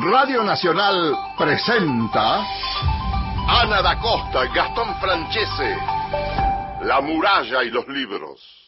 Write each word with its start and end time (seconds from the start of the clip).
Radio 0.00 0.42
Nacional 0.42 1.34
presenta 1.36 2.42
Ana 3.46 3.82
da 3.82 3.98
Costa, 3.98 4.46
Gastón 4.46 4.94
Francese, 4.98 5.76
La 6.80 7.02
muralla 7.02 7.62
y 7.62 7.70
los 7.70 7.86
libros. 7.88 8.61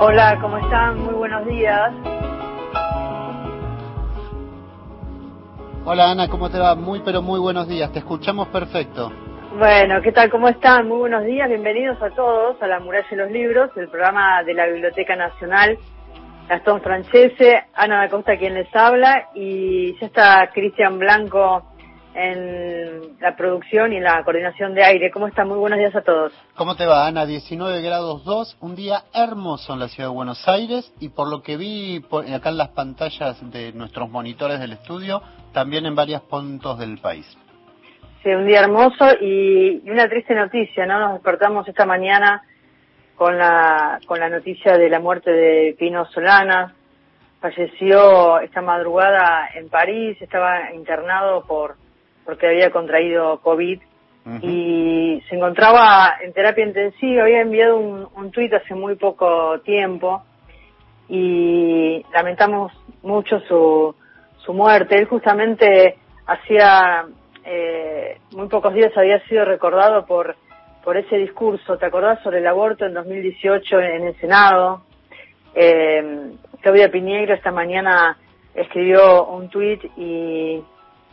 Hola, 0.00 0.38
¿cómo 0.40 0.58
están? 0.58 0.96
Muy 1.02 1.14
buenos 1.14 1.44
días. 1.46 1.90
Hola 5.84 6.10
Ana, 6.12 6.28
¿cómo 6.28 6.48
te 6.50 6.58
va? 6.58 6.76
Muy 6.76 7.00
pero 7.04 7.20
muy 7.20 7.40
buenos 7.40 7.66
días, 7.66 7.90
te 7.92 7.98
escuchamos 7.98 8.46
perfecto. 8.48 9.10
Bueno, 9.58 10.00
¿qué 10.00 10.12
tal? 10.12 10.30
¿Cómo 10.30 10.48
están? 10.48 10.86
Muy 10.86 10.98
buenos 10.98 11.24
días, 11.24 11.48
bienvenidos 11.48 12.00
a 12.00 12.10
todos 12.10 12.62
a 12.62 12.68
La 12.68 12.78
Muralla 12.78 13.08
y 13.10 13.14
los 13.16 13.30
Libros, 13.32 13.70
el 13.76 13.88
programa 13.88 14.44
de 14.44 14.54
la 14.54 14.66
Biblioteca 14.66 15.16
Nacional 15.16 15.76
Gastón 16.48 16.80
Francese, 16.80 17.64
Ana 17.74 17.98
da 17.98 18.08
Costa 18.08 18.38
quien 18.38 18.54
les 18.54 18.74
habla 18.76 19.30
y 19.34 19.98
ya 19.98 20.06
está 20.06 20.50
Cristian 20.54 20.98
Blanco 20.98 21.64
en 22.14 23.18
la 23.20 23.36
producción 23.36 23.92
y 23.92 23.96
en 23.96 24.04
la 24.04 24.22
coordinación 24.24 24.74
de 24.74 24.84
aire. 24.84 25.10
¿Cómo 25.10 25.26
está? 25.26 25.44
Muy 25.44 25.58
buenos 25.58 25.78
días 25.78 25.94
a 25.94 26.02
todos. 26.02 26.32
¿Cómo 26.56 26.76
te 26.76 26.86
va, 26.86 27.06
Ana? 27.06 27.26
19 27.26 27.82
grados 27.82 28.24
2, 28.24 28.58
un 28.60 28.74
día 28.74 29.04
hermoso 29.14 29.74
en 29.74 29.80
la 29.80 29.88
ciudad 29.88 30.08
de 30.08 30.14
Buenos 30.14 30.46
Aires 30.48 30.92
y 31.00 31.10
por 31.10 31.28
lo 31.28 31.42
que 31.42 31.56
vi 31.56 32.04
acá 32.34 32.48
en 32.50 32.58
las 32.58 32.68
pantallas 32.68 33.38
de 33.52 33.72
nuestros 33.72 34.10
monitores 34.10 34.58
del 34.60 34.72
estudio, 34.72 35.22
también 35.52 35.86
en 35.86 35.94
varios 35.94 36.22
puntos 36.22 36.78
del 36.78 36.98
país. 36.98 37.26
Sí, 38.22 38.30
un 38.30 38.46
día 38.46 38.60
hermoso 38.60 39.06
y 39.20 39.88
una 39.88 40.08
triste 40.08 40.34
noticia, 40.34 40.86
¿no? 40.86 40.98
Nos 40.98 41.12
despertamos 41.14 41.68
esta 41.68 41.86
mañana 41.86 42.42
con 43.14 43.38
la, 43.38 44.00
con 44.06 44.18
la 44.18 44.28
noticia 44.28 44.76
de 44.76 44.88
la 44.88 44.98
muerte 44.98 45.30
de 45.30 45.76
Pino 45.78 46.04
Solana. 46.06 46.74
Falleció 47.40 48.40
esta 48.40 48.60
madrugada 48.60 49.48
en 49.54 49.68
París, 49.68 50.16
estaba 50.20 50.72
internado 50.72 51.44
por 51.46 51.76
porque 52.28 52.46
había 52.46 52.70
contraído 52.70 53.40
COVID 53.40 53.80
y 54.42 55.22
se 55.26 55.34
encontraba 55.34 56.16
en 56.22 56.34
terapia 56.34 56.66
intensiva, 56.66 57.22
había 57.22 57.40
enviado 57.40 57.78
un, 57.78 58.06
un 58.14 58.30
tuit 58.30 58.52
hace 58.52 58.74
muy 58.74 58.96
poco 58.96 59.58
tiempo 59.60 60.22
y 61.08 62.04
lamentamos 62.12 62.70
mucho 63.02 63.40
su, 63.48 63.94
su 64.44 64.52
muerte. 64.52 64.98
Él 64.98 65.06
justamente 65.06 65.96
hacía 66.26 67.06
eh, 67.46 68.18
muy 68.32 68.48
pocos 68.48 68.74
días 68.74 68.92
había 68.94 69.24
sido 69.26 69.46
recordado 69.46 70.04
por, 70.04 70.36
por 70.84 70.98
ese 70.98 71.16
discurso, 71.16 71.78
¿te 71.78 71.86
acordás 71.86 72.22
sobre 72.22 72.40
el 72.40 72.46
aborto 72.46 72.84
en 72.84 72.92
2018 72.92 73.80
en 73.80 74.08
el 74.08 74.20
Senado? 74.20 74.82
Eh, 75.54 76.32
Claudia 76.60 76.90
Piñeiro 76.90 77.32
esta 77.32 77.52
mañana 77.52 78.18
escribió 78.54 79.24
un 79.28 79.48
tuit 79.48 79.82
y 79.96 80.62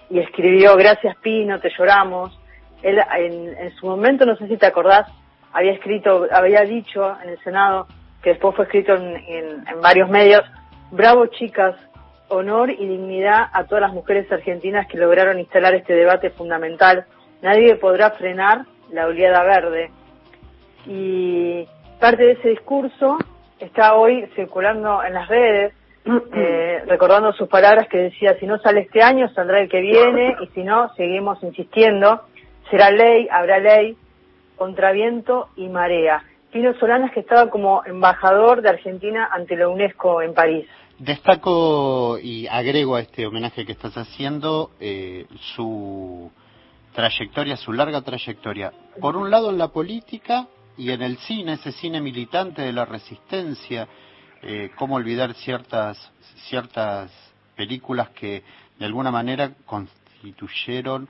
y 0.10 0.20
escribió 0.20 0.76
Gracias 0.76 1.16
Pino, 1.18 1.60
te 1.60 1.72
lloramos. 1.78 2.38
Él 2.82 3.00
en, 3.18 3.76
su 3.76 3.88
momento, 3.88 4.26
no 4.26 4.36
sé 4.36 4.48
si 4.48 4.58
te 4.58 4.66
acordás, 4.66 5.08
había 5.54 5.72
escrito, 5.72 6.28
había 6.32 6.62
dicho 6.62 7.16
en 7.24 7.30
el 7.30 7.40
Senado, 7.44 7.88
que 8.22 8.32
después 8.32 8.56
fue 8.56 8.66
escrito 8.66 8.94
en, 8.94 9.16
en 9.68 9.82
varios 9.82 10.10
medios, 10.10 10.44
bravo 10.92 11.26
chicas, 11.28 11.76
honor 12.28 12.70
y 12.70 12.88
dignidad 12.88 13.50
a 13.54 13.66
todas 13.66 13.82
las 13.82 13.94
mujeres 13.94 14.32
argentinas 14.32 14.88
que 14.88 14.98
lograron 14.98 15.40
instalar 15.40 15.74
este 15.76 15.94
debate 15.94 16.30
fundamental. 16.32 17.06
Nadie 17.42 17.76
podrá 17.76 18.12
frenar 18.12 18.66
la 18.92 19.08
oleada 19.08 19.44
verde. 19.44 19.92
Y 20.86 21.68
parte 22.00 22.24
de 22.24 22.32
ese 22.34 22.50
discurso 22.50 23.18
está 23.60 23.96
hoy 23.96 24.28
circulando 24.36 25.04
en 25.04 25.14
las 25.14 25.28
redes, 25.28 25.74
eh, 26.06 26.84
recordando 26.88 27.34
sus 27.34 27.48
palabras 27.48 27.88
que 27.90 27.98
decía, 27.98 28.38
si 28.40 28.46
no 28.46 28.60
sale 28.60 28.82
este 28.82 29.02
año, 29.02 29.28
saldrá 29.34 29.60
el 29.60 29.70
que 29.70 29.82
viene, 29.82 30.36
y 30.42 30.48
si 30.54 30.64
no, 30.64 30.94
seguimos 30.96 31.42
insistiendo, 31.42 32.22
será 32.70 32.92
ley, 32.92 33.28
habrá 33.32 33.60
ley, 33.60 33.98
contra 34.56 34.92
viento 34.92 35.50
y 35.56 35.68
marea. 35.68 36.24
Pino 36.52 36.74
Solanas 36.80 37.12
que 37.12 37.20
estaba 37.20 37.50
como 37.50 37.84
embajador 37.86 38.62
de 38.62 38.70
Argentina 38.70 39.30
ante 39.32 39.58
la 39.58 39.68
UNESCO 39.68 40.22
en 40.22 40.34
París. 40.34 40.68
Destaco 41.00 42.18
y 42.22 42.48
agrego 42.48 42.96
a 42.96 43.02
este 43.02 43.26
homenaje 43.26 43.66
que 43.66 43.74
estás 43.74 43.98
haciendo 43.98 44.72
eh, 44.80 45.26
su 45.56 46.32
trayectoria, 46.94 47.58
su 47.58 47.74
larga 47.74 48.02
trayectoria. 48.02 48.72
Por 49.02 49.18
un 49.18 49.30
lado 49.30 49.50
en 49.50 49.58
la 49.58 49.68
política 49.68 50.48
y 50.78 50.92
en 50.92 51.02
el 51.02 51.18
cine, 51.18 51.54
ese 51.54 51.74
cine 51.74 52.00
militante 52.00 52.62
de 52.62 52.72
la 52.72 52.86
resistencia, 52.86 53.88
eh, 54.42 54.72
cómo 54.76 54.96
olvidar 54.96 55.34
ciertas, 55.36 55.98
ciertas 56.50 57.12
películas 57.56 58.10
que 58.10 58.44
de 58.78 58.86
alguna 58.86 59.12
manera 59.12 59.54
constituyeron 59.66 61.08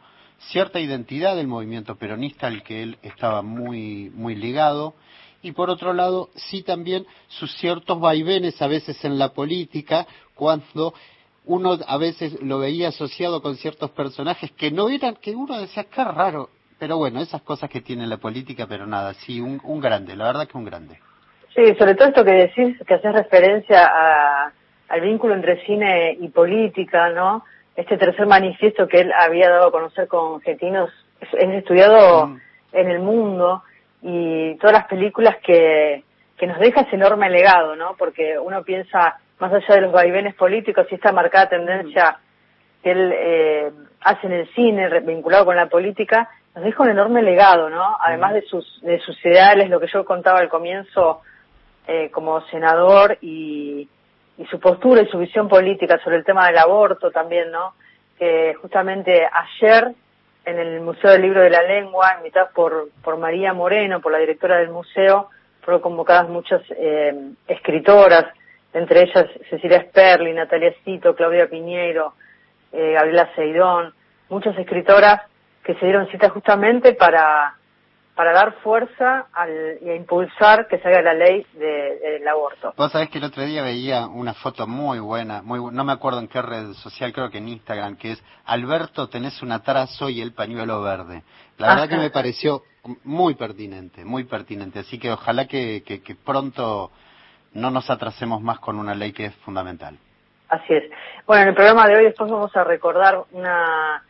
cierta 0.51 0.79
identidad 0.79 1.35
del 1.35 1.47
movimiento 1.47 1.95
peronista 1.95 2.47
al 2.47 2.63
que 2.63 2.83
él 2.83 2.97
estaba 3.01 3.41
muy, 3.41 4.09
muy 4.11 4.35
ligado. 4.35 4.95
Y 5.41 5.51
por 5.51 5.69
otro 5.69 5.93
lado, 5.93 6.29
sí 6.35 6.63
también 6.63 7.05
sus 7.27 7.55
ciertos 7.57 7.99
vaivenes 7.99 8.61
a 8.61 8.67
veces 8.67 9.03
en 9.05 9.19
la 9.19 9.33
política, 9.33 10.07
cuando 10.33 10.93
uno 11.45 11.77
a 11.87 11.97
veces 11.97 12.41
lo 12.41 12.59
veía 12.59 12.89
asociado 12.89 13.41
con 13.41 13.55
ciertos 13.55 13.91
personajes 13.91 14.51
que 14.51 14.71
no 14.71 14.89
eran, 14.89 15.15
que 15.15 15.35
uno 15.35 15.59
decía, 15.59 15.83
qué 15.83 16.03
raro. 16.03 16.49
Pero 16.79 16.97
bueno, 16.97 17.21
esas 17.21 17.41
cosas 17.43 17.69
que 17.69 17.81
tiene 17.81 18.07
la 18.07 18.17
política, 18.17 18.65
pero 18.67 18.87
nada, 18.87 19.13
sí, 19.13 19.39
un, 19.39 19.61
un 19.63 19.79
grande, 19.79 20.15
la 20.15 20.25
verdad 20.25 20.47
que 20.47 20.57
un 20.57 20.65
grande. 20.65 20.99
Sí, 21.55 21.73
sobre 21.79 21.95
todo 21.95 22.09
esto 22.09 22.25
que 22.25 22.33
decís, 22.33 22.77
que 22.85 22.93
haces 22.95 23.13
referencia 23.13 23.85
a, 23.85 24.51
al 24.89 25.01
vínculo 25.01 25.33
entre 25.33 25.65
cine 25.65 26.17
y 26.19 26.27
política, 26.27 27.09
¿no? 27.09 27.45
Este 27.77 27.97
tercer 27.97 28.27
manifiesto 28.27 28.87
que 28.87 29.01
él 29.01 29.13
había 29.17 29.49
dado 29.49 29.67
a 29.67 29.71
conocer 29.71 30.07
con 30.09 30.35
argentinos 30.35 30.91
es, 31.21 31.33
estudiado 31.33 32.27
mm. 32.27 32.41
en 32.73 32.89
el 32.89 32.99
mundo 32.99 33.63
y 34.01 34.55
todas 34.55 34.73
las 34.73 34.87
películas 34.87 35.37
que, 35.45 36.03
que 36.37 36.45
nos 36.45 36.59
deja 36.59 36.81
ese 36.81 36.97
enorme 36.97 37.29
legado, 37.29 37.77
¿no? 37.77 37.95
Porque 37.97 38.37
uno 38.37 38.63
piensa, 38.63 39.17
más 39.39 39.53
allá 39.53 39.75
de 39.75 39.81
los 39.81 39.93
vaivenes 39.93 40.35
políticos 40.35 40.87
y 40.91 40.95
esta 40.95 41.13
marcada 41.13 41.49
tendencia 41.49 42.17
que 42.83 42.91
él 42.91 43.13
eh, 43.15 43.71
hace 44.01 44.27
en 44.27 44.33
el 44.33 44.53
cine 44.53 44.99
vinculado 44.99 45.45
con 45.45 45.55
la 45.55 45.67
política, 45.67 46.29
nos 46.53 46.65
deja 46.65 46.83
un 46.83 46.89
enorme 46.89 47.23
legado, 47.23 47.69
¿no? 47.69 47.97
Además 47.99 48.31
mm. 48.31 48.35
de 48.35 48.41
sus, 48.41 48.81
de 48.81 48.99
sus 48.99 49.25
ideales, 49.25 49.69
lo 49.69 49.79
que 49.79 49.87
yo 49.87 50.03
contaba 50.03 50.39
al 50.39 50.49
comienzo, 50.49 51.21
eh, 51.87 52.09
como 52.11 52.41
senador 52.47 53.17
y, 53.21 53.87
y 54.37 54.45
su 54.45 54.59
postura 54.59 55.01
y 55.01 55.07
su 55.07 55.17
visión 55.17 55.47
política 55.47 55.99
sobre 56.03 56.17
el 56.17 56.25
tema 56.25 56.47
del 56.47 56.57
aborto 56.57 57.11
también, 57.11 57.51
¿no? 57.51 57.73
Que 58.17 58.55
justamente 58.55 59.27
ayer 59.31 59.93
en 60.45 60.59
el 60.59 60.81
Museo 60.81 61.11
del 61.11 61.23
Libro 61.23 61.41
de 61.41 61.49
la 61.49 61.63
Lengua, 61.63 62.15
invitada 62.17 62.49
por, 62.53 62.89
por 63.03 63.17
María 63.17 63.53
Moreno, 63.53 63.99
por 63.99 64.11
la 64.11 64.19
directora 64.19 64.57
del 64.57 64.69
museo, 64.69 65.29
fueron 65.61 65.81
convocadas 65.81 66.29
muchas 66.29 66.61
eh, 66.77 67.31
escritoras, 67.47 68.25
entre 68.73 69.03
ellas 69.03 69.25
Cecilia 69.49 69.83
Sperli, 69.89 70.33
Natalia 70.33 70.73
Cito, 70.83 71.15
Claudia 71.15 71.49
Piñeiro, 71.49 72.13
eh, 72.71 72.91
Gabriela 72.93 73.29
Seidón, 73.35 73.93
muchas 74.29 74.57
escritoras 74.57 75.21
que 75.63 75.73
se 75.75 75.85
dieron 75.85 76.07
cita 76.09 76.29
justamente 76.29 76.93
para 76.93 77.55
para 78.15 78.31
dar 78.31 78.53
fuerza 78.63 79.27
al, 79.33 79.77
y 79.81 79.89
a 79.89 79.95
impulsar 79.95 80.67
que 80.67 80.79
se 80.79 80.87
haga 80.87 81.01
la 81.01 81.13
ley 81.13 81.45
del 81.53 82.25
aborto. 82.27 82.73
Vos 82.77 82.91
sabés 82.91 83.09
que 83.09 83.17
el 83.17 83.25
otro 83.25 83.43
día 83.43 83.61
veía 83.61 84.07
una 84.07 84.33
foto 84.33 84.65
muy 84.67 84.99
buena, 84.99 85.41
muy 85.41 85.59
no 85.73 85.83
me 85.83 85.91
acuerdo 85.91 86.19
en 86.19 86.29
qué 86.29 86.41
red 86.41 86.71
social, 86.73 87.11
creo 87.11 87.29
que 87.29 87.39
en 87.39 87.49
Instagram, 87.49 87.97
que 87.97 88.13
es 88.13 88.23
Alberto 88.45 89.09
tenés 89.09 89.41
un 89.41 89.51
atraso 89.51 90.09
y 90.09 90.21
el 90.21 90.33
pañuelo 90.33 90.81
verde. 90.81 91.23
La 91.57 91.69
verdad 91.69 91.89
que 91.89 91.97
me 91.97 92.09
pareció 92.09 92.63
muy 93.03 93.35
pertinente, 93.35 94.05
muy 94.05 94.23
pertinente. 94.23 94.79
Así 94.79 94.97
que 94.97 95.11
ojalá 95.11 95.45
que, 95.47 95.83
que, 95.85 96.01
que 96.01 96.15
pronto 96.15 96.91
no 97.53 97.71
nos 97.71 97.89
atrasemos 97.89 98.41
más 98.41 98.59
con 98.59 98.79
una 98.79 98.95
ley 98.95 99.11
que 99.11 99.25
es 99.25 99.35
fundamental. 99.37 99.97
Así 100.49 100.73
es. 100.73 100.83
Bueno, 101.25 101.43
en 101.43 101.49
el 101.49 101.55
programa 101.55 101.87
de 101.87 101.97
hoy 101.97 102.03
después 102.05 102.29
vamos 102.29 102.55
a 102.55 102.63
recordar 102.63 103.23
una, 103.31 104.03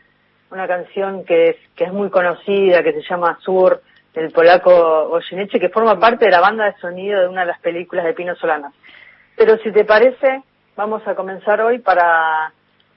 una 0.50 0.68
canción 0.68 1.24
que 1.24 1.50
es, 1.50 1.56
que 1.74 1.84
es 1.84 1.92
muy 1.92 2.10
conocida, 2.10 2.82
que 2.82 2.92
se 2.92 3.02
llama 3.02 3.38
Sur, 3.40 3.82
del 4.20 4.32
polaco 4.32 5.08
Goyeneche, 5.08 5.60
que 5.60 5.68
forma 5.68 6.00
parte 6.00 6.24
de 6.24 6.30
la 6.30 6.40
banda 6.40 6.64
de 6.64 6.76
sonido 6.80 7.20
de 7.20 7.28
una 7.28 7.42
de 7.42 7.48
las 7.48 7.60
películas 7.60 8.06
de 8.06 8.14
Pino 8.14 8.34
Solana. 8.36 8.72
Pero 9.36 9.58
si 9.58 9.70
te 9.70 9.84
parece, 9.84 10.42
vamos 10.74 11.06
a 11.06 11.14
comenzar 11.14 11.60
hoy 11.60 11.80
para 11.80 12.50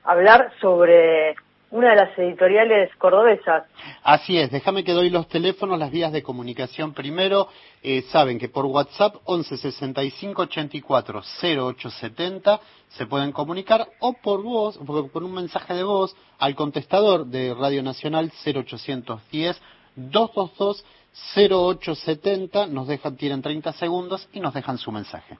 hablar 0.04 0.54
sobre 0.62 1.36
una 1.71 1.89
de 1.89 1.95
las 1.98 2.18
editoriales 2.18 2.89
cordobesas. 2.95 3.66
Así 4.01 4.39
es, 4.39 4.50
déjame 4.50 4.86
que 4.86 4.94
doy 4.94 5.10
los 5.10 5.27
teléfonos, 5.27 5.77
las 5.77 5.92
vías 5.92 6.13
de 6.13 6.24
comunicación 6.24 6.94
primero. 6.94 7.50
Eh, 7.83 8.04
saben 8.04 8.39
que 8.39 8.48
por 8.48 8.66
WhatsApp 8.66 9.18
11 9.25 9.57
65 9.57 10.42
84 10.44 11.21
0870 11.42 12.60
se 12.88 13.06
pueden 13.06 13.33
comunicar 13.33 13.88
o 14.00 14.13
por 14.13 14.42
voz, 14.42 14.77
por 14.77 15.24
un 15.24 15.33
mensaje 15.33 15.74
de 15.74 15.83
voz 15.83 16.16
al 16.39 16.56
contestador 16.56 17.25
de 17.25 17.54
Radio 17.54 17.83
Nacional 17.83 18.31
0810 18.45 19.62
222 19.95 20.86
0870, 21.35 22.67
nos 22.67 22.88
dejan, 22.88 23.15
tienen 23.17 23.41
30 23.41 23.73
segundos 23.73 24.29
y 24.33 24.39
nos 24.39 24.53
dejan 24.53 24.77
su 24.77 24.91
mensaje. 24.91 25.38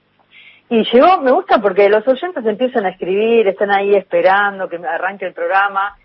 Y 0.68 0.84
llegó, 0.92 1.20
me 1.20 1.32
gusta 1.32 1.60
porque 1.60 1.88
los 1.88 2.06
oyentes 2.06 2.44
empiezan 2.46 2.86
a 2.86 2.90
escribir, 2.90 3.48
están 3.48 3.70
ahí 3.72 3.94
esperando 3.94 4.68
que 4.68 4.76
arranque 4.76 5.26
el 5.26 5.32
programa 5.32 5.96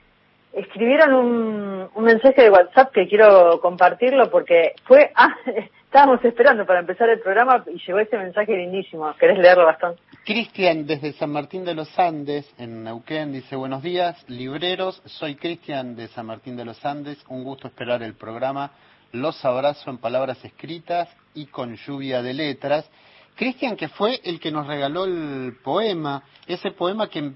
escribieron 0.55 1.13
un, 1.13 1.89
un, 1.93 2.03
mensaje 2.03 2.43
de 2.43 2.49
WhatsApp 2.49 2.93
que 2.93 3.07
quiero 3.07 3.59
compartirlo 3.61 4.31
porque 4.31 4.73
fue, 4.85 5.11
ah, 5.15 5.35
estábamos 5.83 6.23
esperando 6.23 6.65
para 6.65 6.79
empezar 6.79 7.09
el 7.09 7.19
programa 7.19 7.63
y 7.67 7.77
llegó 7.85 7.99
ese 7.99 8.17
mensaje 8.17 8.55
lindísimo. 8.55 9.13
¿Querés 9.19 9.37
leerlo, 9.37 9.65
bastante? 9.65 10.01
Cristian, 10.25 10.87
desde 10.87 11.11
San 11.13 11.31
Martín 11.31 11.65
de 11.65 11.75
los 11.75 11.99
Andes, 11.99 12.51
en 12.57 12.83
Neuquén, 12.83 13.33
dice, 13.33 13.55
buenos 13.55 13.83
días, 13.83 14.23
libreros, 14.29 15.01
soy 15.05 15.35
Cristian 15.35 15.95
de 15.95 16.07
San 16.07 16.25
Martín 16.25 16.55
de 16.55 16.65
los 16.65 16.83
Andes, 16.85 17.23
un 17.27 17.43
gusto 17.43 17.67
esperar 17.67 18.01
el 18.01 18.15
programa, 18.15 18.71
los 19.15 19.43
abrazo 19.43 19.89
en 19.89 19.97
palabras 19.97 20.43
escritas 20.43 21.09
y 21.33 21.47
con 21.47 21.75
lluvia 21.75 22.21
de 22.21 22.33
letras. 22.33 22.89
Cristian, 23.35 23.75
que 23.75 23.89
fue 23.89 24.21
el 24.23 24.39
que 24.39 24.51
nos 24.51 24.65
regaló 24.65 25.05
el 25.05 25.57
poema, 25.63 26.23
ese 26.47 26.71
poema 26.71 27.09
que 27.09 27.31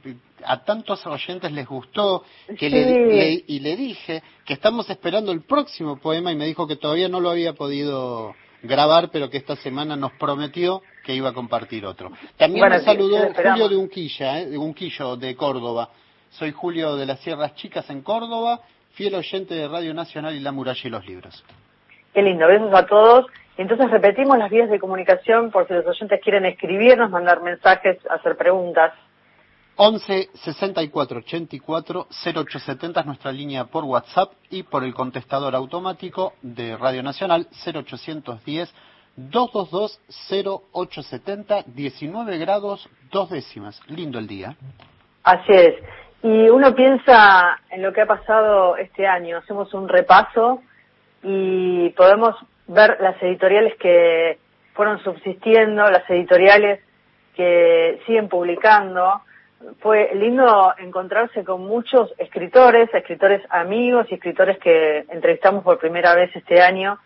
a 0.45 0.63
tantos 0.63 1.05
oyentes 1.05 1.51
les 1.51 1.67
gustó, 1.67 2.23
que 2.57 2.69
le, 2.69 3.43
y 3.45 3.59
le 3.59 3.75
dije 3.75 4.23
que 4.45 4.53
estamos 4.53 4.89
esperando 4.89 5.31
el 5.31 5.41
próximo 5.41 5.97
poema 5.97 6.31
y 6.31 6.35
me 6.35 6.45
dijo 6.45 6.67
que 6.67 6.77
todavía 6.77 7.09
no 7.09 7.19
lo 7.19 7.29
había 7.29 7.53
podido 7.53 8.33
grabar, 8.63 9.09
pero 9.11 9.29
que 9.29 9.37
esta 9.37 9.55
semana 9.57 9.95
nos 9.95 10.13
prometió 10.13 10.81
que 11.03 11.13
iba 11.13 11.29
a 11.29 11.33
compartir 11.33 11.85
otro. 11.85 12.11
También 12.37 12.69
me 12.69 12.79
saludó 12.81 13.33
Julio 13.33 13.69
de 13.69 13.75
Unquilla, 13.75 14.39
eh, 14.39 14.45
de 14.47 14.57
Unquillo, 14.57 15.15
de 15.17 15.35
Córdoba. 15.35 15.89
Soy 16.31 16.51
Julio 16.51 16.95
de 16.95 17.05
las 17.05 17.19
Sierras 17.21 17.55
Chicas 17.55 17.89
en 17.89 18.01
Córdoba, 18.01 18.61
fiel 18.93 19.15
oyente 19.15 19.55
de 19.55 19.67
Radio 19.67 19.93
Nacional 19.93 20.35
y 20.35 20.39
La 20.39 20.51
Muralla 20.51 20.81
y 20.83 20.89
los 20.89 21.05
Libros. 21.05 21.43
Qué 22.13 22.21
lindo, 22.21 22.47
besos 22.47 22.73
a 22.73 22.85
todos 22.85 23.25
entonces 23.59 23.91
repetimos 23.91 24.37
las 24.37 24.49
vías 24.49 24.69
de 24.69 24.79
comunicación 24.79 25.51
por 25.51 25.67
si 25.67 25.73
los 25.73 25.85
oyentes 25.85 26.21
quieren 26.23 26.45
escribirnos, 26.45 27.11
mandar 27.11 27.41
mensajes, 27.41 27.97
hacer 28.09 28.37
preguntas. 28.37 28.93
11 29.75 30.29
64 30.33 31.17
84 31.19 32.07
0870 32.09 32.99
es 33.01 33.05
nuestra 33.05 33.33
línea 33.33 33.65
por 33.65 33.83
WhatsApp 33.83 34.31
y 34.49 34.63
por 34.63 34.85
el 34.85 34.93
contestador 34.93 35.55
automático 35.55 36.35
de 36.41 36.77
Radio 36.77 37.03
Nacional 37.03 37.47
0810 37.51 38.73
222 39.17 39.99
0870 40.31 41.63
19 41.67 42.37
grados 42.37 42.89
dos 43.11 43.29
décimas. 43.29 43.81
Lindo 43.89 44.19
el 44.19 44.27
día. 44.27 44.55
Así 45.23 45.51
es. 45.51 45.75
Y 46.23 46.47
uno 46.47 46.73
piensa 46.73 47.59
en 47.69 47.81
lo 47.81 47.91
que 47.91 48.03
ha 48.03 48.07
pasado 48.07 48.77
este 48.77 49.05
año. 49.05 49.39
Hacemos 49.39 49.73
un 49.73 49.89
repaso 49.89 50.61
y 51.23 51.89
podemos 51.91 52.35
ver 52.67 52.97
las 53.01 53.21
editoriales 53.21 53.75
que 53.77 54.37
fueron 54.73 55.03
subsistiendo, 55.03 55.89
las 55.89 56.09
editoriales 56.09 56.79
que 57.35 58.01
siguen 58.05 58.29
publicando. 58.29 59.21
Fue 59.81 60.11
lindo 60.15 60.73
encontrarse 60.77 61.43
con 61.43 61.65
muchos 61.65 62.13
escritores, 62.17 62.89
escritores 62.93 63.41
amigos 63.49 64.07
y 64.09 64.15
escritores 64.15 64.57
que 64.59 65.05
entrevistamos 65.09 65.63
por 65.63 65.79
primera 65.79 66.15
vez 66.15 66.33
este 66.33 66.61
año 66.61 66.97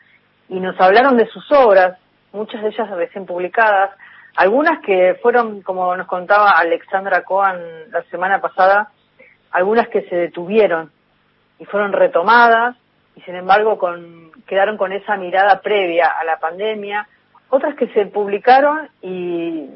y 0.50 0.59
nos 0.59 0.80
hablaron 0.80 1.18
de 1.18 1.25
sus 1.27 1.51
obras, 1.51 1.98
muchas 2.31 2.62
de 2.62 2.69
ellas 2.69 2.89
recién 2.92 3.25
publicadas, 3.25 3.92
algunas 4.36 4.80
que 4.86 5.18
fueron, 5.21 5.62
como 5.62 5.95
nos 5.95 6.07
contaba 6.07 6.51
Alexandra 6.51 7.24
Cohen 7.24 7.92
la 7.92 8.04
semana 8.04 8.39
pasada, 8.39 8.92
algunas 9.51 9.88
que 9.88 10.01
se 10.04 10.16
detuvieron 10.16 10.92
y 11.57 11.66
fueron 11.66 11.94
retomadas 11.94 12.75
y 13.15 13.21
sin 13.21 13.36
embargo 13.36 13.77
con, 13.77 14.31
quedaron 14.48 14.77
con 14.77 14.92
esa 14.92 15.18
mirada 15.18 15.62
previa 15.62 16.07
a 16.07 16.24
la 16.24 16.39
pandemia, 16.39 17.07
otras 17.50 17.75
que 17.75 17.88
se 17.89 18.07
publicaron 18.07 18.89
y 19.01 19.68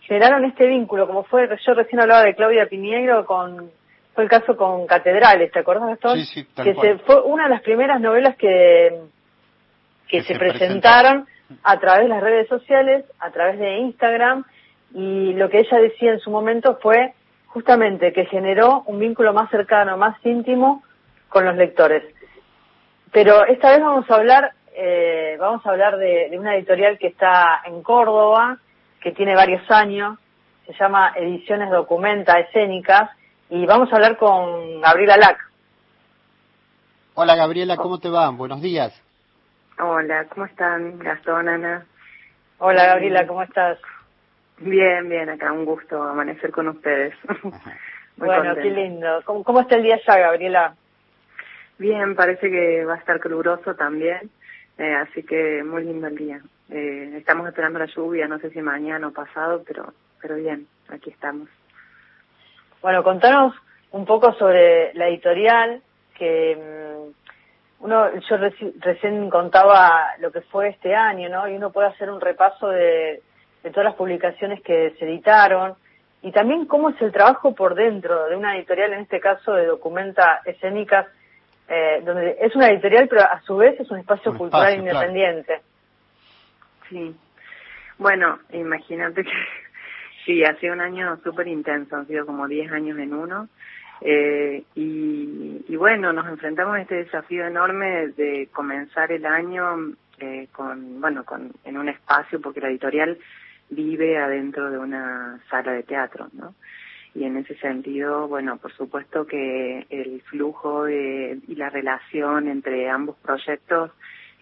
generaron 0.00 0.44
este 0.44 0.66
vínculo, 0.66 1.06
como 1.06 1.24
fue, 1.24 1.48
yo 1.64 1.74
recién 1.74 2.00
hablaba 2.00 2.22
de 2.22 2.34
Claudia 2.34 2.66
Piñeiro 2.66 3.24
con, 3.26 3.70
fue 4.14 4.24
el 4.24 4.30
caso 4.30 4.56
con 4.56 4.86
Catedrales, 4.86 5.52
¿te 5.52 5.60
acordás, 5.60 5.88
Gastón? 5.88 6.18
Sí, 6.18 6.24
sí, 6.24 6.46
que 6.62 6.74
Se, 6.74 6.98
fue 6.98 7.20
una 7.22 7.44
de 7.44 7.50
las 7.50 7.62
primeras 7.62 8.00
novelas 8.00 8.36
que, 8.36 9.00
que, 10.08 10.22
se, 10.22 10.38
presentaron 10.38 11.26
a 11.62 11.78
través 11.78 12.04
de 12.04 12.08
las 12.08 12.22
redes 12.22 12.48
sociales, 12.48 13.04
a 13.18 13.30
través 13.30 13.58
de 13.58 13.78
Instagram, 13.78 14.44
y 14.94 15.34
lo 15.34 15.48
que 15.48 15.60
ella 15.60 15.78
decía 15.78 16.12
en 16.12 16.20
su 16.20 16.30
momento 16.30 16.78
fue 16.82 17.12
justamente 17.46 18.12
que 18.12 18.26
generó 18.26 18.82
un 18.86 18.98
vínculo 18.98 19.32
más 19.32 19.50
cercano, 19.50 19.96
más 19.96 20.16
íntimo 20.24 20.82
con 21.28 21.44
los 21.44 21.56
lectores. 21.56 22.02
Pero 23.12 23.44
esta 23.46 23.70
vez 23.70 23.80
vamos 23.80 24.08
a 24.08 24.14
hablar, 24.14 24.52
eh, 24.74 25.36
vamos 25.40 25.64
a 25.66 25.70
hablar 25.70 25.96
de, 25.98 26.30
una 26.38 26.54
editorial 26.54 26.98
que 26.98 27.08
está 27.08 27.60
en 27.64 27.82
Córdoba, 27.82 28.58
que 29.00 29.12
tiene 29.12 29.34
varios 29.34 29.68
años, 29.70 30.18
se 30.66 30.72
llama 30.74 31.12
Ediciones 31.16 31.70
Documenta 31.70 32.38
Escénicas, 32.38 33.10
y 33.48 33.66
vamos 33.66 33.92
a 33.92 33.96
hablar 33.96 34.16
con 34.16 34.80
Gabriela 34.80 35.16
Lac. 35.16 35.38
Hola 37.14 37.34
Gabriela, 37.34 37.76
¿cómo 37.76 37.98
te 37.98 38.08
va? 38.08 38.30
Buenos 38.30 38.62
días. 38.62 39.02
Hola, 39.80 40.26
¿cómo 40.28 40.46
están 40.46 40.98
Gastón, 41.00 41.48
Ana? 41.48 41.84
Hola 42.58 42.86
Gabriela, 42.86 43.26
¿cómo 43.26 43.42
estás? 43.42 43.78
Bien, 44.58 45.08
bien, 45.08 45.28
acá 45.30 45.52
un 45.52 45.64
gusto 45.64 46.00
amanecer 46.00 46.52
con 46.52 46.68
ustedes. 46.68 47.14
bueno, 48.16 48.54
qué 48.54 48.70
lindo. 48.70 49.22
¿Cómo, 49.24 49.42
¿Cómo 49.42 49.60
está 49.60 49.76
el 49.76 49.82
día 49.82 49.98
ya, 50.06 50.18
Gabriela? 50.18 50.74
Bien, 51.80 52.14
parece 52.14 52.50
que 52.50 52.84
va 52.84 52.92
a 52.92 52.98
estar 52.98 53.18
caluroso 53.20 53.74
también, 53.74 54.28
eh, 54.76 54.94
así 54.96 55.22
que 55.22 55.64
muy 55.64 55.82
lindo 55.82 56.08
el 56.08 56.14
día. 56.14 56.38
Eh, 56.68 57.14
estamos 57.16 57.48
esperando 57.48 57.78
la 57.78 57.86
lluvia, 57.86 58.28
no 58.28 58.38
sé 58.38 58.50
si 58.50 58.60
mañana 58.60 59.08
o 59.08 59.12
pasado, 59.12 59.62
pero, 59.66 59.94
pero 60.20 60.34
bien, 60.34 60.66
aquí 60.90 61.08
estamos. 61.08 61.48
Bueno, 62.82 63.02
contanos 63.02 63.54
un 63.92 64.04
poco 64.04 64.34
sobre 64.34 64.92
la 64.92 65.08
editorial, 65.08 65.80
que 66.18 66.54
mm, 66.54 67.84
uno, 67.84 68.10
yo 68.28 68.36
recién 68.80 69.30
contaba 69.30 70.16
lo 70.18 70.30
que 70.30 70.42
fue 70.42 70.68
este 70.68 70.94
año, 70.94 71.30
¿no? 71.30 71.48
Y 71.48 71.56
uno 71.56 71.72
puede 71.72 71.88
hacer 71.88 72.10
un 72.10 72.20
repaso 72.20 72.68
de, 72.68 73.22
de 73.62 73.70
todas 73.70 73.86
las 73.86 73.94
publicaciones 73.94 74.60
que 74.60 74.94
se 74.98 75.06
editaron 75.06 75.76
y 76.20 76.30
también 76.30 76.66
cómo 76.66 76.90
es 76.90 77.00
el 77.00 77.10
trabajo 77.10 77.54
por 77.54 77.74
dentro 77.74 78.26
de 78.28 78.36
una 78.36 78.54
editorial, 78.58 78.92
en 78.92 79.00
este 79.00 79.18
caso 79.18 79.54
de 79.54 79.64
Documenta 79.64 80.42
Escénicas, 80.44 81.06
eh, 81.72 82.02
donde 82.04 82.36
es 82.40 82.54
una 82.56 82.68
editorial, 82.68 83.06
pero 83.06 83.22
a 83.22 83.40
su 83.42 83.56
vez 83.56 83.78
es 83.78 83.88
un 83.92 83.98
espacio 83.98 84.36
cultural 84.36 84.76
independiente. 84.76 85.60
Sí. 86.88 87.14
Bueno, 87.96 88.40
imagínate 88.52 89.22
que 89.24 89.30
sí, 90.24 90.42
ha 90.42 90.56
sido 90.56 90.74
un 90.74 90.80
año 90.80 91.16
súper 91.22 91.46
intenso, 91.46 91.94
han 91.94 92.08
sido 92.08 92.26
como 92.26 92.48
10 92.48 92.72
años 92.72 92.98
en 92.98 93.14
uno. 93.14 93.48
Eh, 94.00 94.64
y, 94.74 95.64
y, 95.68 95.76
bueno, 95.76 96.12
nos 96.12 96.26
enfrentamos 96.26 96.74
a 96.74 96.80
este 96.80 97.04
desafío 97.04 97.46
enorme 97.46 98.08
de 98.08 98.48
comenzar 98.50 99.12
el 99.12 99.24
año 99.24 99.94
eh, 100.18 100.48
con, 100.50 101.00
bueno, 101.00 101.24
con, 101.24 101.52
en 101.64 101.78
un 101.78 101.88
espacio, 101.88 102.40
porque 102.40 102.60
la 102.60 102.68
editorial 102.68 103.16
vive 103.68 104.18
adentro 104.18 104.70
de 104.72 104.78
una 104.78 105.38
sala 105.48 105.72
de 105.72 105.84
teatro, 105.84 106.28
¿no? 106.32 106.54
Y 107.14 107.24
en 107.24 107.36
ese 107.36 107.56
sentido, 107.56 108.28
bueno, 108.28 108.58
por 108.58 108.72
supuesto 108.72 109.26
que 109.26 109.86
el 109.90 110.22
flujo 110.22 110.88
y 110.88 111.54
la 111.56 111.70
relación 111.70 112.48
entre 112.48 112.88
ambos 112.88 113.16
proyectos 113.16 113.90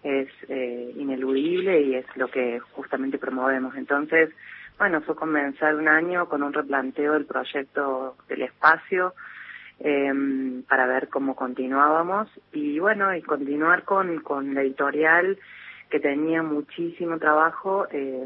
es 0.03 0.29
eh, 0.47 0.93
ineludible 0.95 1.81
y 1.81 1.95
es 1.95 2.05
lo 2.15 2.29
que 2.29 2.59
justamente 2.59 3.17
promovemos. 3.17 3.75
Entonces, 3.75 4.29
bueno, 4.77 5.01
fue 5.01 5.15
comenzar 5.15 5.75
un 5.75 5.87
año 5.87 6.29
con 6.29 6.43
un 6.43 6.53
replanteo 6.53 7.13
del 7.13 7.25
proyecto 7.25 8.15
del 8.29 8.43
espacio 8.43 9.13
eh, 9.79 10.61
para 10.67 10.87
ver 10.87 11.09
cómo 11.09 11.35
continuábamos 11.35 12.29
y 12.53 12.79
bueno, 12.79 13.13
y 13.15 13.21
continuar 13.21 13.83
con, 13.83 14.19
con 14.19 14.53
la 14.53 14.61
editorial 14.61 15.37
que 15.89 15.99
tenía 15.99 16.43
muchísimo 16.43 17.17
trabajo. 17.17 17.87
Eh, 17.91 18.25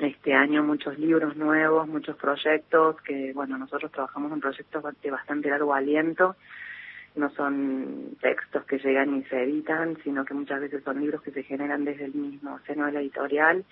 este 0.00 0.34
año 0.34 0.62
muchos 0.62 0.98
libros 0.98 1.36
nuevos, 1.36 1.88
muchos 1.88 2.16
proyectos 2.16 3.00
que, 3.02 3.32
bueno, 3.34 3.58
nosotros 3.58 3.90
trabajamos 3.92 4.32
en 4.32 4.40
proyectos 4.40 4.84
de 5.02 5.10
bastante 5.10 5.50
largo 5.50 5.74
aliento, 5.74 6.36
no 7.16 7.30
son 7.30 8.16
textos 8.20 8.64
que 8.64 8.78
llegan 8.78 9.16
y 9.16 9.24
se 9.24 9.42
editan, 9.42 9.96
sino 10.02 10.24
que 10.24 10.34
muchas 10.34 10.60
veces 10.60 10.82
son 10.82 11.00
libros 11.00 11.22
que 11.22 11.30
se 11.30 11.42
generan 11.44 11.84
desde 11.84 12.06
el 12.06 12.14
mismo 12.14 12.58
seno 12.66 12.86
de 12.86 12.92
la 12.92 13.00
editorial. 13.00 13.64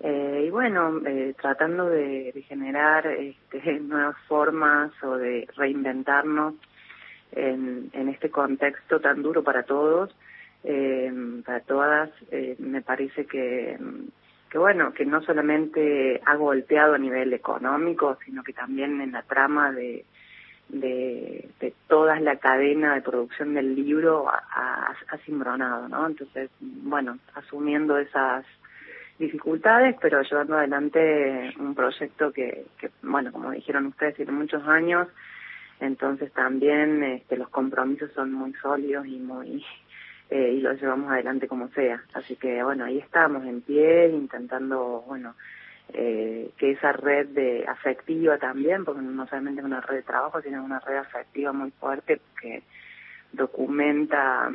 Eh, 0.00 0.44
y 0.46 0.50
bueno, 0.50 1.00
eh, 1.06 1.34
tratando 1.40 1.88
de, 1.88 2.44
generar 2.48 3.06
este, 3.06 3.80
nuevas 3.80 4.16
formas 4.28 4.92
o 5.02 5.16
de 5.16 5.48
reinventarnos 5.56 6.54
en, 7.32 7.90
en 7.92 8.08
este 8.08 8.30
contexto 8.30 9.00
tan 9.00 9.22
duro 9.22 9.42
para 9.42 9.62
todos, 9.62 10.14
eh, 10.64 11.12
para 11.44 11.60
todas, 11.60 12.10
eh, 12.30 12.56
me 12.58 12.80
parece 12.80 13.26
que 13.26 13.78
que 14.54 14.58
bueno, 14.58 14.92
que 14.92 15.04
no 15.04 15.20
solamente 15.20 16.20
ha 16.24 16.36
golpeado 16.36 16.94
a 16.94 16.98
nivel 16.98 17.32
económico, 17.32 18.16
sino 18.24 18.44
que 18.44 18.52
también 18.52 19.00
en 19.00 19.10
la 19.10 19.22
trama 19.22 19.72
de, 19.72 20.04
de, 20.68 21.48
de 21.58 21.74
toda 21.88 22.20
la 22.20 22.36
cadena 22.36 22.94
de 22.94 23.02
producción 23.02 23.54
del 23.54 23.74
libro 23.74 24.28
ha, 24.30 24.94
ha 25.08 25.18
cimbronado, 25.24 25.88
¿no? 25.88 26.06
Entonces, 26.06 26.50
bueno, 26.60 27.18
asumiendo 27.34 27.98
esas 27.98 28.46
dificultades, 29.18 29.96
pero 30.00 30.22
llevando 30.22 30.56
adelante 30.56 31.52
un 31.58 31.74
proyecto 31.74 32.30
que, 32.30 32.66
que 32.78 32.90
bueno, 33.02 33.32
como 33.32 33.50
dijeron 33.50 33.86
ustedes, 33.86 34.14
tiene 34.14 34.30
muchos 34.30 34.62
años, 34.68 35.08
entonces 35.80 36.32
también 36.32 37.02
este, 37.02 37.36
los 37.38 37.48
compromisos 37.48 38.12
son 38.12 38.32
muy 38.32 38.52
sólidos 38.52 39.04
y 39.04 39.18
muy 39.18 39.64
eh, 40.30 40.54
y 40.56 40.60
lo 40.60 40.72
llevamos 40.72 41.10
adelante 41.10 41.48
como 41.48 41.68
sea. 41.68 42.02
Así 42.14 42.36
que 42.36 42.62
bueno, 42.62 42.84
ahí 42.84 42.98
estamos 42.98 43.44
en 43.44 43.60
pie 43.60 44.08
intentando, 44.08 45.04
bueno, 45.06 45.34
eh, 45.92 46.50
que 46.56 46.72
esa 46.72 46.92
red 46.92 47.28
de 47.28 47.66
afectiva 47.66 48.38
también, 48.38 48.84
porque 48.84 49.02
no 49.02 49.26
solamente 49.26 49.60
es 49.60 49.66
una 49.66 49.80
red 49.80 49.96
de 49.96 50.02
trabajo, 50.02 50.40
sino 50.40 50.64
una 50.64 50.80
red 50.80 50.96
afectiva 50.96 51.52
muy 51.52 51.70
fuerte 51.72 52.20
que 52.40 52.62
documenta, 53.32 54.50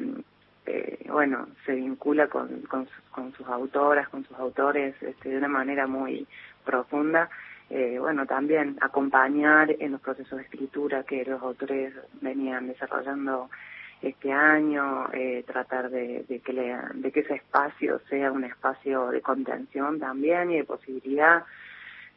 eh, 0.65 1.05
bueno, 1.09 1.47
se 1.65 1.75
vincula 1.75 2.27
con, 2.27 2.61
con, 2.61 2.87
con, 3.11 3.31
sus 3.33 3.47
autoras, 3.47 4.09
con 4.09 4.25
sus 4.25 4.37
autores 4.37 4.95
este, 5.01 5.29
de 5.29 5.37
una 5.37 5.47
manera 5.47 5.87
muy 5.87 6.27
profunda. 6.65 7.29
Eh, 7.69 7.97
bueno, 7.99 8.25
también 8.25 8.77
acompañar 8.81 9.75
en 9.79 9.91
los 9.91 10.01
procesos 10.01 10.37
de 10.37 10.43
escritura 10.43 11.03
que 11.03 11.23
los 11.23 11.41
autores 11.41 11.93
venían 12.21 12.67
desarrollando 12.67 13.49
este 14.01 14.31
año, 14.31 15.09
eh, 15.13 15.43
tratar 15.45 15.89
de, 15.89 16.23
de, 16.27 16.39
que 16.39 16.53
le, 16.53 16.75
de 16.93 17.11
que 17.11 17.21
ese 17.21 17.35
espacio 17.35 17.99
sea 18.09 18.31
un 18.31 18.43
espacio 18.43 19.09
de 19.09 19.21
contención 19.21 19.99
también 19.99 20.51
y 20.51 20.57
de 20.57 20.63
posibilidad. 20.63 21.43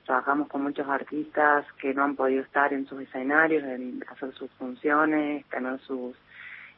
Trabajamos 0.04 0.48
con 0.48 0.62
muchos 0.62 0.88
artistas 0.88 1.64
que 1.80 1.94
no 1.94 2.04
han 2.04 2.16
podido 2.16 2.42
estar 2.42 2.72
en 2.72 2.86
sus 2.86 3.00
escenarios, 3.02 3.62
en 3.64 4.04
hacer 4.08 4.32
sus 4.34 4.50
funciones, 4.52 5.44
tener 5.46 5.78
sus 5.80 6.16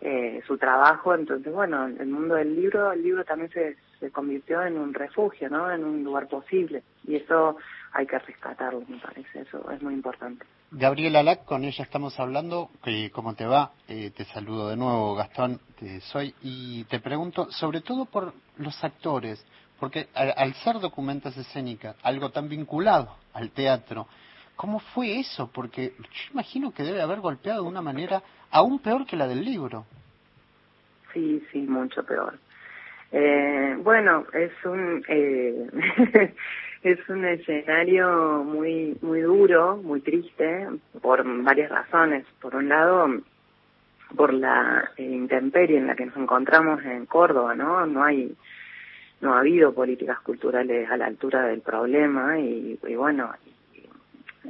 eh, 0.01 0.43
su 0.47 0.59
trabajo. 0.59 1.15
Entonces, 1.15 1.53
bueno, 1.53 1.87
el 1.87 2.09
mundo 2.09 2.35
del 2.35 2.55
libro, 2.55 2.93
el 2.93 3.03
libro 3.03 3.25
también 3.25 3.51
se, 3.51 3.77
se 4.01 4.11
convirtió 4.11 4.63
en 4.63 4.77
un 4.77 4.93
refugio, 4.93 5.49
¿no? 5.49 5.71
En 5.71 5.85
un 5.85 6.05
lugar 6.05 6.29
posible. 6.29 6.83
Y 7.07 7.17
eso 7.17 7.57
hay 7.93 8.07
que 8.07 8.19
rescatarlo, 8.19 8.83
me 8.87 8.99
parece. 8.99 9.41
Eso 9.41 9.71
es 9.71 9.83
muy 9.83 9.95
importante. 9.95 10.45
Gabriela 10.76 11.23
Lac, 11.23 11.45
con 11.45 11.62
ella 11.62 11.85
estamos 11.85 12.19
hablando. 12.19 12.69
¿Cómo 13.12 13.35
te 13.37 13.47
va? 13.47 13.71
Eh, 13.87 14.11
te 14.11 14.25
saludo 14.25 14.71
de 14.71 14.76
nuevo, 14.76 15.14
Gastón. 15.14 15.61
Te 15.78 16.00
soy 16.00 16.35
y 16.43 16.83
te 16.85 16.99
pregunto, 16.99 17.49
sobre 17.52 17.81
todo 17.81 18.07
por 18.07 18.35
los 18.57 18.83
actores, 18.83 19.47
porque 19.78 20.09
al, 20.14 20.35
al 20.37 20.52
ser 20.54 20.81
documentas 20.81 21.37
escénicas, 21.37 21.95
algo 22.02 22.31
tan 22.31 22.49
vinculado 22.49 23.14
al 23.35 23.52
teatro, 23.52 24.09
¿cómo 24.57 24.81
fue 24.81 25.21
eso? 25.21 25.49
Porque 25.52 25.95
yo 25.97 26.33
imagino 26.33 26.73
que 26.73 26.83
debe 26.83 27.02
haber 27.02 27.21
golpeado 27.21 27.62
de 27.62 27.69
una 27.69 27.81
manera 27.81 28.21
aún 28.50 28.81
peor 28.81 29.07
que 29.07 29.16
la 29.16 29.28
del 29.28 29.45
libro. 29.45 29.87
Sí, 31.12 31.40
sí, 31.52 31.59
mucho 31.59 32.02
peor. 32.04 32.37
Eh, 33.16 33.76
bueno, 33.78 34.26
es 34.33 34.50
un 34.64 35.04
eh, 35.06 35.68
es 36.83 37.09
un 37.09 37.25
escenario 37.25 38.42
muy 38.42 38.99
muy 39.02 39.21
duro, 39.21 39.76
muy 39.76 40.00
triste 40.00 40.66
por 41.00 41.23
varias 41.44 41.71
razones. 41.71 42.26
Por 42.40 42.56
un 42.56 42.68
lado, 42.68 43.09
por 44.16 44.35
la 44.35 44.90
intemperie 44.97 45.78
en 45.78 45.87
la 45.87 45.94
que 45.94 46.06
nos 46.06 46.16
encontramos 46.16 46.85
en 46.85 47.06
Córdoba, 47.06 47.54
¿no? 47.54 47.87
No 47.87 48.02
hay 48.02 48.35
no 49.21 49.35
ha 49.35 49.38
habido 49.38 49.73
políticas 49.73 50.18
culturales 50.21 50.90
a 50.90 50.97
la 50.97 51.06
altura 51.06 51.47
del 51.47 51.61
problema 51.61 52.40
y, 52.40 52.80
y 52.85 52.97
bueno, 52.97 53.33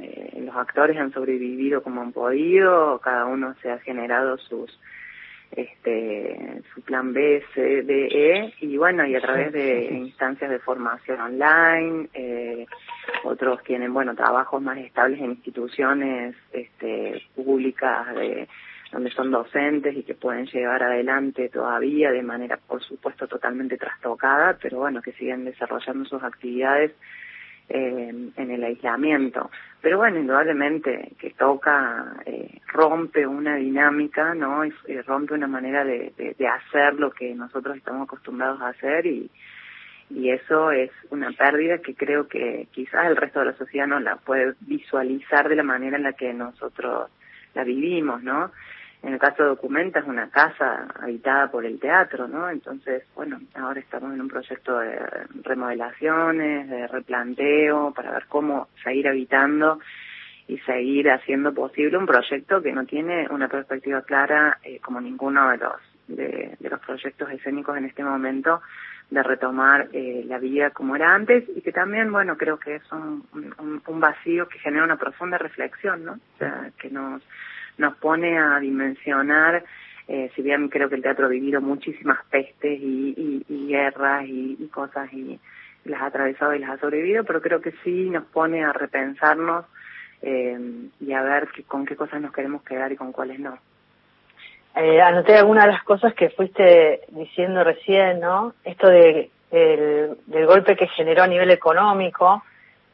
eh, 0.01 0.41
los 0.43 0.55
actores 0.55 0.97
han 0.97 1.13
sobrevivido 1.13 1.83
como 1.83 2.01
han 2.01 2.11
podido, 2.11 2.97
cada 2.97 3.25
uno 3.25 3.53
se 3.61 3.71
ha 3.71 3.77
generado 3.77 4.39
sus 4.39 4.79
este 5.51 6.61
su 6.73 6.81
plan 6.81 7.13
B, 7.13 7.43
C, 7.53 7.83
D, 7.83 8.07
E 8.11 8.53
y 8.61 8.77
bueno 8.77 9.05
y 9.05 9.15
a 9.15 9.21
través 9.21 9.51
de 9.53 9.85
instancias 9.93 10.49
de 10.49 10.59
formación 10.59 11.19
online 11.21 12.09
eh, 12.13 12.65
otros 13.23 13.63
tienen 13.63 13.93
bueno 13.93 14.15
trabajos 14.15 14.61
más 14.61 14.77
estables 14.77 15.19
en 15.19 15.31
instituciones 15.31 16.35
este 16.51 17.21
públicas 17.35 18.13
de 18.15 18.47
donde 18.91 19.11
son 19.11 19.31
docentes 19.31 19.95
y 19.95 20.03
que 20.03 20.13
pueden 20.13 20.45
llevar 20.47 20.83
adelante 20.83 21.49
todavía 21.49 22.11
de 22.11 22.23
manera 22.23 22.57
por 22.57 22.83
supuesto 22.83 23.27
totalmente 23.27 23.77
trastocada 23.77 24.57
pero 24.61 24.79
bueno 24.79 25.01
que 25.01 25.13
siguen 25.13 25.45
desarrollando 25.45 26.05
sus 26.05 26.23
actividades 26.23 26.91
eh, 27.69 28.13
en 28.35 28.51
el 28.51 28.63
aislamiento. 28.63 29.49
Pero 29.81 29.97
bueno, 29.97 30.19
indudablemente 30.19 31.13
que 31.19 31.31
toca, 31.31 32.15
eh, 32.25 32.59
rompe 32.67 33.25
una 33.25 33.55
dinámica, 33.55 34.33
¿no? 34.33 34.65
Y, 34.65 34.71
rompe 35.05 35.33
una 35.33 35.47
manera 35.47 35.83
de, 35.83 36.13
de, 36.17 36.35
de, 36.37 36.47
hacer 36.47 36.95
lo 36.95 37.11
que 37.11 37.33
nosotros 37.35 37.77
estamos 37.77 38.07
acostumbrados 38.07 38.61
a 38.61 38.69
hacer 38.69 39.05
y, 39.05 39.29
y 40.09 40.29
eso 40.29 40.71
es 40.71 40.91
una 41.09 41.31
pérdida 41.31 41.79
que 41.79 41.95
creo 41.95 42.27
que 42.27 42.67
quizás 42.71 43.07
el 43.07 43.15
resto 43.15 43.39
de 43.39 43.47
la 43.47 43.57
sociedad 43.57 43.87
no 43.87 43.99
la 43.99 44.17
puede 44.17 44.53
visualizar 44.61 45.49
de 45.49 45.55
la 45.55 45.63
manera 45.63 45.97
en 45.97 46.03
la 46.03 46.13
que 46.13 46.33
nosotros 46.33 47.09
la 47.53 47.63
vivimos, 47.63 48.21
¿no? 48.21 48.51
En 49.05 49.13
el 49.13 49.19
caso 49.19 49.43
de 49.43 49.49
Documenta 49.49 49.99
es 49.99 50.07
una 50.07 50.31
casa 50.31 50.87
habitada 50.99 51.51
por 51.51 51.63
el 51.63 51.79
teatro, 51.79 52.27
¿no? 52.27 52.49
Entonces, 52.49 53.03
bueno, 53.13 53.39
ahora 53.53 53.79
estamos 53.79 54.11
en 54.11 54.19
un 54.19 54.27
proyecto 54.27 54.79
de 54.79 54.99
remodelaciones, 55.43 56.67
de 56.67 56.87
replanteo, 56.87 57.93
para 57.93 58.09
ver 58.09 58.25
cómo 58.27 58.67
seguir 58.83 59.07
habitando 59.07 59.79
y 60.47 60.57
seguir 60.59 61.11
haciendo 61.11 61.53
posible 61.53 61.99
un 61.99 62.07
proyecto 62.07 62.63
que 62.63 62.71
no 62.71 62.85
tiene 62.85 63.27
una 63.29 63.47
perspectiva 63.47 64.01
clara 64.01 64.57
eh, 64.63 64.79
como 64.79 64.99
ninguno 64.99 65.51
de 65.51 65.57
los 65.57 65.75
de, 66.07 66.57
los 66.61 66.79
proyectos 66.79 67.29
escénicos 67.29 67.77
en 67.77 67.85
este 67.85 68.03
momento 68.03 68.61
de 69.11 69.21
retomar 69.21 69.87
eh, 69.93 70.23
la 70.27 70.39
vida 70.39 70.71
como 70.71 70.95
era 70.95 71.13
antes 71.13 71.43
y 71.55 71.61
que 71.61 71.71
también, 71.71 72.11
bueno, 72.11 72.37
creo 72.37 72.57
que 72.57 72.75
es 72.75 72.91
un, 72.91 73.23
un, 73.33 73.83
un 73.85 73.99
vacío 73.99 74.47
que 74.47 74.57
genera 74.57 74.83
una 74.83 74.97
profunda 74.97 75.37
reflexión, 75.37 76.05
¿no? 76.05 76.13
O 76.13 76.37
sea, 76.39 76.71
que 76.79 76.89
nos 76.89 77.21
nos 77.77 77.95
pone 77.97 78.37
a 78.37 78.59
dimensionar, 78.59 79.63
eh, 80.07 80.31
si 80.35 80.41
bien 80.41 80.69
creo 80.69 80.89
que 80.89 80.95
el 80.95 81.01
teatro 81.01 81.25
ha 81.25 81.29
vivido 81.29 81.61
muchísimas 81.61 82.23
pestes 82.25 82.79
y, 82.79 83.43
guerras 83.67 84.25
y, 84.25 84.57
y, 84.59 84.67
cosas 84.67 85.11
y 85.11 85.39
las 85.85 86.01
ha 86.01 86.05
atravesado 86.07 86.53
y 86.53 86.59
las 86.59 86.71
ha 86.71 86.77
sobrevivido, 86.77 87.23
pero 87.23 87.41
creo 87.41 87.61
que 87.61 87.73
sí 87.83 88.09
nos 88.09 88.25
pone 88.25 88.63
a 88.63 88.73
repensarnos 88.73 89.65
eh, 90.21 90.57
y 90.99 91.13
a 91.13 91.21
ver 91.21 91.47
que, 91.49 91.63
con 91.63 91.85
qué 91.85 91.95
cosas 91.95 92.21
nos 92.21 92.33
queremos 92.33 92.63
quedar 92.63 92.91
y 92.91 92.95
con 92.95 93.11
cuáles 93.11 93.39
no. 93.39 93.57
Eh, 94.75 95.01
anoté 95.01 95.35
algunas 95.35 95.65
de 95.65 95.71
las 95.71 95.83
cosas 95.83 96.13
que 96.13 96.29
fuiste 96.29 97.01
diciendo 97.09 97.63
recién, 97.63 98.19
¿no? 98.19 98.53
Esto 98.63 98.89
de, 98.89 99.29
el, 99.51 100.17
del 100.25 100.45
golpe 100.45 100.75
que 100.75 100.87
generó 100.87 101.23
a 101.23 101.27
nivel 101.27 101.51
económico, 101.51 102.43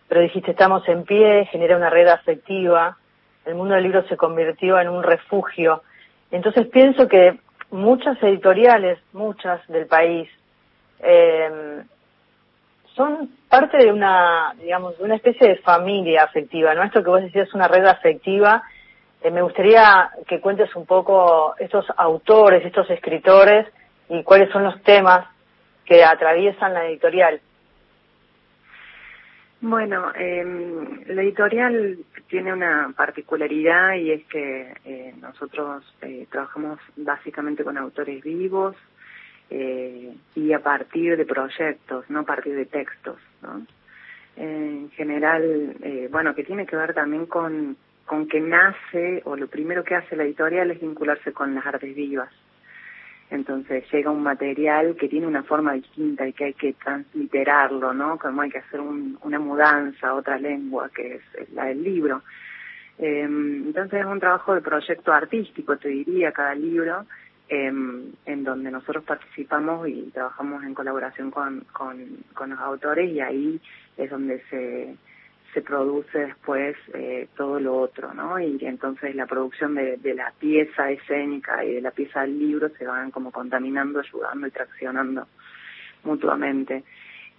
pero 0.08 0.22
dijiste 0.22 0.52
estamos 0.52 0.88
en 0.88 1.04
pie, 1.04 1.48
genera 1.52 1.78
una 1.78 1.90
red 1.90 2.08
afectiva, 2.08 2.98
el 3.46 3.56
mundo 3.56 3.76
del 3.76 3.84
libro 3.84 4.08
se 4.08 4.18
convirtió 4.18 4.80
en 4.80 4.90
un 4.90 5.04
refugio. 5.04 5.84
Entonces 6.32 6.68
pienso 6.68 7.08
que 7.08 7.40
muchas 7.72 8.22
editoriales, 8.24 9.00
muchas 9.14 9.66
del 9.68 9.88
país, 9.88 10.30
eh, 11.00 11.82
son 12.96 13.30
parte 13.50 13.78
de 13.78 13.92
una, 13.92 14.54
digamos, 14.60 14.98
de 14.98 15.04
una 15.04 15.16
especie 15.16 15.48
de 15.48 15.56
familia 15.58 16.24
afectiva, 16.24 16.74
¿no? 16.74 16.84
Esto 16.84 17.04
que 17.04 17.10
vos 17.10 17.22
decías 17.22 17.48
es 17.48 17.54
una 17.54 17.68
red 17.68 17.86
afectiva. 17.86 18.64
Eh, 19.22 19.32
me 19.32 19.42
gustaría 19.42 20.10
que 20.28 20.42
cuentes 20.42 20.76
un 20.76 20.86
poco 20.86 21.56
estos 21.58 21.86
autores, 21.98 22.66
estos 22.66 22.90
escritores 22.90 23.68
y 24.10 24.24
cuáles 24.24 24.52
son 24.52 24.64
los 24.64 24.82
temas 24.84 25.26
que 25.86 26.04
atraviesan 26.04 26.74
la 26.74 26.86
editorial. 26.88 27.40
Bueno, 29.62 30.12
eh, 30.16 30.44
la 31.08 31.22
editorial 31.22 32.00
tiene 32.32 32.54
una 32.54 32.94
particularidad 32.96 33.96
y 33.96 34.12
es 34.12 34.24
que 34.28 34.74
eh, 34.86 35.14
nosotros 35.20 35.84
eh, 36.02 36.26
trabajamos 36.32 36.80
básicamente 36.96 37.66
con 37.66 37.78
autores 37.78 38.24
vivos 38.24 38.74
eh, 39.50 40.16
y 40.34 40.54
a 40.54 40.60
partir 40.64 41.18
de 41.18 41.26
proyectos, 41.26 42.10
no 42.10 42.22
a 42.22 42.24
partir 42.24 42.56
de 42.56 42.66
textos, 42.66 43.18
en 44.38 44.90
general, 44.92 45.76
eh, 45.84 46.08
bueno, 46.10 46.34
que 46.34 46.46
tiene 46.46 46.66
que 46.66 46.78
ver 46.78 46.94
también 46.94 47.26
con, 47.26 47.76
con 48.06 48.30
que 48.30 48.40
nace, 48.40 49.22
o 49.26 49.36
lo 49.36 49.48
primero 49.48 49.84
que 49.84 49.96
hace 49.96 50.16
la 50.16 50.24
editorial 50.24 50.72
es 50.72 50.80
vincularse 50.80 51.34
con 51.34 51.54
las 51.54 51.66
artes 51.66 51.94
vivas. 51.94 52.32
Entonces 53.32 53.84
llega 53.92 54.12
un 54.12 54.22
material 54.22 54.96
que 54.96 55.10
tiene 55.10 55.26
una 55.26 55.42
forma 55.42 55.74
distinta 55.74 56.28
y 56.28 56.34
que 56.34 56.46
hay 56.46 56.54
que 56.54 56.74
transliterarlo, 56.74 57.94
¿no? 57.94 58.20
Como 58.20 58.42
hay 58.42 58.52
que 58.52 58.60
hacer 58.60 58.80
una 58.80 59.40
mudanza 59.40 60.10
a 60.10 60.14
otra 60.14 60.38
lengua, 60.38 60.90
que 60.94 61.16
es, 61.16 61.52
la 61.54 61.66
del 61.66 61.84
libro. 61.84 62.22
Eh, 63.00 63.24
entonces 63.24 64.02
es 64.02 64.06
un 64.06 64.20
trabajo 64.20 64.54
de 64.54 64.62
proyecto 64.62 65.12
artístico, 65.12 65.78
te 65.78 65.90
diría, 65.90 66.32
cada 66.32 66.54
libro, 66.54 67.08
Em, 67.54 68.14
en 68.26 68.46
donde 68.46 68.72
nosotros 68.72 69.04
participamos 69.04 69.86
y 69.90 70.10
trabajamos 70.14 70.64
en 70.64 70.74
colaboración 70.74 71.32
con, 71.32 71.66
con, 71.74 72.24
con 72.34 72.52
los 72.52 72.60
autores 72.60 73.12
y 73.12 73.20
ahí 73.20 73.60
es 73.98 74.10
donde 74.10 74.42
se, 74.50 74.96
se 75.54 75.62
produce 75.62 76.20
después 76.20 76.76
eh, 76.94 77.28
todo 77.36 77.60
lo 77.60 77.76
otro, 77.78 78.14
¿no? 78.14 78.40
Y 78.40 78.58
entonces 78.62 79.16
la 79.16 79.26
producción 79.26 79.76
de, 79.76 80.00
la 80.16 80.32
pieza 80.40 80.92
escénica 80.92 81.64
y 81.66 81.74
de 81.74 81.82
la 81.82 81.92
pieza 81.92 82.22
del 82.22 82.40
libro 82.40 82.70
se 82.70 82.86
van 82.86 83.12
como 83.12 83.32
contaminando, 83.32 84.00
ayudando 84.00 84.48
y 84.48 84.52
traccionando 84.52 85.28
mutuamente. 86.04 86.84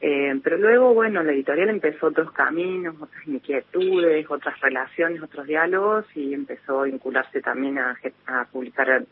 Eh, 0.00 0.40
pero 0.42 0.58
luego, 0.58 0.94
bueno, 0.94 1.22
la 1.22 1.32
editorial 1.32 1.68
empezó 1.70 2.08
otros 2.08 2.32
caminos, 2.32 2.96
otras 3.00 3.26
inquietudes, 3.26 4.28
otras 4.28 4.60
relaciones, 4.60 5.22
otros 5.22 5.46
diálogos 5.46 6.04
y 6.14 6.34
empezó 6.34 6.80
a 6.80 6.84
vincularse 6.84 7.40
también 7.40 7.78
a, 7.78 7.96
a 8.26 8.44
publicar 8.46 9.04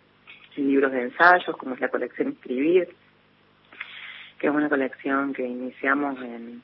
libros 0.57 0.93
de 0.93 1.03
ensayos, 1.03 1.57
como 1.57 1.75
es 1.75 1.81
la 1.81 1.89
colección 1.89 2.29
Escribir, 2.29 2.89
que 4.39 4.49
es 4.49 4.53
una 4.53 4.69
colección 4.69 5.33
que 5.33 5.47
iniciamos 5.47 6.21
en, 6.23 6.63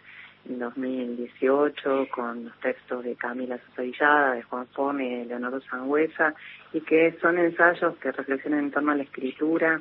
2018 0.49 2.09
con 2.11 2.45
los 2.45 2.61
textos 2.61 3.05
de 3.05 3.15
Camila 3.17 3.59
Sosavillada, 3.59 4.35
de 4.35 4.43
Juan 4.43 4.67
Fome 4.69 5.19
de 5.19 5.27
Leonardo 5.27 5.61
Sangüesa, 5.63 6.35
y 6.73 6.81
que 6.81 7.17
son 7.21 7.39
ensayos 7.39 7.97
que 7.99 8.13
reflexionan 8.13 8.61
en 8.61 8.71
torno 8.71 8.93
a 8.93 8.97
la 8.97 9.03
escritura 9.03 9.81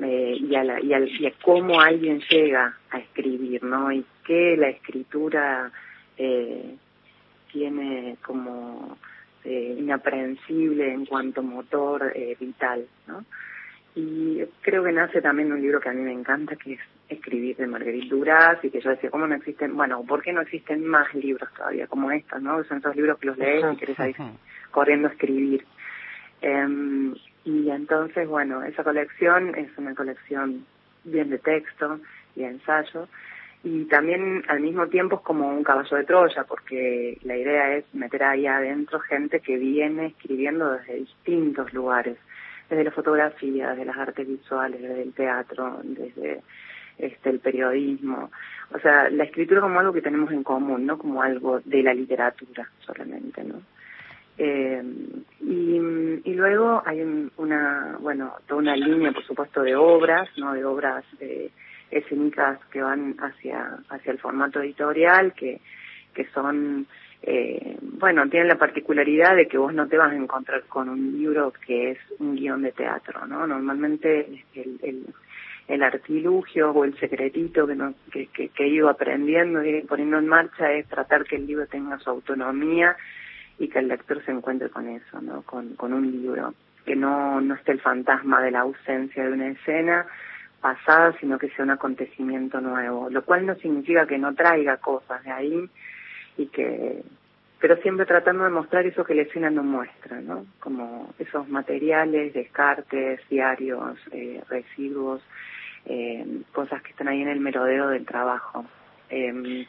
eh, 0.00 0.36
y, 0.40 0.54
a 0.54 0.64
la, 0.64 0.80
y, 0.80 0.92
al, 0.92 1.08
y 1.08 1.26
a 1.26 1.32
cómo 1.42 1.80
alguien 1.80 2.20
llega 2.28 2.76
a 2.90 2.98
escribir, 2.98 3.62
¿no? 3.62 3.92
Y 3.92 4.04
que 4.24 4.56
la 4.56 4.68
escritura 4.68 5.70
eh, 6.16 6.76
tiene 7.52 8.16
como 8.24 8.98
eh, 9.44 9.76
inaprehensible 9.78 10.92
en 10.92 11.06
cuanto 11.06 11.42
motor 11.42 12.12
eh, 12.14 12.36
vital, 12.40 12.86
¿no? 13.06 13.24
Y 13.94 14.42
creo 14.62 14.82
que 14.82 14.90
nace 14.90 15.20
también 15.20 15.52
un 15.52 15.60
libro 15.60 15.80
que 15.80 15.90
a 15.90 15.92
mí 15.92 16.00
me 16.00 16.12
encanta, 16.12 16.56
que 16.56 16.72
es 16.72 16.80
Escribir 17.08 17.56
de 17.56 17.66
Marguerite 17.66 18.08
Duras, 18.08 18.58
y 18.64 18.70
que 18.70 18.80
yo 18.80 18.90
decía, 18.90 19.10
¿cómo 19.10 19.26
no 19.26 19.34
existen, 19.34 19.76
bueno, 19.76 20.02
¿por 20.04 20.22
qué 20.22 20.32
no 20.32 20.40
existen 20.40 20.86
más 20.86 21.12
libros 21.14 21.48
todavía 21.54 21.86
como 21.86 22.10
estos, 22.10 22.40
no? 22.40 22.62
Son 22.64 22.78
esos 22.78 22.96
libros 22.96 23.18
que 23.18 23.26
los 23.26 23.38
lees 23.38 23.64
y 23.72 23.76
querés 23.76 23.98
ir 23.98 24.16
corriendo 24.70 25.08
a 25.08 25.12
escribir. 25.12 25.64
Eh, 26.42 27.14
y 27.44 27.70
entonces, 27.70 28.26
bueno, 28.26 28.62
esa 28.62 28.82
colección 28.82 29.54
es 29.54 29.68
una 29.76 29.94
colección 29.94 30.64
bien 31.04 31.30
de 31.30 31.38
texto 31.38 32.00
y 32.34 32.40
de 32.40 32.46
ensayo, 32.46 33.08
y 33.64 33.86
también 33.86 34.44
al 34.48 34.60
mismo 34.60 34.86
tiempo 34.88 35.16
es 35.16 35.22
como 35.22 35.48
un 35.48 35.64
caballo 35.64 35.96
de 35.96 36.04
Troya, 36.04 36.44
porque 36.44 37.18
la 37.22 37.34
idea 37.34 37.76
es 37.76 37.84
meter 37.94 38.22
ahí 38.22 38.46
adentro 38.46 39.00
gente 39.00 39.40
que 39.40 39.56
viene 39.56 40.06
escribiendo 40.08 40.72
desde 40.72 40.96
distintos 40.96 41.72
lugares, 41.72 42.18
desde 42.68 42.84
la 42.84 42.90
fotografía, 42.90 43.70
desde 43.70 43.86
las 43.86 43.96
artes 43.96 44.28
visuales, 44.28 44.82
desde 44.82 45.02
el 45.02 45.14
teatro, 45.14 45.80
desde 45.82 46.42
este 46.98 47.30
el 47.30 47.40
periodismo, 47.40 48.30
o 48.72 48.78
sea, 48.78 49.10
la 49.10 49.24
escritura 49.24 49.60
como 49.60 49.80
algo 49.80 49.92
que 49.92 50.02
tenemos 50.02 50.30
en 50.32 50.42
común, 50.42 50.86
no 50.86 50.98
como 50.98 51.22
algo 51.22 51.60
de 51.64 51.82
la 51.82 51.94
literatura 51.94 52.68
solamente, 52.80 53.44
¿no? 53.44 53.60
Eh, 54.36 54.82
y, 55.40 55.76
y 56.24 56.34
luego 56.34 56.82
hay 56.84 57.02
una, 57.36 57.96
bueno, 58.00 58.34
toda 58.46 58.60
una 58.60 58.76
línea, 58.76 59.12
por 59.12 59.24
supuesto, 59.24 59.62
de 59.62 59.76
obras, 59.76 60.28
¿no? 60.36 60.54
De 60.54 60.64
obras 60.64 61.04
de 61.20 61.50
escénicas 61.90 62.58
que 62.72 62.82
van 62.82 63.14
hacia, 63.18 63.78
hacia 63.88 64.12
el 64.12 64.18
formato 64.18 64.60
editorial, 64.60 65.32
que, 65.34 65.60
que 66.12 66.26
son, 66.32 66.86
eh, 67.22 67.76
bueno, 67.80 68.28
tienen 68.28 68.48
la 68.48 68.58
particularidad 68.58 69.36
de 69.36 69.46
que 69.46 69.58
vos 69.58 69.72
no 69.72 69.86
te 69.86 69.96
vas 69.96 70.10
a 70.10 70.16
encontrar 70.16 70.64
con 70.64 70.88
un 70.88 71.16
libro 71.16 71.52
que 71.64 71.92
es 71.92 71.98
un 72.18 72.34
guion 72.34 72.62
de 72.62 72.72
teatro, 72.72 73.26
¿no? 73.26 73.46
Normalmente 73.46 74.42
el, 74.54 74.78
el, 74.82 75.06
el 75.68 75.82
artilugio 75.82 76.70
o 76.72 76.84
el 76.84 76.98
secretito 76.98 77.66
que, 77.66 77.74
no, 77.74 77.94
que, 78.12 78.26
que, 78.26 78.50
he 78.56 78.68
ido 78.68 78.88
aprendiendo 78.88 79.64
y 79.64 79.80
poniendo 79.82 80.18
en 80.18 80.28
marcha 80.28 80.72
es 80.72 80.86
tratar 80.88 81.24
que 81.24 81.36
el 81.36 81.46
libro 81.46 81.66
tenga 81.66 81.98
su 81.98 82.10
autonomía 82.10 82.96
y 83.58 83.68
que 83.68 83.78
el 83.78 83.88
lector 83.88 84.22
se 84.24 84.32
encuentre 84.32 84.68
con 84.68 84.88
eso, 84.88 85.20
¿no? 85.22 85.42
Con, 85.42 85.74
con 85.76 85.92
un 85.92 86.10
libro, 86.10 86.54
que 86.84 86.96
no, 86.96 87.40
no 87.40 87.54
esté 87.54 87.72
el 87.72 87.80
fantasma 87.80 88.42
de 88.42 88.50
la 88.50 88.60
ausencia 88.60 89.24
de 89.24 89.32
una 89.32 89.48
escena, 89.48 90.06
pasada, 90.60 91.14
sino 91.20 91.38
que 91.38 91.50
sea 91.50 91.64
un 91.64 91.72
acontecimiento 91.72 92.58
nuevo, 92.58 93.10
lo 93.10 93.22
cual 93.22 93.44
no 93.44 93.54
significa 93.56 94.06
que 94.06 94.16
no 94.16 94.34
traiga 94.34 94.78
cosas 94.78 95.22
de 95.22 95.30
ahí 95.30 95.70
y 96.38 96.46
que 96.46 97.02
pero 97.60 97.76
siempre 97.78 98.04
tratando 98.04 98.44
de 98.44 98.50
mostrar 98.50 98.84
eso 98.84 99.04
que 99.04 99.14
la 99.14 99.22
escena 99.22 99.48
no 99.48 99.62
muestra, 99.62 100.20
¿no? 100.20 100.44
Como 100.60 101.14
esos 101.18 101.48
materiales, 101.48 102.34
descartes, 102.34 103.20
diarios, 103.30 103.98
eh, 104.12 104.42
residuos, 104.50 105.22
eh, 105.86 106.42
cosas 106.52 106.82
que 106.82 106.90
están 106.90 107.08
ahí 107.08 107.22
en 107.22 107.28
el 107.28 107.40
merodeo 107.40 107.88
del 107.88 108.06
trabajo. 108.06 108.64
Eh, 109.10 109.66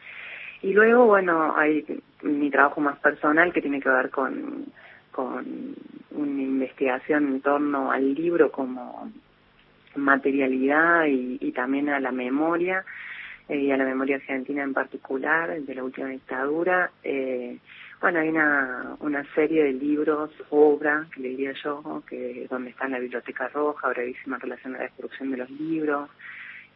y 0.61 0.73
luego, 0.73 1.05
bueno, 1.05 1.55
hay 1.55 1.85
mi 2.23 2.49
trabajo 2.49 2.81
más 2.81 2.97
personal 2.99 3.53
que 3.53 3.61
tiene 3.61 3.79
que 3.79 3.89
ver 3.89 4.09
con, 4.09 4.65
con 5.11 5.75
una 6.11 6.41
investigación 6.41 7.27
en 7.27 7.41
torno 7.41 7.91
al 7.91 8.13
libro 8.13 8.51
como 8.51 9.11
materialidad 9.95 11.05
y, 11.07 11.51
también 11.51 11.89
a 11.89 11.99
la 11.99 12.11
memoria 12.11 12.83
eh, 13.47 13.59
y 13.59 13.71
a 13.71 13.77
la 13.77 13.85
memoria 13.85 14.17
argentina 14.17 14.63
en 14.63 14.73
particular 14.73 15.61
de 15.61 15.75
la 15.75 15.83
última 15.83 16.07
dictadura. 16.07 16.91
Eh, 17.03 17.59
bueno, 18.01 18.19
hay 18.19 18.29
una, 18.29 18.95
una 18.99 19.23
serie 19.33 19.63
de 19.63 19.73
libros, 19.73 20.31
obra, 20.49 21.07
que 21.13 21.21
le 21.21 21.29
diría 21.29 21.53
yo, 21.63 22.03
que 22.07 22.47
donde 22.49 22.71
está 22.71 22.85
en 22.85 22.91
la 22.91 22.99
Biblioteca 22.99 23.47
Roja, 23.49 23.89
brevísima 23.89 24.37
relación 24.37 24.75
a 24.75 24.79
la 24.79 24.83
destrucción 24.83 25.31
de 25.31 25.37
los 25.37 25.49
libros, 25.49 26.09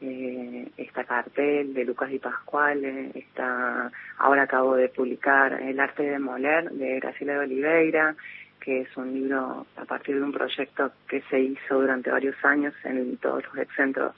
eh, 0.02 0.70
está 0.78 1.04
cartel 1.04 1.74
de 1.74 1.84
Lucas 1.84 2.12
y 2.12 2.20
Pascual, 2.20 2.86
está, 3.14 3.92
ahora 4.18 4.44
acabo 4.44 4.76
de 4.76 4.88
publicar 4.90 5.62
El 5.62 5.80
arte 5.80 6.04
de 6.04 6.12
demoler 6.12 6.72
de 6.72 7.00
Graciela 7.00 7.34
de 7.34 7.40
Oliveira, 7.40 8.16
que 8.62 8.82
es 8.82 8.98
un 8.98 9.14
libro 9.14 9.66
a 9.76 9.86
partir 9.86 10.16
de 10.16 10.24
un 10.24 10.32
proyecto 10.32 10.92
que 11.08 11.22
se 11.30 11.40
hizo 11.40 11.82
durante 11.82 12.12
varios 12.12 12.36
años 12.44 12.74
en 12.84 13.18
todos 13.18 13.44
los 13.54 13.68
centros 13.76 14.16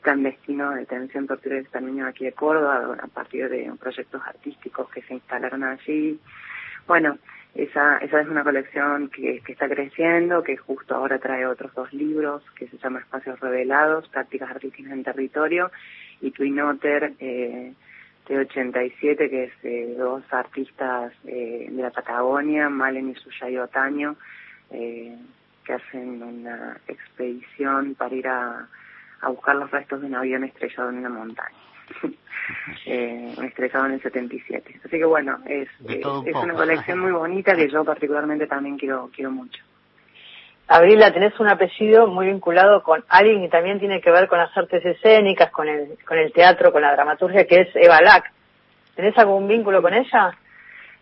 clandestinos 0.00 0.74
de 0.74 0.80
detención, 0.80 1.26
tortura 1.26 1.56
y 1.56 1.60
exterminio 1.60 2.06
aquí 2.06 2.24
de 2.24 2.32
Córdoba, 2.32 2.96
a 3.00 3.06
partir 3.08 3.48
de 3.48 3.70
proyectos 3.78 4.22
artísticos 4.26 4.90
que 4.90 5.02
se 5.02 5.14
instalaron 5.14 5.64
allí. 5.64 6.18
Bueno, 6.86 7.18
esa, 7.54 7.98
esa 7.98 8.20
es 8.20 8.28
una 8.28 8.44
colección 8.44 9.08
que, 9.08 9.40
que 9.40 9.52
está 9.52 9.68
creciendo, 9.68 10.42
que 10.42 10.56
justo 10.56 10.94
ahora 10.94 11.18
trae 11.18 11.46
otros 11.46 11.74
dos 11.74 11.92
libros, 11.92 12.42
que 12.54 12.68
se 12.68 12.78
llama 12.78 13.00
Espacios 13.00 13.40
Revelados, 13.40 14.08
Prácticas 14.08 14.50
Artísticas 14.50 14.92
en 14.92 15.04
Territorio, 15.04 15.70
y 16.20 16.30
Twinotter, 16.30 17.14
eh, 17.18 17.72
de 18.28 18.38
87, 18.38 19.28
que 19.28 19.44
es 19.44 19.62
de 19.62 19.94
dos 19.94 20.22
artistas 20.30 21.12
eh, 21.24 21.66
de 21.68 21.82
la 21.82 21.90
Patagonia, 21.90 22.68
Malen 22.68 23.10
y 23.10 23.14
Suyayo 23.16 23.64
Otaño, 23.64 24.14
eh, 24.70 25.16
que 25.64 25.72
hacen 25.72 26.22
una 26.22 26.80
expedición 26.86 27.96
para 27.96 28.14
ir 28.14 28.28
a, 28.28 28.68
a 29.22 29.28
buscar 29.28 29.56
los 29.56 29.70
restos 29.70 30.00
de 30.00 30.06
un 30.06 30.14
avión 30.14 30.44
estrellado 30.44 30.90
en 30.90 30.98
una 30.98 31.08
montaña. 31.08 31.56
eh, 32.86 33.34
estrellado 33.42 33.86
en 33.86 33.92
el 33.92 34.02
77. 34.02 34.80
Así 34.84 34.98
que 34.98 35.04
bueno, 35.04 35.38
es, 35.46 35.68
es, 35.88 35.98
es 36.26 36.34
una 36.34 36.54
colección 36.54 36.98
muy 37.00 37.12
bonita 37.12 37.54
que 37.54 37.68
yo 37.68 37.84
particularmente 37.84 38.46
también 38.46 38.78
quiero, 38.78 39.10
quiero 39.14 39.30
mucho. 39.30 39.62
Abrila, 40.68 41.12
tenés 41.12 41.38
un 41.40 41.48
apellido 41.48 42.06
muy 42.06 42.26
vinculado 42.28 42.84
con 42.84 43.04
alguien 43.08 43.42
que 43.42 43.48
también 43.48 43.80
tiene 43.80 44.00
que 44.00 44.12
ver 44.12 44.28
con 44.28 44.38
las 44.38 44.56
artes 44.56 44.84
escénicas, 44.84 45.50
con 45.50 45.68
el, 45.68 45.98
con 46.06 46.16
el 46.16 46.32
teatro, 46.32 46.70
con 46.70 46.82
la 46.82 46.92
dramaturgia, 46.92 47.44
que 47.44 47.62
es 47.62 47.68
Eva 47.74 48.00
Lack. 48.00 48.30
¿Tenés 48.94 49.18
algún 49.18 49.48
vínculo 49.48 49.82
con 49.82 49.94
ella? 49.94 50.30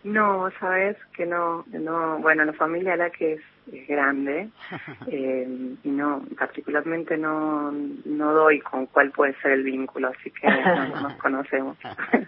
No, 0.03 0.49
sabes 0.59 0.97
que 1.13 1.27
no, 1.27 1.65
no, 1.67 2.17
bueno, 2.17 2.45
la 2.45 2.53
familia 2.53 2.95
Lack 2.95 3.21
es, 3.21 3.41
es 3.71 3.87
grande 3.87 4.49
eh, 5.07 5.47
y 5.83 5.89
no, 5.89 6.23
particularmente 6.37 7.17
no, 7.17 7.71
no 7.71 8.33
doy 8.33 8.59
con 8.59 8.87
cuál 8.87 9.11
puede 9.11 9.33
ser 9.41 9.51
el 9.51 9.63
vínculo, 9.63 10.09
así 10.09 10.31
que 10.31 10.47
no 10.47 11.01
nos 11.01 11.13
conocemos. 11.21 11.77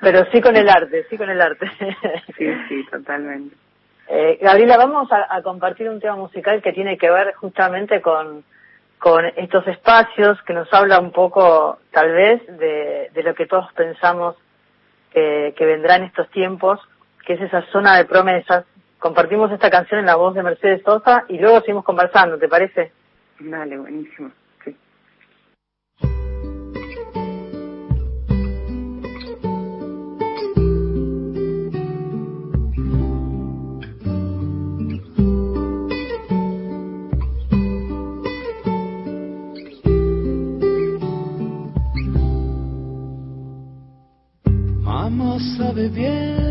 Pero 0.02 0.26
sí 0.32 0.42
con 0.42 0.56
el 0.56 0.70
arte, 0.70 1.06
sí 1.10 1.18
con 1.18 1.30
el 1.30 1.42
arte. 1.42 1.70
sí, 2.38 2.48
sí, 2.68 2.86
totalmente. 2.90 3.56
Eh, 4.08 4.40
Gabriela, 4.42 4.78
vamos 4.78 5.10
a, 5.12 5.28
a, 5.34 5.42
compartir 5.42 5.90
un 5.90 6.02
tema 6.02 6.18
musical 6.18 6.62
que 6.62 6.74
tiene 6.74 6.98
que 6.98 7.10
ver 7.10 7.34
justamente 7.36 8.02
con, 8.02 8.44
con 9.00 9.26
estos 9.38 9.66
espacios, 9.68 10.42
que 10.44 10.54
nos 10.54 10.72
habla 10.74 11.00
un 11.00 11.12
poco, 11.12 11.80
tal 11.92 12.12
vez, 12.12 12.46
de, 12.46 13.10
de 13.14 13.24
lo 13.24 13.34
que 13.34 13.46
todos 13.46 13.72
pensamos 13.74 14.36
que, 15.12 15.54
que 15.58 15.66
vendrá 15.66 15.96
en 15.96 16.04
estos 16.04 16.30
tiempos, 16.30 16.80
que 17.26 17.34
es 17.34 17.42
esa 17.42 17.62
zona 17.72 17.98
de 17.98 18.06
promesas. 18.06 18.66
Compartimos 19.02 19.52
esta 19.52 19.72
canción 19.72 20.00
en 20.00 20.06
la 20.06 20.16
voz 20.16 20.36
de 20.36 20.44
Mercedes 20.44 20.84
Sosa 20.86 21.26
y 21.28 21.40
luego 21.40 21.60
seguimos 21.62 21.84
conversando, 21.84 22.38
¿te 22.38 22.48
parece? 22.48 22.92
Dale, 23.40 23.80
buenísimo. 23.80 24.32
sabe 45.58 45.88
bien, 45.90 46.51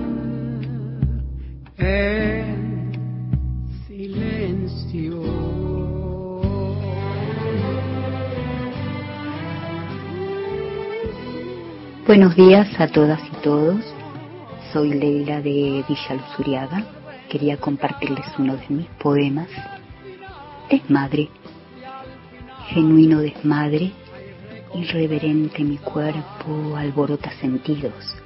en 1.81 2.91
silencio. 3.87 5.21
Buenos 12.05 12.35
días 12.35 12.67
a 12.79 12.87
todas 12.87 13.19
y 13.25 13.41
todos. 13.43 13.83
Soy 14.71 14.93
Leila 14.93 15.41
de 15.41 15.83
Villa 15.87 16.13
Luzuriaga. 16.15 16.85
Quería 17.29 17.57
compartirles 17.57 18.27
uno 18.37 18.57
de 18.57 18.67
mis 18.69 18.87
poemas. 19.01 19.49
Desmadre. 20.69 21.29
Genuino 22.67 23.19
desmadre. 23.19 23.91
Irreverente 24.75 25.63
mi 25.63 25.77
cuerpo 25.77 26.75
alborota 26.77 27.31
sentidos. 27.39 28.21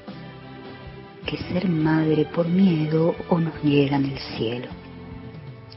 Que 1.26 1.38
ser 1.38 1.68
madre 1.70 2.26
por 2.26 2.48
miedo 2.48 3.16
o 3.30 3.40
nos 3.40 3.64
niegan 3.64 4.06
el 4.06 4.18
cielo. 4.38 4.68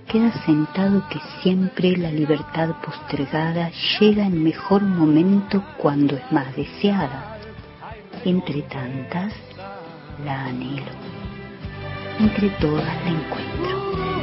Queda 0.07 0.33
sentado 0.45 1.05
que 1.11 1.19
siempre 1.43 1.97
la 1.97 2.11
libertad 2.11 2.77
postergada 2.85 3.71
llega 3.99 4.27
en 4.27 4.43
mejor 4.43 4.83
momento 4.83 5.63
cuando 5.79 6.17
es 6.17 6.33
más 6.33 6.55
deseada 6.57 7.39
entre 8.25 8.63
tantas 8.63 9.33
la 10.25 10.47
anhelo, 10.47 10.93
entre 12.19 12.51
todas 12.61 12.85
la 13.05 13.11
encuentro. 13.11 14.18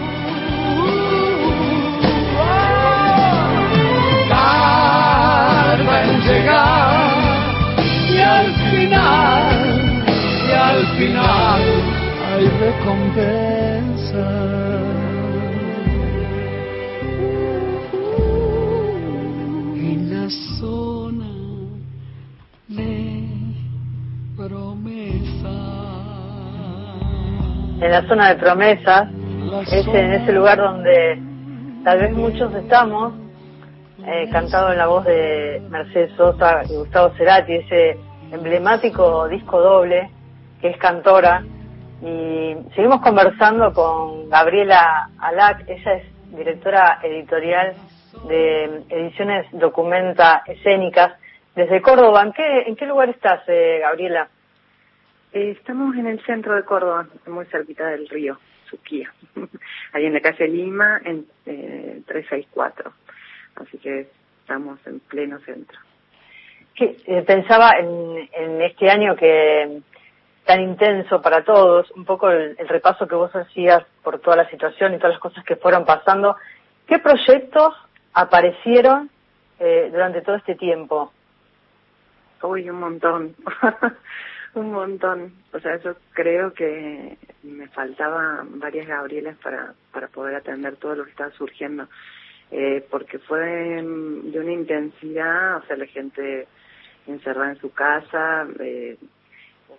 Hay 12.45 12.51
recompensa. 12.59 14.25
En 19.75 20.09
la 20.11 20.29
zona 20.59 21.27
de 22.69 23.27
promesa. 24.35 25.55
En 27.81 27.91
la 27.91 28.07
zona 28.07 28.29
de 28.29 28.35
promesas, 28.35 29.09
es 29.71 29.87
en 29.87 30.13
ese 30.13 30.31
lugar 30.31 30.57
donde 30.57 31.21
tal 31.83 31.99
vez 31.99 32.11
muchos 32.13 32.53
estamos, 32.55 33.13
eh, 34.05 34.29
cantado 34.31 34.71
en 34.71 34.77
la 34.77 34.87
voz 34.87 35.05
de 35.05 35.61
Mercedes 35.69 36.11
Sosa 36.15 36.61
y 36.69 36.75
Gustavo 36.75 37.13
Cerati, 37.17 37.53
ese 37.53 37.97
emblemático 38.31 39.27
disco 39.27 39.59
doble 39.61 40.09
que 40.61 40.69
es 40.69 40.77
cantora. 40.77 41.43
Y 42.01 42.55
seguimos 42.75 43.01
conversando 43.01 43.71
con 43.73 44.29
Gabriela 44.29 45.09
Alac, 45.19 45.63
ella 45.67 45.93
es 45.93 46.03
directora 46.35 46.99
editorial 47.03 47.73
de 48.27 48.83
Ediciones 48.89 49.47
Documenta 49.53 50.43
Escénicas 50.45 51.13
desde 51.55 51.81
Córdoba. 51.81 52.23
¿En 52.23 52.33
qué, 52.33 52.61
en 52.67 52.75
qué 52.75 52.85
lugar 52.85 53.09
estás, 53.09 53.43
eh, 53.47 53.79
Gabriela? 53.81 54.27
Eh, 55.31 55.51
estamos 55.51 55.95
en 55.95 56.07
el 56.07 56.23
centro 56.25 56.55
de 56.55 56.63
Córdoba, 56.63 57.07
muy 57.27 57.45
cerquita 57.45 57.87
del 57.87 58.07
río 58.09 58.37
Suquía, 58.69 59.13
ahí 59.93 60.05
en 60.05 60.13
la 60.13 60.21
calle 60.21 60.47
Lima, 60.47 60.99
en 61.03 61.25
eh, 61.45 62.01
364. 62.07 62.91
Así 63.55 63.77
que 63.77 64.07
estamos 64.41 64.79
en 64.85 64.99
pleno 64.99 65.39
centro. 65.39 65.79
Que, 66.73 66.97
eh, 67.05 67.21
pensaba 67.21 67.71
en, 67.79 68.29
en 68.33 68.61
este 68.61 68.89
año 68.89 69.15
que 69.15 69.81
tan 70.45 70.61
intenso 70.61 71.21
para 71.21 71.43
todos, 71.43 71.89
un 71.91 72.05
poco 72.05 72.29
el, 72.29 72.55
el, 72.57 72.67
repaso 72.67 73.07
que 73.07 73.15
vos 73.15 73.35
hacías 73.35 73.83
por 74.03 74.19
toda 74.19 74.37
la 74.37 74.49
situación 74.49 74.93
y 74.93 74.97
todas 74.97 75.13
las 75.13 75.21
cosas 75.21 75.43
que 75.43 75.55
fueron 75.55 75.85
pasando. 75.85 76.35
¿Qué 76.87 76.99
proyectos 76.99 77.73
aparecieron 78.13 79.09
eh, 79.59 79.89
durante 79.91 80.21
todo 80.21 80.35
este 80.35 80.55
tiempo? 80.55 81.11
Uy, 82.41 82.69
un 82.69 82.79
montón, 82.79 83.35
un 84.53 84.71
montón. 84.71 85.33
O 85.51 85.59
sea, 85.59 85.77
yo 85.77 85.95
creo 86.13 86.53
que 86.53 87.17
me 87.43 87.67
faltaban 87.69 88.59
varias 88.59 88.87
Gabrielas 88.87 89.37
para, 89.37 89.73
para 89.91 90.07
poder 90.07 90.35
atender 90.35 90.75
todo 90.75 90.95
lo 90.95 91.05
que 91.05 91.11
estaba 91.11 91.31
surgiendo. 91.31 91.87
Eh, 92.51 92.85
porque 92.91 93.17
fue 93.17 93.39
de 93.39 94.39
una 94.39 94.51
intensidad, 94.51 95.57
o 95.57 95.65
sea, 95.65 95.75
la 95.77 95.87
gente 95.87 96.47
encerrada 97.07 97.51
en 97.51 97.59
su 97.59 97.71
casa, 97.73 98.47
eh, 98.59 98.97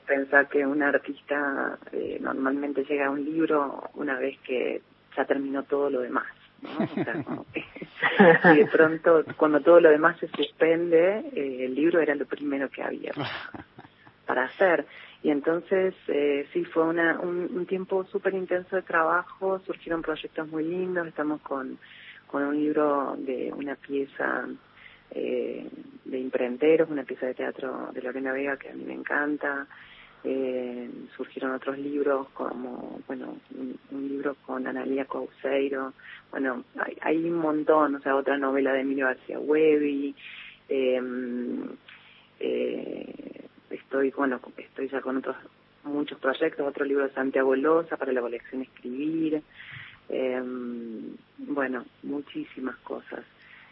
pensar 0.06 0.48
que 0.48 0.64
un 0.66 0.82
artista 0.82 1.78
eh, 1.92 2.18
normalmente 2.20 2.84
llega 2.84 3.06
a 3.06 3.10
un 3.10 3.24
libro 3.24 3.90
una 3.94 4.18
vez 4.18 4.38
que 4.40 4.82
ya 5.16 5.24
terminó 5.24 5.62
todo 5.64 5.90
lo 5.90 6.00
demás. 6.00 6.26
¿no? 6.62 6.84
O 6.84 7.04
sea, 7.04 7.22
como 7.22 7.46
que, 7.52 7.64
y 8.54 8.56
de 8.56 8.66
pronto, 8.66 9.24
cuando 9.36 9.60
todo 9.60 9.80
lo 9.80 9.90
demás 9.90 10.18
se 10.18 10.28
suspende, 10.28 11.18
eh, 11.34 11.64
el 11.64 11.74
libro 11.74 12.00
era 12.00 12.14
lo 12.14 12.26
primero 12.26 12.68
que 12.70 12.82
había. 12.82 13.12
para 14.26 14.44
hacer. 14.44 14.86
Y 15.22 15.30
entonces 15.30 15.94
eh, 16.08 16.46
sí, 16.52 16.64
fue 16.64 16.84
una, 16.84 17.18
un, 17.18 17.66
tiempo 17.66 18.04
súper 18.04 18.34
intenso 18.34 18.76
de 18.76 18.82
trabajo, 18.82 19.58
surgieron 19.60 20.02
proyectos 20.02 20.46
muy 20.48 20.64
lindos, 20.64 21.06
estamos 21.06 21.40
con, 21.40 21.78
con 22.26 22.42
un 22.42 22.56
libro 22.56 23.16
de 23.18 23.52
una 23.52 23.76
pieza 23.76 24.46
eh, 25.10 25.68
de 26.04 26.18
imprenteros, 26.18 26.90
una 26.90 27.04
pieza 27.04 27.26
de 27.26 27.34
teatro 27.34 27.90
de 27.92 28.02
Lorena 28.02 28.32
Vega 28.32 28.56
que 28.56 28.70
a 28.70 28.74
mí 28.74 28.84
me 28.84 28.94
encanta, 28.94 29.66
eh, 30.24 30.90
surgieron 31.16 31.52
otros 31.52 31.78
libros 31.78 32.28
como, 32.30 33.00
bueno, 33.06 33.36
un, 33.54 34.08
libro 34.08 34.36
con 34.46 34.66
Analia 34.66 35.04
Couseiro, 35.04 35.92
bueno, 36.30 36.64
hay, 36.78 36.96
hay, 37.00 37.24
un 37.24 37.38
montón, 37.38 37.96
o 37.96 38.00
sea, 38.00 38.16
otra 38.16 38.36
novela 38.36 38.72
de 38.72 38.80
Emilio 38.80 39.06
García 39.06 39.38
Huevi, 39.38 40.14
em, 40.68 41.68
eh, 42.40 43.46
estoy, 43.70 44.10
bueno, 44.10 44.40
estoy 44.56 44.88
ya 44.88 45.00
con 45.00 45.18
otros 45.18 45.36
muchos 45.84 46.18
proyectos, 46.18 46.66
otro 46.66 46.84
libro 46.84 47.06
de 47.06 47.14
Santiago 47.14 47.54
Loza 47.54 47.96
para 47.96 48.12
la 48.12 48.20
colección 48.20 48.62
Escribir, 48.62 49.42
eh, 50.08 50.42
bueno, 51.38 51.84
muchísimas 52.02 52.76
cosas. 52.78 53.24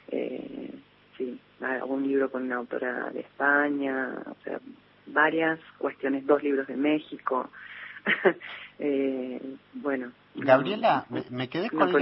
Eh, 0.09 0.71
sí, 1.17 1.39
algún 1.61 2.07
libro 2.07 2.31
con 2.31 2.45
una 2.45 2.57
autora 2.57 3.11
de 3.11 3.21
España, 3.21 4.17
o 4.27 4.37
sea, 4.45 4.61
varias 5.07 5.59
cuestiones, 5.79 6.27
dos 6.27 6.43
libros 6.43 6.67
de 6.67 6.77
México. 6.77 7.51
eh, 8.79 9.41
bueno. 9.75 10.13
Gabriela, 10.35 11.07
me, 11.31 11.49
quedé 11.49 11.71
con 11.71 11.93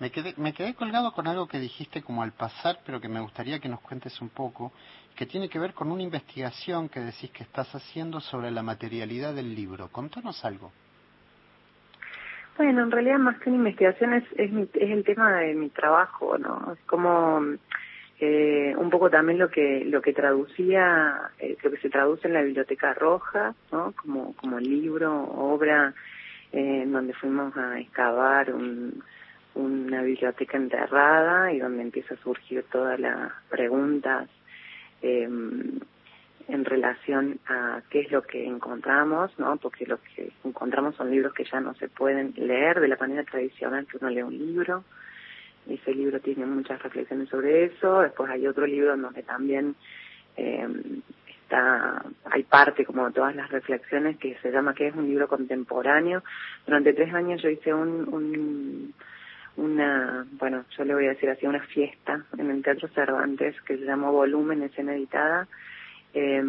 me 0.00 0.10
quedé, 0.10 0.34
me 0.38 0.54
quedé 0.54 0.74
colgado 0.74 1.12
con 1.12 1.26
algo 1.26 1.46
que 1.46 1.58
dijiste 1.58 2.02
como 2.02 2.22
al 2.22 2.32
pasar, 2.32 2.78
pero 2.86 3.00
que 3.00 3.08
me 3.08 3.20
gustaría 3.20 3.58
que 3.58 3.68
nos 3.68 3.80
cuentes 3.80 4.18
un 4.22 4.30
poco, 4.30 4.72
que 5.14 5.26
tiene 5.26 5.50
que 5.50 5.58
ver 5.58 5.74
con 5.74 5.92
una 5.92 6.02
investigación 6.02 6.88
que 6.88 7.00
decís 7.00 7.30
que 7.30 7.42
estás 7.42 7.74
haciendo 7.74 8.20
sobre 8.20 8.50
la 8.50 8.62
materialidad 8.62 9.34
del 9.34 9.54
libro. 9.54 9.88
Contanos 9.88 10.42
algo. 10.44 10.72
Bueno, 12.56 12.82
en 12.82 12.90
realidad 12.90 13.18
más 13.18 13.38
que 13.40 13.50
una 13.50 13.58
investigación 13.58 14.14
es, 14.14 14.24
es, 14.36 14.50
es 14.74 14.90
el 14.90 15.04
tema 15.04 15.32
de 15.32 15.54
mi 15.54 15.68
trabajo, 15.68 16.38
¿no? 16.38 16.72
Es 16.72 16.80
como 16.86 17.40
eh, 18.20 18.74
un 18.76 18.90
poco 18.90 19.08
también 19.08 19.38
lo 19.38 19.48
que 19.48 19.82
lo 19.86 20.02
que 20.02 20.12
traducía, 20.12 21.30
eh, 21.38 21.56
lo 21.62 21.70
que 21.70 21.78
se 21.78 21.88
traduce 21.88 22.28
en 22.28 22.34
la 22.34 22.42
Biblioteca 22.42 22.92
Roja, 22.92 23.54
¿no? 23.72 23.92
Como, 23.92 24.34
como 24.36 24.60
libro, 24.60 25.24
obra, 25.24 25.94
eh, 26.52 26.84
donde 26.86 27.14
fuimos 27.14 27.56
a 27.56 27.80
excavar 27.80 28.52
un, 28.52 29.02
una 29.54 30.02
biblioteca 30.02 30.58
enterrada 30.58 31.50
y 31.52 31.60
donde 31.60 31.82
empieza 31.82 32.14
a 32.14 32.18
surgir 32.18 32.64
todas 32.70 33.00
las 33.00 33.32
preguntas 33.48 34.28
eh, 35.00 35.28
en 36.48 36.64
relación 36.64 37.38
a 37.46 37.80
qué 37.88 38.00
es 38.00 38.10
lo 38.10 38.22
que 38.22 38.44
encontramos, 38.46 39.30
¿no? 39.38 39.56
Porque 39.56 39.86
lo 39.86 39.98
que 40.02 40.30
encontramos 40.44 40.96
son 40.96 41.10
libros 41.10 41.32
que 41.32 41.44
ya 41.44 41.60
no 41.60 41.74
se 41.74 41.88
pueden 41.88 42.34
leer 42.36 42.80
de 42.80 42.88
la 42.88 42.96
manera 42.96 43.24
tradicional 43.24 43.86
que 43.86 43.96
uno 43.98 44.10
lee 44.10 44.22
un 44.22 44.36
libro. 44.36 44.84
Ese 45.68 45.94
libro 45.94 46.20
tiene 46.20 46.46
muchas 46.46 46.82
reflexiones 46.82 47.28
sobre 47.28 47.64
eso. 47.64 48.00
Después 48.00 48.30
hay 48.30 48.46
otro 48.46 48.66
libro 48.66 48.94
en 48.94 49.02
donde 49.02 49.22
también 49.22 49.74
eh, 50.36 50.66
está, 51.28 52.02
hay 52.24 52.42
parte 52.44 52.84
como 52.84 53.10
todas 53.10 53.34
las 53.34 53.50
reflexiones 53.50 54.16
que 54.18 54.36
se 54.42 54.50
llama 54.50 54.74
que 54.74 54.88
es 54.88 54.94
un 54.94 55.06
libro 55.08 55.28
contemporáneo. 55.28 56.22
Durante 56.66 56.92
tres 56.92 57.12
años 57.12 57.42
yo 57.42 57.48
hice 57.48 57.74
un, 57.74 58.08
un 58.12 58.94
una, 59.56 60.26
bueno, 60.32 60.64
yo 60.76 60.84
le 60.84 60.94
voy 60.94 61.06
a 61.06 61.10
decir 61.10 61.28
así, 61.28 61.46
una 61.46 61.60
fiesta 61.60 62.24
en 62.38 62.50
el 62.50 62.62
Teatro 62.62 62.88
Cervantes 62.88 63.60
que 63.62 63.76
se 63.76 63.84
llamó 63.84 64.12
Volumen 64.12 64.62
Escena 64.62 64.94
Editada, 64.94 65.48
eh, 66.14 66.42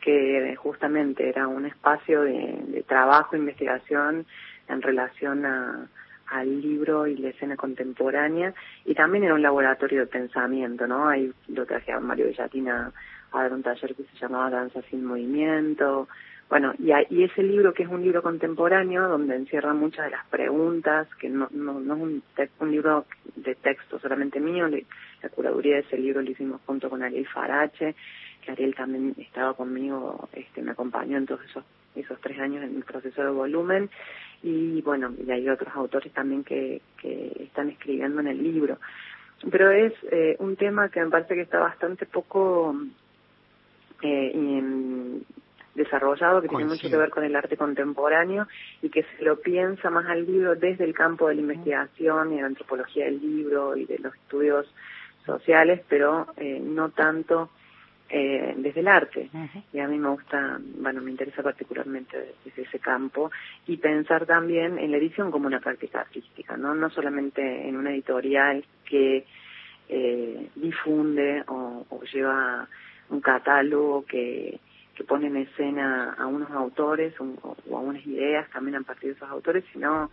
que 0.00 0.56
justamente 0.56 1.28
era 1.28 1.46
un 1.46 1.64
espacio 1.66 2.22
de, 2.22 2.60
de 2.66 2.82
trabajo, 2.82 3.36
investigación 3.36 4.26
en 4.68 4.82
relación 4.82 5.46
a, 5.46 5.86
al 6.34 6.60
libro 6.60 7.06
y 7.06 7.16
la 7.16 7.28
escena 7.30 7.56
contemporánea 7.56 8.54
y 8.84 8.94
también 8.94 9.24
era 9.24 9.34
un 9.34 9.42
laboratorio 9.42 10.00
de 10.00 10.06
pensamiento, 10.06 10.86
¿no? 10.86 11.08
Ahí 11.08 11.32
lo 11.48 11.64
traje 11.64 11.92
a 11.92 12.00
Mario 12.00 12.26
Villatina 12.26 12.92
a 13.32 13.42
dar 13.42 13.52
un 13.52 13.62
taller 13.62 13.94
que 13.94 14.04
se 14.04 14.18
llamaba 14.18 14.50
Danza 14.50 14.82
sin 14.90 15.04
Movimiento, 15.04 16.08
bueno, 16.48 16.74
y, 16.78 16.92
y 17.10 17.24
ese 17.24 17.42
libro 17.42 17.72
que 17.72 17.84
es 17.84 17.88
un 17.88 18.02
libro 18.02 18.22
contemporáneo, 18.22 19.08
donde 19.08 19.34
encierra 19.34 19.72
muchas 19.72 20.04
de 20.04 20.10
las 20.10 20.26
preguntas, 20.26 21.08
que 21.16 21.28
no, 21.28 21.48
no, 21.50 21.80
no 21.80 21.94
es 21.94 22.00
un, 22.00 22.22
un 22.60 22.70
libro 22.70 23.06
de 23.36 23.54
texto 23.54 23.98
solamente 23.98 24.40
mío, 24.40 24.68
la 24.68 25.28
curaduría 25.30 25.76
de 25.76 25.80
ese 25.80 25.98
libro 25.98 26.20
lo 26.20 26.30
hicimos 26.30 26.60
junto 26.66 26.90
con 26.90 27.02
Ariel 27.02 27.26
Farache, 27.26 27.94
que 28.42 28.52
Ariel 28.52 28.74
también 28.74 29.14
estaba 29.18 29.54
conmigo, 29.54 30.28
este, 30.32 30.62
me 30.62 30.72
acompañó 30.72 31.16
en 31.16 31.26
todos 31.26 31.42
esos, 31.44 31.64
esos 31.94 32.20
tres 32.20 32.38
años 32.38 32.64
en 32.64 32.76
el 32.76 32.84
proceso 32.84 33.22
de 33.22 33.30
volumen, 33.30 33.90
y 34.42 34.82
bueno, 34.82 35.12
y 35.26 35.30
hay 35.30 35.48
otros 35.48 35.74
autores 35.74 36.12
también 36.12 36.44
que, 36.44 36.82
que 37.00 37.32
están 37.40 37.70
escribiendo 37.70 38.20
en 38.20 38.28
el 38.28 38.42
libro. 38.42 38.78
Pero 39.50 39.70
es 39.70 39.92
eh, 40.10 40.36
un 40.38 40.56
tema 40.56 40.88
que 40.88 41.00
me 41.04 41.10
parece 41.10 41.34
que 41.34 41.42
está 41.42 41.58
bastante 41.58 42.06
poco 42.06 42.74
eh, 44.02 45.20
desarrollado, 45.74 46.40
que 46.40 46.48
tiene 46.48 46.66
mucho 46.66 46.88
que 46.88 46.96
ver 46.96 47.10
con 47.10 47.24
el 47.24 47.34
arte 47.34 47.56
contemporáneo 47.56 48.46
y 48.80 48.90
que 48.90 49.02
se 49.02 49.24
lo 49.24 49.40
piensa 49.40 49.90
más 49.90 50.06
al 50.06 50.24
libro 50.24 50.54
desde 50.54 50.84
el 50.84 50.94
campo 50.94 51.28
de 51.28 51.34
la 51.34 51.40
investigación 51.40 52.32
y 52.32 52.36
de 52.36 52.40
la 52.42 52.46
antropología 52.46 53.06
del 53.06 53.20
libro 53.20 53.76
y 53.76 53.84
de 53.84 53.98
los 53.98 54.14
estudios 54.14 54.72
sociales, 55.26 55.80
pero 55.88 56.28
eh, 56.36 56.60
no 56.62 56.90
tanto 56.90 57.50
eh, 58.16 58.54
desde 58.58 58.78
el 58.78 58.86
arte. 58.86 59.28
Y 59.72 59.80
a 59.80 59.88
mí 59.88 59.98
me 59.98 60.08
gusta, 60.10 60.60
bueno, 60.78 61.00
me 61.00 61.10
interesa 61.10 61.42
particularmente 61.42 62.36
desde 62.44 62.62
ese 62.62 62.78
campo 62.78 63.32
y 63.66 63.76
pensar 63.78 64.24
también 64.24 64.78
en 64.78 64.92
la 64.92 64.98
edición 64.98 65.32
como 65.32 65.48
una 65.48 65.58
práctica 65.58 66.02
artística, 66.02 66.56
no, 66.56 66.76
no 66.76 66.90
solamente 66.90 67.68
en 67.68 67.76
una 67.76 67.90
editorial 67.90 68.64
que 68.84 69.24
eh, 69.88 70.48
difunde 70.54 71.42
o, 71.48 71.86
o 71.90 72.02
lleva 72.04 72.68
un 73.10 73.20
catálogo 73.20 74.04
que 74.06 74.60
que 74.94 75.04
pone 75.04 75.26
en 75.26 75.36
escena 75.36 76.14
a 76.18 76.26
unos 76.26 76.50
autores 76.50 77.14
o, 77.20 77.56
a 77.76 77.80
unas 77.80 78.06
ideas 78.06 78.48
también 78.50 78.76
a 78.76 78.82
partir 78.82 79.10
de 79.10 79.16
esos 79.16 79.30
autores, 79.30 79.64
sino 79.72 80.10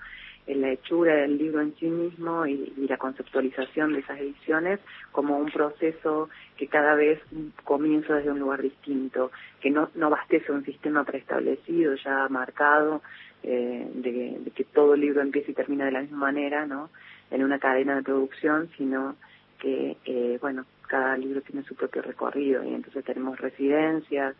en 0.47 0.61
la 0.61 0.71
hechura 0.71 1.15
del 1.15 1.37
libro 1.37 1.61
en 1.61 1.75
sí 1.75 1.85
mismo 1.85 2.45
y, 2.45 2.73
la 2.89 2.97
conceptualización 2.97 3.93
de 3.93 3.99
esas 3.99 4.19
ediciones 4.19 4.79
como 5.11 5.37
un 5.37 5.51
proceso 5.51 6.29
que 6.57 6.67
cada 6.67 6.95
vez 6.95 7.21
comienza 7.63 8.15
desde 8.15 8.31
un 8.31 8.39
lugar 8.39 8.61
distinto, 8.61 9.31
que 9.61 9.69
no, 9.69 9.89
no 9.95 10.09
bastece 10.09 10.51
un 10.51 10.65
sistema 10.65 11.03
preestablecido, 11.03 11.95
ya 11.95 12.27
marcado, 12.29 13.01
eh, 13.43 13.87
de, 13.95 14.51
que 14.53 14.63
todo 14.65 14.95
libro 14.95 15.21
empieza 15.21 15.51
y 15.51 15.53
termina 15.53 15.85
de 15.85 15.91
la 15.91 16.01
misma 16.01 16.17
manera, 16.17 16.65
¿no? 16.65 16.89
En 17.29 17.43
una 17.43 17.59
cadena 17.59 17.95
de 17.95 18.03
producción, 18.03 18.69
sino 18.77 19.15
que, 19.59 19.97
eh, 20.05 20.37
bueno, 20.41 20.65
cada 20.87 21.15
libro 21.17 21.41
tiene 21.41 21.63
su 21.63 21.75
propio 21.75 22.01
recorrido 22.01 22.63
y 22.63 22.73
entonces 22.73 23.05
tenemos 23.05 23.39
residencias, 23.39 24.35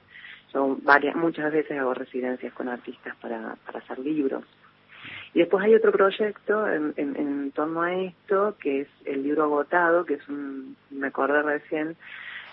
son 0.52 0.84
varias, 0.84 1.16
muchas 1.16 1.52
veces 1.52 1.80
hago 1.80 1.94
residencias 1.94 2.54
con 2.54 2.68
artistas 2.68 3.16
para, 3.22 3.56
para 3.66 3.80
hacer 3.80 4.00
libros. 4.00 4.44
Y 5.34 5.40
después 5.40 5.64
hay 5.64 5.76
otro 5.76 5.92
proyecto 5.92 6.68
en, 6.68 6.94
en, 6.98 7.52
torno 7.52 7.82
a 7.82 7.94
esto, 7.96 8.56
que 8.60 8.82
es 8.82 8.88
el 9.06 9.24
libro 9.24 9.44
agotado, 9.44 10.06
que 10.06 10.16
es 10.16 10.30
un, 10.30 10.76
me 10.90 11.08
acordé 11.08 11.42
recién, 11.42 11.96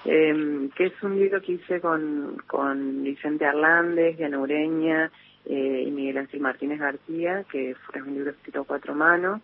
eh, 0.05 0.69
que 0.77 0.87
es 0.87 1.03
un 1.03 1.19
libro 1.19 1.43
que 1.43 1.53
hice 1.53 1.81
con, 1.81 2.41
con 2.47 3.03
Vicente 3.03 3.45
Arlández, 3.45 4.17
Diana 4.17 4.39
Ureña 4.39 5.11
eh, 5.45 5.85
y 5.87 5.91
Miguel 5.91 6.19
Ángel 6.19 6.41
Martínez 6.41 6.79
García, 6.79 7.45
que 7.51 7.71
es 7.71 7.77
un 7.97 8.15
libro 8.15 8.31
escrito 8.31 8.61
a 8.61 8.65
cuatro 8.65 8.95
manos 8.95 9.41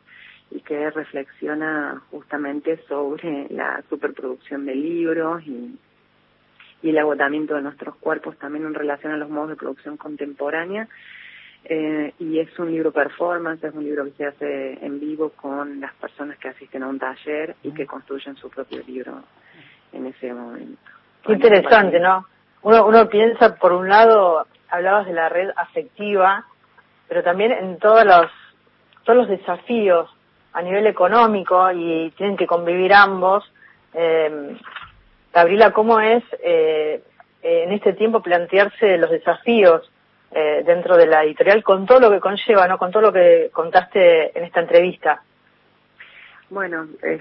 y 0.52 0.60
que 0.60 0.90
reflexiona 0.90 2.00
justamente 2.10 2.78
sobre 2.86 3.48
la 3.50 3.82
superproducción 3.88 4.64
de 4.64 4.76
libros 4.76 5.42
y, 5.44 5.76
y 6.84 6.90
el 6.90 6.98
agotamiento 6.98 7.54
de 7.54 7.62
nuestros 7.62 7.96
cuerpos 7.96 8.36
también 8.36 8.66
en 8.66 8.74
relación 8.74 9.10
a 9.10 9.16
los 9.16 9.30
modos 9.30 9.48
de 9.48 9.56
producción 9.56 9.96
contemporánea. 9.96 10.86
Eh, 11.64 12.12
y 12.18 12.38
es 12.38 12.58
un 12.58 12.70
libro 12.70 12.92
performance, 12.92 13.64
es 13.64 13.74
un 13.74 13.84
libro 13.84 14.04
que 14.04 14.10
se 14.10 14.26
hace 14.26 14.84
en 14.84 15.00
vivo 15.00 15.30
con 15.30 15.80
las 15.80 15.94
personas 15.94 16.36
que 16.36 16.48
asisten 16.48 16.82
a 16.82 16.88
un 16.88 16.98
taller 16.98 17.56
y 17.62 17.72
que 17.72 17.86
construyen 17.86 18.36
su 18.36 18.50
propio 18.50 18.82
libro 18.86 19.22
en 19.94 20.04
ese 20.04 20.34
momento. 20.34 20.76
Qué 21.24 21.32
interesante, 21.32 21.98
¿no? 21.98 22.26
Uno, 22.60 22.86
uno 22.86 23.08
piensa, 23.08 23.54
por 23.54 23.72
un 23.72 23.88
lado, 23.88 24.46
hablabas 24.68 25.06
de 25.06 25.14
la 25.14 25.30
red 25.30 25.48
afectiva, 25.56 26.44
pero 27.08 27.22
también 27.22 27.52
en 27.52 27.78
todos 27.78 28.04
los, 28.04 28.26
todos 29.04 29.20
los 29.20 29.28
desafíos 29.28 30.14
a 30.52 30.60
nivel 30.60 30.86
económico 30.86 31.72
y 31.72 32.12
tienen 32.18 32.36
que 32.36 32.46
convivir 32.46 32.92
ambos. 32.92 33.42
Eh, 33.94 34.58
Gabriela, 35.34 35.72
¿cómo 35.72 35.98
es 36.00 36.22
eh, 36.44 37.02
en 37.42 37.72
este 37.72 37.92
tiempo 37.92 38.22
plantearse 38.22 38.96
los 38.98 39.10
desafíos 39.10 39.90
eh, 40.30 40.62
dentro 40.64 40.96
de 40.96 41.06
la 41.06 41.24
editorial 41.24 41.62
con 41.62 41.86
todo 41.86 42.00
lo 42.00 42.10
que 42.10 42.20
conlleva, 42.20 42.68
¿no? 42.68 42.78
Con 42.78 42.92
todo 42.92 43.02
lo 43.02 43.12
que 43.12 43.50
contaste 43.52 44.36
en 44.36 44.44
esta 44.44 44.60
entrevista. 44.60 45.22
Bueno, 46.50 46.86
es 47.02 47.20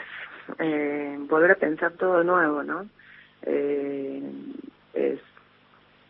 eh, 0.59 1.15
volver 1.21 1.51
a 1.51 1.55
pensar 1.55 1.91
todo 1.93 2.23
nuevo, 2.23 2.63
¿no? 2.63 2.85
Eh, 3.43 4.21
es 4.93 5.19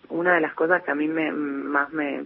una 0.10 0.36
de 0.36 0.42
las 0.42 0.54
cosas 0.54 0.84
que 0.84 0.92
a 0.92 0.96
mí 0.96 1.08
me, 1.08 1.32
más 1.32 1.90
me, 1.92 2.26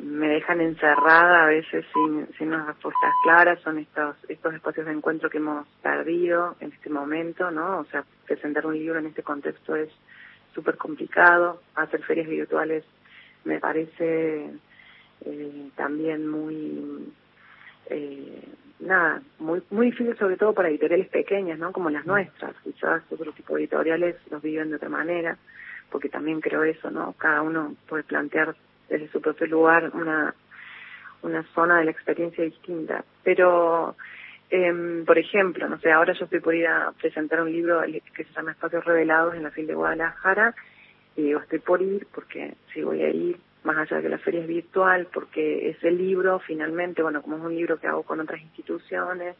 me 0.00 0.28
dejan 0.28 0.60
encerrada 0.60 1.44
a 1.44 1.46
veces 1.46 1.84
sin, 1.92 2.28
sin 2.38 2.48
unas 2.48 2.68
respuestas 2.68 3.12
claras 3.24 3.60
son 3.60 3.78
estos 3.78 4.16
estos 4.28 4.54
espacios 4.54 4.86
de 4.86 4.92
encuentro 4.92 5.28
que 5.28 5.38
hemos 5.38 5.66
perdido 5.82 6.56
en 6.60 6.72
este 6.72 6.88
momento, 6.88 7.50
¿no? 7.50 7.80
O 7.80 7.84
sea, 7.86 8.04
presentar 8.26 8.66
un 8.66 8.74
libro 8.74 8.98
en 8.98 9.06
este 9.06 9.22
contexto 9.22 9.74
es 9.74 9.90
súper 10.54 10.76
complicado, 10.76 11.60
hacer 11.74 12.02
ferias 12.02 12.28
virtuales 12.28 12.84
me 13.44 13.58
parece 13.58 14.50
eh, 15.24 15.70
también 15.74 16.28
muy 16.28 17.12
eh, 17.90 18.44
nada, 18.80 19.22
muy 19.38 19.62
muy 19.70 19.86
difícil 19.86 20.16
sobre 20.16 20.36
todo 20.36 20.52
para 20.52 20.68
editoriales 20.68 21.08
pequeñas, 21.08 21.58
¿no? 21.58 21.72
Como 21.72 21.90
las 21.90 22.06
nuestras, 22.06 22.54
quizás 22.62 23.02
otro 23.10 23.32
tipo 23.32 23.54
de 23.56 23.62
editoriales 23.62 24.16
los 24.30 24.42
viven 24.42 24.70
de 24.70 24.76
otra 24.76 24.88
manera, 24.88 25.36
porque 25.90 26.08
también 26.08 26.40
creo 26.40 26.62
eso, 26.62 26.90
¿no? 26.90 27.14
Cada 27.14 27.42
uno 27.42 27.74
puede 27.88 28.04
plantear 28.04 28.54
desde 28.88 29.08
su 29.08 29.20
propio 29.20 29.46
lugar 29.46 29.90
una 29.94 30.34
una 31.20 31.42
zona 31.54 31.78
de 31.78 31.86
la 31.86 31.90
experiencia 31.90 32.44
distinta, 32.44 33.04
pero 33.24 33.96
eh, 34.50 35.02
por 35.04 35.18
ejemplo, 35.18 35.68
no 35.68 35.78
sé, 35.80 35.90
ahora 35.90 36.12
yo 36.12 36.24
estoy 36.24 36.40
por 36.40 36.54
ir 36.54 36.66
a 36.66 36.92
presentar 36.92 37.42
un 37.42 37.52
libro 37.52 37.82
que 38.14 38.24
se 38.24 38.32
llama 38.32 38.52
Espacios 38.52 38.84
Revelados 38.84 39.34
en 39.34 39.42
la 39.42 39.50
FIL 39.50 39.66
de 39.66 39.74
Guadalajara 39.74 40.54
y 41.16 41.22
digo, 41.22 41.40
estoy 41.40 41.58
por 41.58 41.82
ir 41.82 42.06
porque 42.14 42.54
sí 42.72 42.82
voy 42.82 43.02
a 43.02 43.10
ir 43.10 43.38
más 43.64 43.76
allá 43.76 43.96
de 43.96 44.02
que 44.04 44.08
la 44.08 44.18
feria 44.18 44.40
es 44.40 44.46
virtual, 44.46 45.08
porque 45.12 45.68
ese 45.70 45.90
libro 45.90 46.38
finalmente, 46.38 47.02
bueno, 47.02 47.20
como 47.22 47.36
es 47.36 47.42
un 47.42 47.54
libro 47.54 47.78
que 47.78 47.86
hago 47.86 48.02
con 48.02 48.20
otras 48.20 48.40
instituciones, 48.40 49.36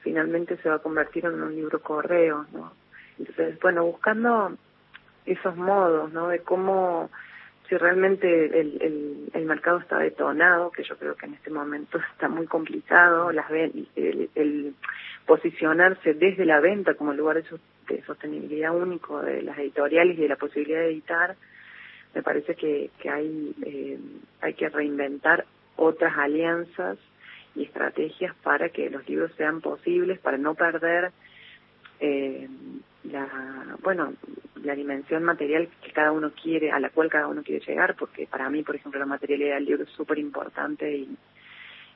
finalmente 0.00 0.56
se 0.58 0.68
va 0.68 0.76
a 0.76 0.82
convertir 0.82 1.24
en 1.24 1.40
un 1.40 1.54
libro 1.54 1.80
correo, 1.80 2.46
¿no? 2.52 2.72
Entonces, 3.18 3.58
bueno, 3.60 3.84
buscando 3.84 4.56
esos 5.24 5.56
modos, 5.56 6.12
¿no? 6.12 6.28
De 6.28 6.40
cómo, 6.40 7.10
si 7.68 7.76
realmente 7.76 8.60
el, 8.60 8.82
el, 8.82 9.30
el 9.32 9.44
mercado 9.46 9.78
está 9.78 9.98
detonado, 9.98 10.70
que 10.70 10.84
yo 10.84 10.96
creo 10.96 11.14
que 11.14 11.26
en 11.26 11.34
este 11.34 11.50
momento 11.50 11.98
está 12.12 12.28
muy 12.28 12.46
complicado, 12.46 13.32
las 13.32 13.50
el, 13.50 13.88
el 14.34 14.74
posicionarse 15.26 16.14
desde 16.14 16.44
la 16.44 16.60
venta 16.60 16.94
como 16.94 17.14
lugar 17.14 17.42
de, 17.42 17.58
de 17.88 18.02
sostenibilidad 18.04 18.74
único 18.74 19.22
de 19.22 19.42
las 19.42 19.58
editoriales 19.58 20.18
y 20.18 20.22
de 20.22 20.28
la 20.28 20.36
posibilidad 20.36 20.80
de 20.80 20.90
editar, 20.90 21.36
me 22.14 22.22
parece 22.22 22.54
que, 22.54 22.90
que 23.00 23.10
hay, 23.10 23.54
eh, 23.64 23.98
hay 24.40 24.54
que 24.54 24.68
reinventar 24.68 25.46
otras 25.76 26.16
alianzas 26.16 26.98
y 27.56 27.64
estrategias 27.64 28.34
para 28.42 28.68
que 28.68 28.90
los 28.90 29.08
libros 29.08 29.32
sean 29.36 29.60
posibles, 29.60 30.18
para 30.18 30.38
no 30.38 30.54
perder 30.54 31.12
eh, 32.00 32.48
la, 33.04 33.76
bueno, 33.82 34.14
la 34.62 34.74
dimensión 34.74 35.24
material 35.24 35.68
que 35.82 35.92
cada 35.92 36.12
uno 36.12 36.32
quiere, 36.32 36.70
a 36.70 36.80
la 36.80 36.90
cual 36.90 37.10
cada 37.10 37.28
uno 37.28 37.42
quiere 37.42 37.64
llegar, 37.64 37.96
porque 37.96 38.26
para 38.26 38.48
mí, 38.50 38.62
por 38.62 38.76
ejemplo, 38.76 38.98
la 38.98 39.06
materialidad 39.06 39.56
del 39.56 39.66
libro 39.66 39.84
es 39.84 39.90
súper 39.90 40.18
importante 40.18 40.96
y, 40.96 41.16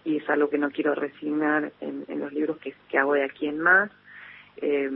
y 0.04 0.16
es 0.18 0.28
algo 0.30 0.50
que 0.50 0.58
no 0.58 0.70
quiero 0.70 0.94
resignar 0.94 1.72
en, 1.80 2.04
los 2.20 2.32
libros 2.32 2.58
que, 2.58 2.74
que 2.88 2.98
hago 2.98 3.14
de 3.14 3.24
aquí 3.24 3.46
en 3.46 3.60
más. 3.60 3.90
Eh, 4.58 4.90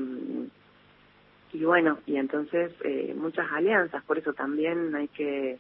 y 1.53 1.65
bueno, 1.65 1.99
y 2.07 2.17
entonces 2.17 2.73
eh, 2.83 3.15
muchas 3.17 3.51
alianzas, 3.53 4.03
por 4.05 4.19
eso 4.19 4.33
también 4.33 4.95
hay 4.95 5.09
que 5.09 5.59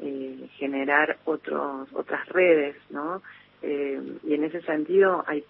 eh, 0.00 0.48
generar 0.56 1.18
otros 1.24 1.88
otras 1.92 2.26
redes, 2.28 2.76
¿no? 2.90 3.22
Eh, 3.62 4.00
y 4.24 4.34
en 4.34 4.44
ese 4.44 4.62
sentido 4.62 5.24
hay 5.26 5.44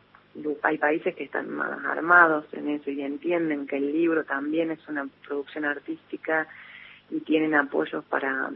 hay 0.62 0.78
países 0.78 1.14
que 1.14 1.24
están 1.24 1.50
más 1.50 1.84
armados 1.84 2.46
en 2.52 2.68
eso 2.70 2.90
y 2.90 3.02
entienden 3.02 3.66
que 3.66 3.76
el 3.76 3.92
libro 3.92 4.24
también 4.24 4.70
es 4.70 4.86
una 4.88 5.06
producción 5.26 5.64
artística 5.64 6.46
y 7.10 7.20
tienen 7.20 7.54
apoyos 7.54 8.04
para 8.04 8.50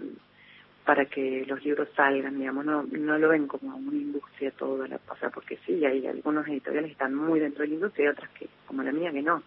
para 0.84 1.04
que 1.04 1.44
los 1.46 1.62
libros 1.64 1.88
salgan, 1.94 2.38
digamos, 2.38 2.64
no, 2.64 2.82
no 2.82 3.18
lo 3.18 3.28
ven 3.28 3.46
como 3.46 3.76
una 3.76 3.96
industria 3.96 4.50
todo, 4.50 4.86
la, 4.86 4.98
o 5.08 5.16
sea, 5.18 5.30
porque 5.30 5.58
sí, 5.64 5.84
hay 5.84 6.06
algunos 6.06 6.48
editoriales 6.48 6.88
que 6.88 6.92
están 6.92 7.14
muy 7.14 7.38
dentro 7.38 7.62
de 7.62 7.68
la 7.68 7.74
industria 7.74 8.06
y 8.06 8.08
otras 8.08 8.30
que, 8.30 8.48
como 8.66 8.82
la 8.82 8.90
mía, 8.90 9.12
que 9.12 9.22
no. 9.22 9.42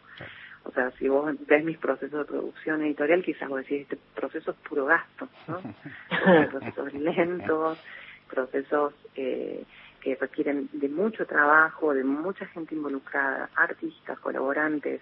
O 0.63 0.71
sea, 0.71 0.91
si 0.91 1.09
vos 1.09 1.35
ves 1.45 1.65
mis 1.65 1.77
procesos 1.77 2.19
de 2.19 2.31
producción 2.31 2.83
editorial, 2.83 3.23
quizás 3.23 3.49
vos 3.49 3.59
decís, 3.59 3.81
este 3.81 3.97
proceso 4.15 4.51
es 4.51 4.57
puro 4.69 4.85
gasto, 4.85 5.27
¿no? 5.47 5.59
procesos 6.51 6.93
lentos, 6.93 7.77
procesos 8.29 8.93
eh, 9.15 9.65
que 10.03 10.15
requieren 10.15 10.69
de 10.73 10.89
mucho 10.89 11.25
trabajo, 11.25 11.93
de 11.93 12.03
mucha 12.03 12.45
gente 12.47 12.75
involucrada, 12.75 13.49
artistas, 13.55 14.19
colaborantes, 14.19 15.01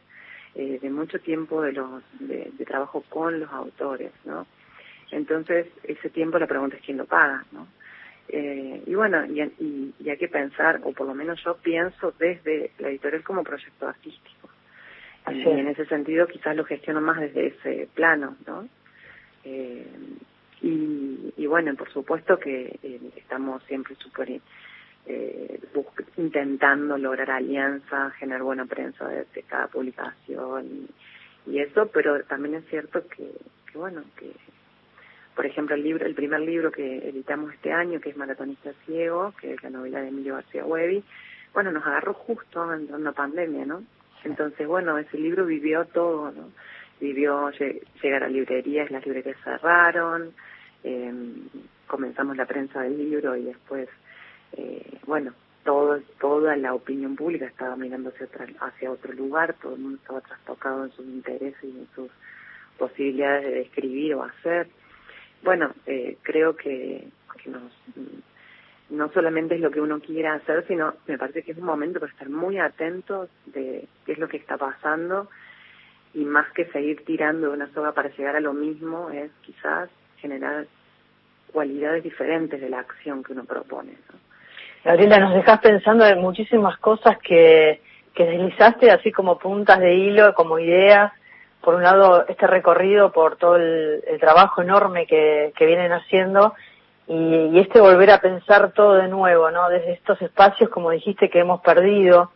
eh, 0.53 0.79
de 0.81 0.89
mucho 0.89 1.19
tiempo 1.19 1.61
de, 1.61 1.73
los, 1.73 2.03
de, 2.19 2.51
de 2.53 2.65
trabajo 2.65 3.03
con 3.09 3.39
los 3.39 3.51
autores, 3.51 4.11
¿no? 4.25 4.45
Entonces, 5.11 5.67
ese 5.83 6.09
tiempo 6.09 6.37
la 6.37 6.47
pregunta 6.47 6.75
es 6.77 6.83
quién 6.83 6.97
lo 6.97 7.05
paga, 7.05 7.43
¿no? 7.51 7.67
Eh, 8.29 8.83
y 8.85 8.93
bueno, 8.93 9.25
y, 9.25 9.41
y, 9.41 9.93
y 9.99 10.09
hay 10.09 10.17
que 10.17 10.27
pensar, 10.27 10.79
o 10.83 10.93
por 10.93 11.07
lo 11.07 11.15
menos 11.15 11.43
yo 11.43 11.57
pienso 11.57 12.13
desde 12.19 12.71
la 12.77 12.89
editorial 12.89 13.23
como 13.23 13.43
proyecto 13.43 13.87
artístico 13.87 14.49
y 15.29 15.41
en 15.41 15.67
ese 15.67 15.85
sentido 15.85 16.27
quizás 16.27 16.55
lo 16.55 16.65
gestiono 16.65 17.01
más 17.01 17.19
desde 17.19 17.47
ese 17.47 17.89
plano, 17.93 18.35
¿no? 18.47 18.67
Eh, 19.43 19.85
y, 20.61 21.33
y 21.37 21.45
bueno, 21.47 21.75
por 21.75 21.91
supuesto 21.91 22.37
que 22.37 22.79
eh, 22.81 22.99
estamos 23.15 23.63
siempre 23.63 23.95
súper 23.95 24.39
eh, 25.05 25.59
intentando 26.17 26.97
lograr 26.97 27.31
alianzas, 27.31 28.13
generar 28.15 28.43
buena 28.43 28.65
prensa 28.65 29.07
de, 29.07 29.25
cada 29.47 29.67
publicación 29.67 30.87
y, 31.47 31.59
eso, 31.59 31.87
pero 31.87 32.23
también 32.25 32.55
es 32.55 32.65
cierto 32.69 33.07
que, 33.07 33.31
que 33.71 33.77
bueno, 33.77 34.03
que 34.15 34.31
por 35.35 35.45
ejemplo 35.45 35.75
el 35.75 35.83
libro, 35.83 36.05
el 36.05 36.13
primer 36.13 36.41
libro 36.41 36.71
que 36.71 37.09
editamos 37.09 37.53
este 37.53 37.71
año, 37.71 37.99
que 37.99 38.09
es 38.09 38.17
Maratonista 38.17 38.71
Ciego, 38.85 39.33
que 39.39 39.53
es 39.53 39.63
la 39.63 39.71
novela 39.71 40.01
de 40.01 40.09
Emilio 40.09 40.35
García 40.35 40.65
Huevi, 40.65 41.03
bueno, 41.53 41.71
nos 41.71 41.85
agarró 41.85 42.13
justo 42.13 42.73
en 42.73 42.93
una 42.93 43.11
pandemia, 43.11 43.65
¿no? 43.65 43.83
Entonces, 44.23 44.67
bueno, 44.67 44.97
ese 44.97 45.17
libro 45.17 45.45
vivió 45.45 45.85
todo, 45.85 46.31
¿no? 46.31 46.49
Vivió 46.99 47.49
llegar 48.01 48.23
a 48.23 48.29
librerías, 48.29 48.91
las 48.91 49.05
librerías 49.05 49.37
cerraron, 49.43 50.33
eh, 50.83 51.11
comenzamos 51.87 52.37
la 52.37 52.45
prensa 52.45 52.81
del 52.81 52.97
libro 52.97 53.35
y 53.35 53.43
después, 53.43 53.89
eh, 54.53 54.99
bueno, 55.05 55.33
todo, 55.63 55.99
toda 56.19 56.55
la 56.55 56.73
opinión 56.73 57.15
pública 57.15 57.45
estaba 57.45 57.75
mirando 57.75 58.09
hacia, 58.09 58.25
otra, 58.25 58.47
hacia 58.59 58.91
otro 58.91 59.13
lugar, 59.13 59.55
todo 59.61 59.75
el 59.75 59.81
mundo 59.81 59.97
estaba 60.01 60.21
trastocado 60.21 60.85
en 60.85 60.91
sus 60.91 61.05
intereses 61.05 61.63
y 61.63 61.69
en 61.69 61.87
sus 61.95 62.09
posibilidades 62.77 63.45
de 63.45 63.61
escribir 63.61 64.15
o 64.15 64.23
hacer. 64.23 64.67
Bueno, 65.43 65.73
eh, 65.85 66.17
creo 66.23 66.55
que, 66.55 67.07
nos 67.45 67.71
no 68.89 69.09
solamente 69.13 69.55
es 69.55 69.61
lo 69.61 69.71
que 69.71 69.79
uno 69.79 70.01
quiera 70.01 70.33
hacer, 70.33 70.65
sino 70.67 70.93
me 71.07 71.17
parece 71.17 71.43
que 71.43 71.53
es 71.53 71.57
un 71.57 71.63
momento 71.63 71.99
para 71.99 72.11
estar 72.11 72.29
muy 72.29 72.59
atentos 72.59 73.29
de 73.45 73.87
qué 74.05 74.11
es 74.11 74.19
lo 74.19 74.27
que 74.27 74.37
está 74.37 74.57
pasando 74.57 75.29
y 76.13 76.25
más 76.25 76.51
que 76.51 76.65
seguir 76.65 77.05
tirando 77.05 77.47
de 77.47 77.53
una 77.53 77.71
soga 77.73 77.93
para 77.93 78.09
llegar 78.09 78.35
a 78.35 78.41
lo 78.41 78.53
mismo, 78.53 79.09
es 79.11 79.31
quizás 79.43 79.89
generar 80.17 80.67
cualidades 81.53 82.03
diferentes 82.03 82.59
de 82.59 82.69
la 82.69 82.79
acción 82.79 83.23
que 83.23 83.31
uno 83.31 83.45
propone. 83.45 83.93
¿no? 83.93 84.30
Gabriela, 84.83 85.19
nos 85.19 85.33
dejas 85.33 85.59
pensando 85.59 86.05
en 86.05 86.19
muchísimas 86.19 86.77
cosas 86.77 87.17
que, 87.19 87.81
deslizaste, 88.15 88.91
así 88.91 89.11
como 89.11 89.39
puntas 89.39 89.79
de 89.79 89.95
hilo, 89.95 90.33
como 90.33 90.59
ideas. 90.59 91.11
Por 91.61 91.75
un 91.75 91.83
lado, 91.83 92.25
este 92.27 92.47
recorrido 92.47 93.11
por 93.11 93.35
todo 93.37 93.55
el, 93.55 94.03
trabajo 94.19 94.61
enorme 94.61 95.05
que, 95.07 95.53
que 95.55 95.65
vienen 95.65 95.91
haciendo 95.91 96.53
y, 97.07 97.13
y, 97.13 97.59
este 97.59 97.81
volver 97.81 98.11
a 98.11 98.19
pensar 98.19 98.71
todo 98.73 98.93
de 98.93 99.07
nuevo, 99.07 99.49
¿no? 99.51 99.69
Desde 99.69 99.93
estos 99.93 100.21
espacios, 100.21 100.69
como 100.69 100.91
dijiste, 100.91 101.29
que 101.29 101.39
hemos 101.39 101.61
perdido 101.61 102.31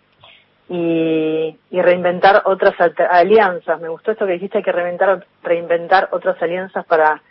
y, 0.70 1.56
y 1.70 1.82
reinventar 1.82 2.44
otras 2.46 2.76
alianzas. 3.10 3.80
Me 3.80 3.90
gustó 3.90 4.12
esto 4.12 4.26
que 4.26 4.34
dijiste, 4.34 4.60
hay 4.60 4.64
que 4.64 4.72
reinventar, 4.72 5.26
reinventar 5.44 6.10
otras 6.12 6.42
alianzas 6.42 6.86
para, 6.86 7.22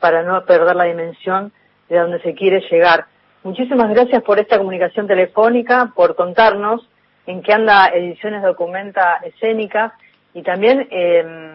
para 0.00 0.22
no 0.22 0.44
perder 0.44 0.76
la 0.76 0.84
dimensión 0.84 1.52
de 1.88 1.98
donde 1.98 2.20
se 2.20 2.34
quiere 2.34 2.60
llegar. 2.70 3.06
Muchísimas 3.44 3.90
gracias 3.90 4.22
por 4.22 4.38
esta 4.40 4.56
comunicación 4.56 5.06
telefónica, 5.06 5.92
por 5.94 6.16
contarnos 6.16 6.88
en 7.26 7.42
qué 7.42 7.52
anda 7.52 7.88
Ediciones 7.88 8.42
Documenta 8.42 9.20
Escénica 9.22 9.92
y 10.32 10.42
también 10.42 10.88
eh, 10.90 11.54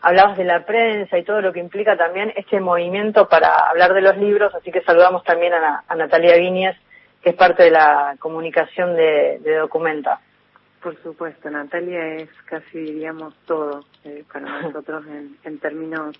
hablabas 0.00 0.38
de 0.38 0.44
la 0.44 0.64
prensa 0.64 1.18
y 1.18 1.24
todo 1.24 1.40
lo 1.40 1.52
que 1.52 1.58
implica 1.58 1.96
también 1.96 2.32
este 2.36 2.60
movimiento 2.60 3.28
para 3.28 3.48
hablar 3.68 3.94
de 3.94 4.02
los 4.02 4.16
libros, 4.16 4.54
así 4.54 4.70
que 4.70 4.82
saludamos 4.82 5.24
también 5.24 5.52
a, 5.54 5.82
a 5.88 5.96
Natalia 5.96 6.36
Viñez, 6.36 6.76
que 7.20 7.30
es 7.30 7.36
parte 7.36 7.64
de 7.64 7.72
la 7.72 8.14
comunicación 8.20 8.94
de, 8.94 9.40
de, 9.42 9.56
Documenta. 9.56 10.20
Por 10.80 10.96
supuesto, 11.02 11.50
Natalia 11.50 12.14
es 12.14 12.28
casi 12.44 12.78
diríamos 12.78 13.34
todo 13.44 13.84
eh, 14.04 14.22
para 14.32 14.46
nosotros 14.62 15.04
en, 15.08 15.36
en, 15.42 15.58
términos 15.58 16.16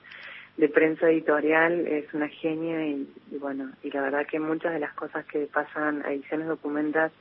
de 0.57 0.69
prensa 0.69 1.09
editorial, 1.09 1.87
es 1.87 2.13
una 2.15 2.29
genia 2.29 2.87
y, 2.87 3.09
y, 3.31 3.39
bueno, 3.39 3.71
y 3.83 3.91
la 3.91 4.03
verdad 4.03 4.27
que 4.27 4.39
muchas 4.39 4.73
de 4.73 4.81
las 4.81 4.93
cosas 4.95 5.25
que 5.27 5.49
pasan 5.53 6.03
a 6.05 6.13
ediciones 6.13 6.47
documentas 6.47 7.13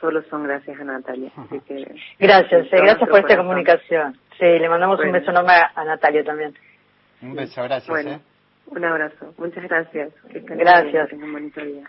solo 0.00 0.22
son 0.30 0.44
gracias 0.44 0.78
a 0.78 0.84
Natalia. 0.84 1.32
Así 1.36 1.60
que, 1.60 1.84
gracias, 2.18 2.66
eh, 2.66 2.76
gracias 2.76 3.08
por 3.08 3.20
esta 3.20 3.36
comunicación. 3.36 4.16
Sí, 4.38 4.44
le 4.44 4.68
mandamos 4.68 4.98
bueno. 4.98 5.12
un 5.12 5.18
beso 5.18 5.30
enorme 5.30 5.52
a, 5.52 5.72
a, 5.74 5.84
Natalia 5.84 6.22
también. 6.22 6.54
Un 7.22 7.34
beso, 7.34 7.62
gracias. 7.62 7.88
Bueno, 7.88 8.10
eh. 8.10 8.20
Un 8.66 8.84
abrazo. 8.84 9.32
Muchas 9.38 9.64
gracias. 9.64 10.12
gracias. 10.24 11.12
un 11.12 11.32
bonito 11.32 11.64
día. 11.64 11.88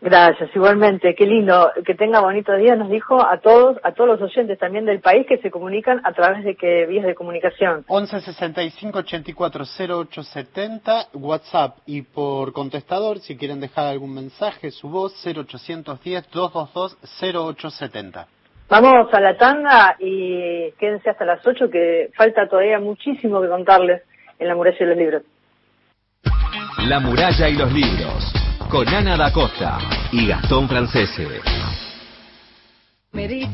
Gracias, 0.00 0.50
igualmente. 0.54 1.14
Qué 1.14 1.26
lindo. 1.26 1.70
Que 1.84 1.94
tenga 1.94 2.20
bonito 2.20 2.54
día, 2.56 2.76
nos 2.76 2.90
dijo 2.90 3.24
a 3.24 3.38
todos, 3.38 3.78
a 3.82 3.92
todos 3.92 4.20
los 4.20 4.22
oyentes 4.30 4.58
también 4.58 4.84
del 4.84 5.00
país 5.00 5.26
que 5.26 5.38
se 5.38 5.50
comunican 5.50 6.02
a 6.04 6.12
través 6.12 6.44
de 6.44 6.56
qué 6.56 6.84
vías 6.86 7.06
de 7.06 7.14
comunicación. 7.14 7.84
11 7.88 8.20
65 8.20 8.98
84 8.98 9.64
0870, 9.64 11.06
WhatsApp 11.14 11.78
y 11.86 12.02
por 12.02 12.52
contestador, 12.52 13.20
si 13.20 13.36
quieren 13.36 13.60
dejar 13.60 13.86
algún 13.86 14.14
mensaje, 14.14 14.70
su 14.70 14.90
voz 14.90 15.14
0810 15.24 16.30
222 16.30 16.98
0870. 17.22 18.26
Vamos 18.68 19.08
a 19.12 19.20
la 19.20 19.36
tanda 19.36 19.96
y 19.98 20.70
quédense 20.72 21.10
hasta 21.10 21.24
las 21.24 21.46
8 21.46 21.70
que 21.70 22.10
falta 22.14 22.46
todavía 22.48 22.78
muchísimo 22.78 23.40
que 23.40 23.48
contarles 23.48 24.02
en 24.38 24.48
la 24.48 24.54
muralla 24.54 24.76
y 24.80 24.84
los 24.84 24.96
libros. 24.96 25.22
La 26.88 27.00
muralla 27.00 27.48
y 27.48 27.54
los 27.54 27.72
libros 27.72 28.43
con 28.74 28.88
Ana 28.92 29.16
da 29.16 29.30
Costa 29.30 29.78
y 30.10 30.26
Gastón 30.26 30.68
Francese. 30.68 31.93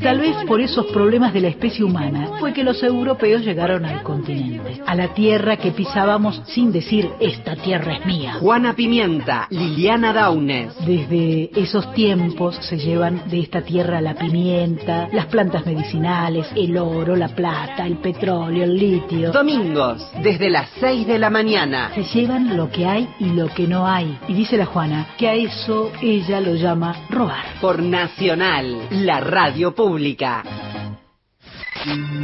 Tal 0.01 0.19
vez 0.19 0.35
por 0.47 0.59
esos 0.59 0.87
problemas 0.87 1.33
de 1.33 1.41
la 1.41 1.47
especie 1.47 1.85
humana 1.85 2.31
fue 2.39 2.51
que 2.51 2.63
los 2.63 2.81
europeos 2.81 3.43
llegaron 3.45 3.85
al 3.85 4.01
continente, 4.01 4.81
a 4.87 4.95
la 4.95 5.13
tierra 5.13 5.57
que 5.57 5.71
pisábamos 5.71 6.41
sin 6.45 6.71
decir 6.71 7.07
esta 7.19 7.55
tierra 7.55 7.97
es 7.97 8.05
mía. 8.07 8.33
Juana 8.39 8.73
Pimienta, 8.73 9.45
Liliana 9.51 10.13
Daunes. 10.13 10.73
Desde 10.83 11.51
esos 11.55 11.93
tiempos 11.93 12.55
se 12.55 12.79
llevan 12.79 13.29
de 13.29 13.41
esta 13.41 13.61
tierra 13.61 14.01
la 14.01 14.15
pimienta, 14.15 15.07
las 15.13 15.27
plantas 15.27 15.63
medicinales, 15.63 16.47
el 16.55 16.75
oro, 16.77 17.15
la 17.15 17.29
plata, 17.29 17.85
el 17.85 17.97
petróleo, 17.97 18.63
el 18.63 18.75
litio. 18.75 19.31
Domingos, 19.31 20.03
desde 20.23 20.49
las 20.49 20.69
6 20.79 21.05
de 21.05 21.19
la 21.19 21.29
mañana. 21.29 21.91
Se 21.93 22.03
llevan 22.03 22.57
lo 22.57 22.71
que 22.71 22.87
hay 22.87 23.07
y 23.19 23.25
lo 23.25 23.47
que 23.49 23.67
no 23.67 23.85
hay. 23.85 24.17
Y 24.27 24.33
dice 24.33 24.57
la 24.57 24.65
Juana 24.65 25.09
que 25.19 25.27
a 25.27 25.35
eso 25.35 25.91
ella 26.01 26.41
lo 26.41 26.55
llama 26.55 26.95
robar. 27.11 27.45
Por 27.61 27.83
Nacional, 27.83 28.87
la 28.89 29.19
radio 29.19 29.50
radio 29.51 29.75
pública. 29.75 30.43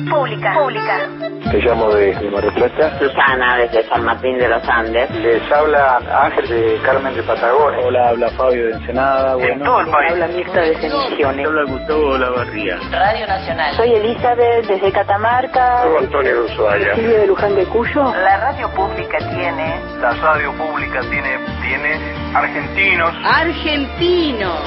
Pública. 0.09 0.53
Pública. 0.53 1.09
Te 1.51 1.57
llamo 1.57 1.89
de, 1.89 2.15
de 2.15 2.31
Mar 2.31 2.41
del 2.41 2.53
Plata. 2.53 2.97
Susana, 2.99 3.57
desde 3.57 3.83
San 3.89 4.05
Martín 4.05 4.37
de 4.37 4.47
los 4.47 4.63
Andes. 4.69 5.11
Les 5.11 5.41
habla 5.51 5.97
Ángel 6.23 6.47
de 6.47 6.79
Carmen 6.85 7.13
de 7.13 7.23
Patagones. 7.23 7.83
Hola, 7.83 8.09
habla 8.09 8.29
Fabio 8.29 8.67
de 8.67 8.73
Ensenada. 8.75 9.35
Bueno. 9.35 9.65
todo 9.65 9.79
el 9.81 9.87
país. 9.87 10.11
Habla 10.13 10.27
Mirta 10.27 10.61
de 10.61 10.69
Misiones. 10.71 11.47
Habla 11.47 11.63
Gustavo 11.63 12.13
de 12.13 12.19
la 12.19 12.29
Barría. 12.29 12.77
Radio 12.91 13.27
Nacional. 13.27 13.75
Soy 13.75 13.91
Elizabeth 13.91 14.65
desde 14.67 14.91
Catamarca. 14.93 15.83
Soy 15.83 16.05
Antonio 16.05 16.33
de 16.33 16.41
Ushuaia. 16.53 16.95
Silvio 16.95 17.19
de 17.19 17.27
Luján 17.27 17.55
de 17.55 17.65
Cuyo. 17.65 18.03
La 18.13 18.37
radio 18.37 18.69
pública 18.69 19.17
tiene... 19.17 19.81
La 19.99 20.11
radio 20.11 20.53
pública 20.53 21.01
tiene... 21.01 21.39
Tiene 21.61 21.99
argentinos. 22.33 23.13
Argentinos. 23.25 24.61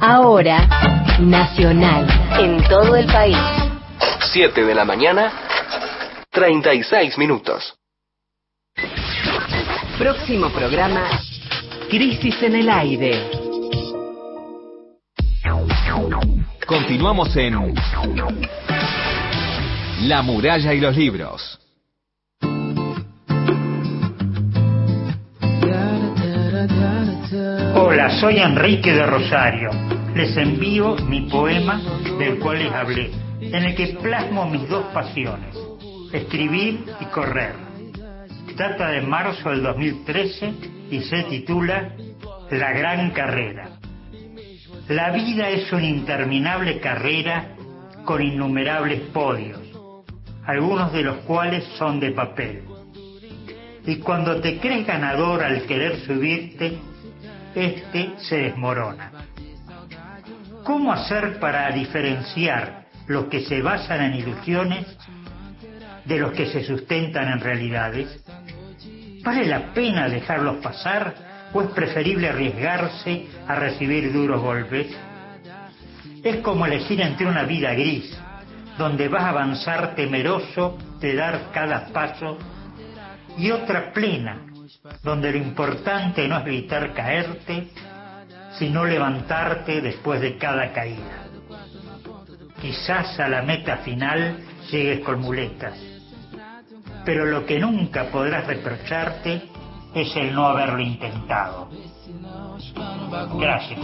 Ahora, 0.00 0.66
Nacional, 1.20 2.06
en 2.38 2.62
todo 2.68 2.94
el 2.96 3.06
país. 3.06 3.36
7 4.32 4.64
de 4.64 4.74
la 4.74 4.84
mañana, 4.84 5.32
36 6.30 7.18
minutos. 7.18 7.76
Próximo 9.98 10.50
programa, 10.50 11.08
Crisis 11.88 12.42
en 12.42 12.54
el 12.56 12.68
Aire. 12.68 13.30
Continuamos 16.66 17.34
en 17.36 17.74
La 20.02 20.22
muralla 20.22 20.74
y 20.74 20.80
los 20.80 20.96
libros. 20.96 21.58
Hola, 27.80 28.10
soy 28.10 28.38
Enrique 28.38 28.92
de 28.92 29.06
Rosario. 29.06 29.70
Les 30.12 30.36
envío 30.36 30.96
mi 30.96 31.30
poema 31.30 31.80
del 32.18 32.40
cual 32.40 32.58
les 32.58 32.72
hablé, 32.72 33.12
en 33.40 33.54
el 33.54 33.76
que 33.76 33.96
plasmo 34.02 34.50
mis 34.50 34.68
dos 34.68 34.86
pasiones, 34.86 35.56
escribir 36.12 36.84
y 37.00 37.04
correr. 37.04 37.54
Data 38.56 38.88
de 38.88 39.02
marzo 39.02 39.50
del 39.50 39.62
2013 39.62 40.54
y 40.90 41.02
se 41.02 41.22
titula 41.30 41.92
La 42.50 42.72
gran 42.72 43.12
carrera. 43.12 43.78
La 44.88 45.12
vida 45.12 45.48
es 45.48 45.72
una 45.72 45.86
interminable 45.86 46.80
carrera 46.80 47.54
con 48.04 48.20
innumerables 48.20 49.02
podios, 49.12 49.60
algunos 50.44 50.92
de 50.92 51.02
los 51.04 51.18
cuales 51.18 51.62
son 51.78 52.00
de 52.00 52.10
papel. 52.10 52.64
Y 53.86 53.98
cuando 53.98 54.40
te 54.40 54.58
crees 54.58 54.84
ganador 54.84 55.44
al 55.44 55.62
querer 55.62 56.00
subirte, 56.00 56.76
este 57.58 58.14
se 58.18 58.36
desmorona. 58.36 59.10
¿Cómo 60.64 60.92
hacer 60.92 61.40
para 61.40 61.70
diferenciar 61.70 62.86
los 63.06 63.26
que 63.26 63.40
se 63.40 63.62
basan 63.62 64.02
en 64.02 64.14
ilusiones 64.14 64.86
de 66.04 66.18
los 66.18 66.32
que 66.32 66.46
se 66.46 66.64
sustentan 66.64 67.28
en 67.28 67.40
realidades? 67.40 68.24
¿Vale 69.24 69.46
la 69.46 69.72
pena 69.72 70.08
dejarlos 70.08 70.56
pasar 70.56 71.14
o 71.52 71.62
es 71.62 71.70
preferible 71.70 72.28
arriesgarse 72.28 73.26
a 73.46 73.54
recibir 73.54 74.12
duros 74.12 74.40
golpes? 74.40 74.86
Es 76.22 76.36
como 76.38 76.66
elegir 76.66 77.00
entre 77.00 77.26
una 77.26 77.44
vida 77.44 77.72
gris, 77.72 78.16
donde 78.76 79.08
vas 79.08 79.24
a 79.24 79.30
avanzar 79.30 79.94
temeroso 79.94 80.78
de 81.00 81.14
dar 81.14 81.50
cada 81.52 81.86
paso, 81.88 82.38
y 83.36 83.50
otra 83.50 83.92
plena, 83.92 84.42
donde 85.02 85.32
lo 85.32 85.38
importante 85.38 86.26
no 86.28 86.38
es 86.38 86.46
evitar 86.46 86.92
caerte, 86.94 87.68
sino 88.58 88.84
levantarte 88.84 89.80
después 89.80 90.20
de 90.20 90.36
cada 90.36 90.72
caída. 90.72 91.26
Quizás 92.60 93.18
a 93.20 93.28
la 93.28 93.42
meta 93.42 93.78
final 93.78 94.38
llegues 94.70 95.00
con 95.00 95.20
muletas, 95.20 95.78
pero 97.04 97.24
lo 97.24 97.46
que 97.46 97.58
nunca 97.58 98.10
podrás 98.10 98.46
reprocharte 98.46 99.42
es 99.94 100.14
el 100.16 100.34
no 100.34 100.46
haberlo 100.46 100.80
intentado. 100.80 101.68
Gracias. 103.38 103.80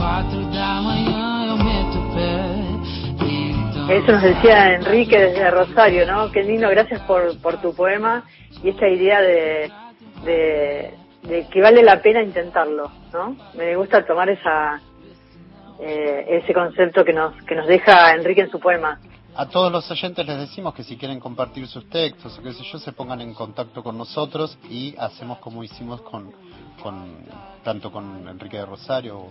Eso 3.89 4.13
nos 4.13 4.23
decía 4.23 4.75
Enrique 4.75 5.19
desde 5.19 5.51
Rosario, 5.51 6.07
¿no? 6.07 6.33
Qué 6.33 6.43
lindo, 6.43 6.69
gracias 6.71 7.01
por, 7.03 7.39
por 7.41 7.61
tu 7.61 7.75
poema 7.75 8.25
y 8.63 8.71
esta 8.71 8.89
idea 8.89 9.21
de, 9.21 9.71
de, 10.25 10.95
que 11.51 11.61
vale 11.61 11.83
la 11.83 12.01
pena 12.01 12.23
intentarlo, 12.23 12.91
¿no? 13.13 13.37
Me 13.55 13.77
gusta 13.77 14.05
tomar 14.05 14.29
esa 14.31 14.81
eh, 15.81 16.41
ese 16.43 16.53
concepto 16.53 17.05
que 17.05 17.13
nos 17.13 17.35
que 17.45 17.55
nos 17.55 17.67
deja 17.67 18.15
Enrique 18.15 18.43
en 18.43 18.51
su 18.51 18.61
poema. 18.61 18.99
A 19.37 19.49
todos 19.49 19.73
los 19.73 19.91
oyentes 19.91 20.25
les 20.27 20.39
decimos 20.39 20.75
que 20.75 20.85
si 20.85 20.97
quieren 20.97 21.19
compartir 21.19 21.67
sus 21.67 21.89
textos 21.91 22.39
o 22.39 22.43
qué 22.43 22.53
sé 22.53 22.63
yo, 22.63 22.79
se 22.79 22.93
pongan 22.93 23.21
en 23.21 23.35
contacto 23.35 23.83
con 23.83 23.99
nosotros 23.99 24.57
y 24.71 24.95
hacemos 24.97 25.39
como 25.39 25.65
hicimos 25.65 26.03
con, 26.03 26.33
con 26.81 27.17
tanto 27.65 27.91
con 27.91 28.29
Enrique 28.29 28.59
de 28.59 28.67
Rosario 28.67 29.19
o 29.19 29.31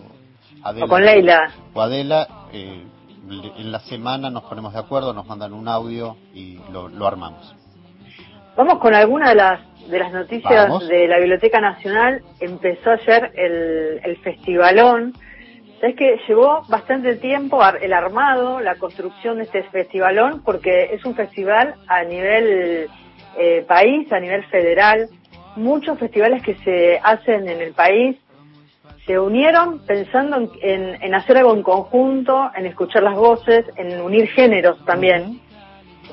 Adela. 0.61 0.85
O 0.85 0.89
con 0.89 1.05
Leila. 1.05 1.53
O 1.73 1.81
Adela, 1.81 2.27
eh, 2.51 2.83
en 3.29 3.71
la 3.71 3.79
semana 3.79 4.29
nos 4.29 4.43
ponemos 4.43 4.73
de 4.73 4.79
acuerdo, 4.79 5.13
nos 5.13 5.25
mandan 5.25 5.53
un 5.53 5.69
audio 5.69 6.17
y 6.33 6.59
lo, 6.69 6.89
lo 6.89 7.07
armamos. 7.07 7.55
Vamos 8.57 8.79
con 8.79 8.93
alguna 8.93 9.29
de 9.29 9.35
las 9.35 9.61
de 9.87 9.99
las 9.99 10.11
noticias 10.11 10.87
de 10.87 11.07
la 11.07 11.19
Biblioteca 11.19 11.59
Nacional. 11.59 12.21
Empezó 12.39 12.91
ayer 12.91 13.31
el, 13.35 14.01
el 14.03 14.17
festivalón. 14.17 15.13
Es 15.81 15.95
que 15.95 16.17
llevó 16.27 16.61
bastante 16.69 17.17
tiempo 17.17 17.59
el 17.81 17.91
armado, 17.91 18.61
la 18.61 18.75
construcción 18.75 19.37
de 19.37 19.43
este 19.43 19.63
festivalón, 19.63 20.41
porque 20.45 20.91
es 20.93 21.03
un 21.03 21.13
festival 21.13 21.75
a 21.87 22.03
nivel 22.03 22.87
eh, 23.37 23.65
país, 23.67 24.11
a 24.13 24.19
nivel 24.19 24.45
federal. 24.45 25.09
Muchos 25.57 25.99
festivales 25.99 26.41
que 26.41 26.55
se 26.55 26.99
hacen 27.03 27.49
en 27.49 27.61
el 27.61 27.73
país 27.73 28.17
se 29.05 29.19
unieron 29.19 29.79
pensando 29.85 30.49
en, 30.61 31.03
en, 31.03 31.13
hacer 31.15 31.37
algo 31.37 31.53
en 31.53 31.63
conjunto, 31.63 32.49
en 32.55 32.65
escuchar 32.65 33.03
las 33.03 33.15
voces, 33.15 33.65
en 33.75 33.99
unir 33.99 34.29
géneros 34.29 34.83
también. 34.85 35.41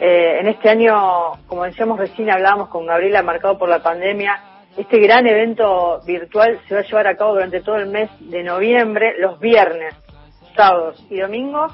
Eh, 0.00 0.40
en 0.40 0.48
este 0.48 0.70
año, 0.70 1.32
como 1.46 1.64
decíamos 1.64 1.98
recién, 1.98 2.30
hablábamos 2.30 2.70
con 2.70 2.86
Gabriela, 2.86 3.22
marcado 3.22 3.58
por 3.58 3.68
la 3.68 3.82
pandemia, 3.82 4.40
este 4.76 4.98
gran 4.98 5.26
evento 5.26 6.00
virtual 6.06 6.58
se 6.66 6.74
va 6.74 6.80
a 6.80 6.84
llevar 6.84 7.06
a 7.06 7.16
cabo 7.16 7.34
durante 7.34 7.60
todo 7.60 7.76
el 7.76 7.88
mes 7.88 8.08
de 8.20 8.42
noviembre, 8.42 9.14
los 9.18 9.38
viernes, 9.38 9.94
sábados 10.56 11.04
y 11.10 11.18
domingos, 11.18 11.70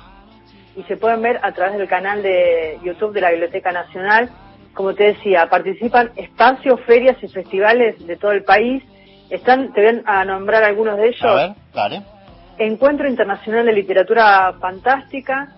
y 0.74 0.82
se 0.84 0.96
pueden 0.96 1.22
ver 1.22 1.38
a 1.42 1.52
través 1.52 1.78
del 1.78 1.88
canal 1.88 2.20
de 2.22 2.80
YouTube 2.82 3.12
de 3.12 3.20
la 3.20 3.30
Biblioteca 3.30 3.70
Nacional. 3.70 4.28
Como 4.74 4.92
te 4.94 5.04
decía, 5.04 5.48
participan 5.48 6.10
espacios, 6.16 6.80
ferias 6.80 7.16
y 7.22 7.28
festivales 7.28 8.04
de 8.06 8.16
todo 8.16 8.32
el 8.32 8.42
país. 8.42 8.82
Están, 9.30 9.72
te 9.72 9.80
ven 9.80 10.02
a 10.04 10.24
nombrar 10.24 10.64
algunos 10.64 10.98
de 10.98 11.08
ellos. 11.08 11.24
A 11.24 11.34
ver, 11.34 11.50
dale. 11.72 12.02
Encuentro 12.58 13.08
Internacional 13.08 13.66
de 13.66 13.72
Literatura 13.72 14.52
Fantástica, 14.60 15.48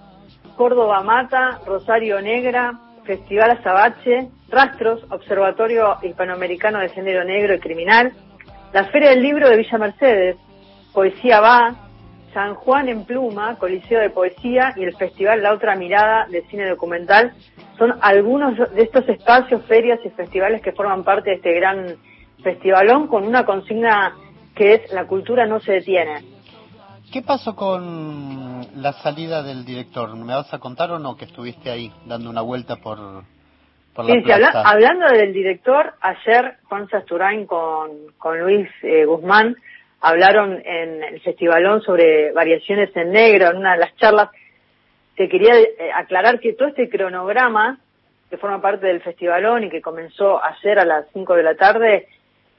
Córdoba 0.59 1.05
Mata, 1.05 1.61
Rosario 1.65 2.21
Negra, 2.21 2.73
Festival 3.05 3.53
Azabache, 3.53 4.29
Rastros, 4.51 5.07
Observatorio 5.09 5.99
Hispanoamericano 6.03 6.81
de 6.81 6.89
Género 6.89 7.25
Negro 7.25 7.55
y 7.55 7.61
Criminal, 7.61 8.13
la 8.73 8.85
Feria 8.87 9.11
del 9.11 9.23
Libro 9.23 9.49
de 9.49 9.57
Villa 9.57 9.79
Mercedes, 9.79 10.37
Poesía 10.93 11.41
Va, 11.41 11.77
San 12.35 12.55
Juan 12.57 12.89
en 12.89 13.05
Pluma, 13.05 13.57
Coliseo 13.57 14.01
de 14.01 14.11
Poesía 14.11 14.75
y 14.77 14.83
el 14.83 14.97
Festival 14.97 15.45
La 15.45 15.55
Otra 15.55 15.77
Mirada 15.77 16.27
de 16.27 16.43
Cine 16.49 16.69
Documental 16.69 17.35
son 17.79 17.95
algunos 18.01 18.59
de 18.75 18.83
estos 18.83 19.09
espacios, 19.09 19.65
ferias 19.67 20.01
y 20.05 20.11
festivales 20.11 20.61
que 20.61 20.73
forman 20.73 21.05
parte 21.05 21.31
de 21.31 21.37
este 21.37 21.55
gran 21.55 21.95
festivalón 22.43 23.07
con 23.07 23.25
una 23.25 23.45
consigna 23.45 24.13
que 24.57 24.75
es 24.75 24.93
la 24.93 25.07
cultura 25.07 25.47
no 25.47 25.61
se 25.61 25.75
detiene. 25.75 26.38
¿Qué 27.13 27.23
pasó 27.23 27.57
con 27.57 28.61
la 28.83 28.93
salida 29.03 29.43
del 29.43 29.65
director? 29.65 30.15
¿Me 30.17 30.35
vas 30.35 30.53
a 30.53 30.59
contar 30.59 30.91
o 30.91 30.99
no 30.99 31.17
que 31.17 31.25
estuviste 31.25 31.71
ahí 31.71 31.91
dando 32.07 32.29
una 32.29 32.43
vuelta 32.43 32.77
por, 32.77 32.99
por 33.95 34.05
la 34.05 34.15
Sí, 34.15 34.21
plaza? 34.23 34.49
habla- 34.61 34.71
hablando 34.71 35.07
del 35.09 35.33
director, 35.33 35.95
ayer 36.01 36.57
Juan 36.65 36.89
Sasturain 36.89 37.47
con, 37.47 37.91
con 38.19 38.39
Luis 38.41 38.69
eh, 38.83 39.05
Guzmán 39.07 39.57
hablaron 40.01 40.61
en 40.65 41.03
el 41.03 41.21
festivalón 41.23 41.81
sobre 41.83 42.31
variaciones 42.33 42.95
en 42.95 43.11
negro, 43.11 43.51
en 43.51 43.57
una 43.57 43.73
de 43.73 43.79
las 43.79 43.97
charlas. 43.97 44.29
Te 45.17 45.29
quería 45.29 45.59
eh, 45.59 45.91
aclarar 45.95 46.41
que 46.41 46.53
todo 46.53 46.69
este 46.69 46.89
cronograma 46.91 47.79
que 48.29 48.37
forma 48.37 48.61
parte 48.61 48.87
del 48.87 49.01
festivalón 49.01 49.65
y 49.65 49.71
que 49.71 49.81
comenzó 49.81 50.45
ayer 50.45 50.79
a 50.79 50.85
las 50.85 51.07
5 51.15 51.35
de 51.35 51.43
la 51.43 51.55
tarde, 51.55 52.07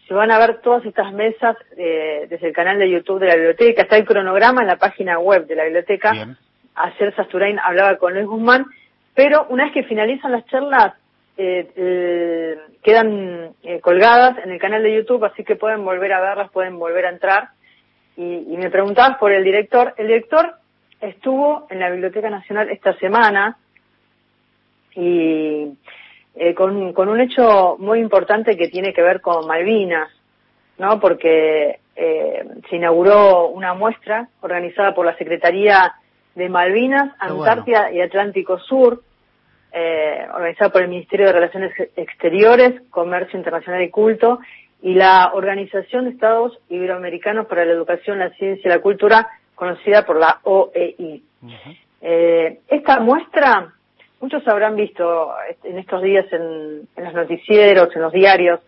se 0.09 0.15
van 0.15 0.31
a 0.31 0.39
ver 0.39 0.57
todas 0.61 0.83
estas 0.85 1.13
mesas 1.13 1.55
eh, 1.77 2.25
desde 2.27 2.47
el 2.47 2.53
canal 2.53 2.79
de 2.79 2.89
YouTube 2.89 3.19
de 3.19 3.27
la 3.27 3.35
biblioteca. 3.35 3.83
Está 3.83 3.95
el 3.95 4.05
cronograma 4.05 4.61
en 4.61 4.67
la 4.67 4.77
página 4.77 5.19
web 5.19 5.45
de 5.45 5.55
la 5.55 5.65
biblioteca. 5.65 6.35
Ayer 6.73 7.15
Sasturain 7.15 7.59
hablaba 7.59 7.95
con 7.97 8.15
Luis 8.15 8.25
Guzmán, 8.25 8.65
pero 9.13 9.45
una 9.49 9.65
vez 9.65 9.73
que 9.73 9.83
finalizan 9.83 10.31
las 10.31 10.47
charlas, 10.47 10.95
eh, 11.37 11.71
eh, 11.75 12.57
quedan 12.81 13.51
eh, 13.61 13.79
colgadas 13.81 14.39
en 14.43 14.49
el 14.49 14.59
canal 14.59 14.81
de 14.81 14.95
YouTube, 14.95 15.23
así 15.25 15.43
que 15.43 15.55
pueden 15.55 15.85
volver 15.85 16.11
a 16.13 16.21
verlas, 16.21 16.49
pueden 16.49 16.79
volver 16.79 17.05
a 17.05 17.11
entrar. 17.11 17.49
Y, 18.17 18.47
y 18.49 18.57
me 18.57 18.71
preguntabas 18.71 19.19
por 19.19 19.31
el 19.31 19.43
director. 19.43 19.93
El 19.97 20.07
director 20.07 20.55
estuvo 21.01 21.67
en 21.69 21.79
la 21.79 21.91
Biblioteca 21.91 22.31
Nacional 22.31 22.71
esta 22.71 22.97
semana 22.97 23.57
y 24.95 25.77
eh, 26.41 26.53
con, 26.53 26.93
con 26.93 27.09
un 27.09 27.19
hecho 27.19 27.75
muy 27.79 27.99
importante 27.99 28.55
que 28.55 28.69
tiene 28.69 28.93
que 28.93 29.01
ver 29.01 29.19
con 29.19 29.45
Malvinas, 29.45 30.09
¿no? 30.77 30.97
Porque 30.99 31.79
eh, 31.97 32.45
se 32.69 32.75
inauguró 32.77 33.49
una 33.49 33.73
muestra 33.73 34.29
organizada 34.39 34.95
por 34.95 35.05
la 35.05 35.17
Secretaría 35.17 35.93
de 36.35 36.47
Malvinas, 36.47 37.13
bueno. 37.19 37.43
Antártida 37.43 37.91
y 37.91 37.99
Atlántico 37.99 38.57
Sur, 38.59 39.03
eh, 39.73 40.25
organizada 40.33 40.71
por 40.71 40.81
el 40.81 40.87
Ministerio 40.87 41.25
de 41.27 41.33
Relaciones 41.33 41.73
Exteriores, 41.97 42.83
Comercio 42.89 43.37
Internacional 43.37 43.83
y 43.83 43.89
Culto, 43.89 44.39
y 44.81 44.93
la 44.93 45.31
Organización 45.33 46.05
de 46.05 46.11
Estados 46.11 46.57
Iberoamericanos 46.69 47.47
para 47.47 47.65
la 47.65 47.73
Educación, 47.73 48.19
la 48.19 48.29
Ciencia 48.29 48.69
y 48.69 48.69
la 48.69 48.81
Cultura, 48.81 49.27
conocida 49.55 50.05
por 50.05 50.17
la 50.17 50.39
OEI. 50.43 51.21
Eh, 52.01 52.59
esta 52.69 53.01
muestra, 53.01 53.73
muchos 54.21 54.47
habrán 54.47 54.75
visto 54.75 55.33
en 55.63 55.77
estos 55.77 56.01
días 56.01 56.25
en, 56.31 56.87
en 56.95 57.03
los 57.03 57.13
noticieros, 57.13 57.95
en 57.95 58.01
los 58.01 58.13
diarios, 58.13 58.59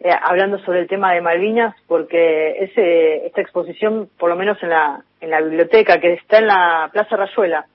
eh, 0.00 0.10
hablando 0.22 0.58
sobre 0.58 0.80
el 0.80 0.88
tema 0.88 1.12
de 1.12 1.22
Malvinas, 1.22 1.74
porque 1.86 2.64
ese, 2.64 3.26
esta 3.26 3.40
exposición, 3.40 4.10
por 4.18 4.28
lo 4.28 4.36
menos 4.36 4.62
en 4.62 4.68
la, 4.68 5.02
en 5.20 5.30
la 5.30 5.40
biblioteca, 5.40 5.98
que 5.98 6.14
está 6.14 6.38
en 6.38 6.48
la 6.48 6.90
Plaza 6.92 7.16
Rayuela, 7.16 7.66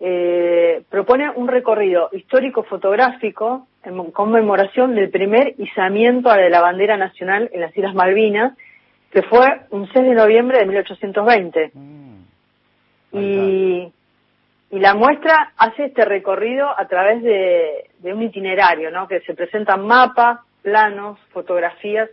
eh, 0.00 0.82
propone 0.90 1.30
un 1.30 1.48
recorrido 1.48 2.08
histórico-fotográfico 2.12 3.66
en 3.84 4.10
conmemoración 4.10 4.94
del 4.94 5.10
primer 5.10 5.54
izamiento 5.58 6.32
de 6.32 6.50
la 6.50 6.60
bandera 6.60 6.96
nacional 6.96 7.50
en 7.52 7.60
las 7.60 7.76
Islas 7.76 7.94
Malvinas, 7.94 8.56
que 9.10 9.22
fue 9.22 9.46
un 9.70 9.90
6 9.92 10.04
de 10.04 10.14
noviembre 10.14 10.58
de 10.58 10.66
1820. 10.66 11.72
Y, 13.12 13.92
y 14.74 14.80
la 14.80 14.92
muestra 14.92 15.52
hace 15.56 15.84
este 15.84 16.04
recorrido 16.04 16.68
a 16.68 16.88
través 16.88 17.22
de, 17.22 18.12
un 18.12 18.22
itinerario, 18.22 18.90
¿no? 18.90 19.06
Que 19.06 19.20
se 19.20 19.32
presentan 19.32 19.86
mapas, 19.86 20.40
planos, 20.62 21.16
fotografías 21.32 22.10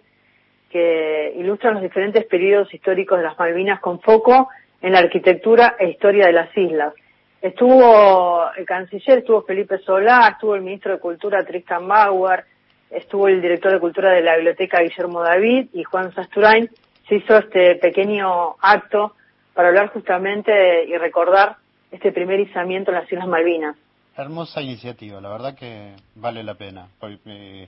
que 0.69 1.33
ilustran 1.37 1.73
los 1.73 1.81
diferentes 1.81 2.23
periodos 2.25 2.71
históricos 2.71 3.17
de 3.17 3.23
las 3.23 3.39
Malvinas 3.39 3.79
con 3.79 3.99
foco 3.99 4.49
en 4.79 4.91
la 4.91 4.99
arquitectura 4.99 5.75
e 5.79 5.89
historia 5.89 6.27
de 6.27 6.33
las 6.33 6.55
islas. 6.55 6.93
Estuvo 7.41 8.45
el 8.55 8.63
canciller, 8.67 9.17
estuvo 9.17 9.41
Felipe 9.41 9.79
Solá, 9.79 10.29
estuvo 10.33 10.53
el 10.53 10.61
ministro 10.61 10.91
de 10.91 10.99
Cultura 10.99 11.43
Tristan 11.43 11.87
Bauer, 11.87 12.45
estuvo 12.91 13.27
el 13.27 13.41
director 13.41 13.71
de 13.71 13.79
Cultura 13.79 14.11
de 14.11 14.21
la 14.21 14.35
Biblioteca 14.35 14.81
Guillermo 14.81 15.23
David 15.23 15.69
y 15.73 15.83
Juan 15.83 16.13
Sasturain. 16.13 16.69
Se 17.09 17.15
hizo 17.15 17.37
este 17.37 17.73
pequeño 17.77 18.55
acto 18.61 19.15
para 19.55 19.69
hablar 19.69 19.87
justamente 19.87 20.85
y 20.85 20.95
recordar 20.95 21.55
este 21.91 22.11
primer 22.11 22.39
izamiento 22.39 22.91
en 22.91 22.97
las 22.97 23.11
Islas 23.11 23.27
Malvinas. 23.27 23.75
Hermosa 24.17 24.61
iniciativa, 24.61 25.21
la 25.21 25.29
verdad 25.29 25.55
que 25.55 25.93
vale 26.15 26.43
la 26.43 26.55
pena. 26.55 26.87
Eh, 27.25 27.67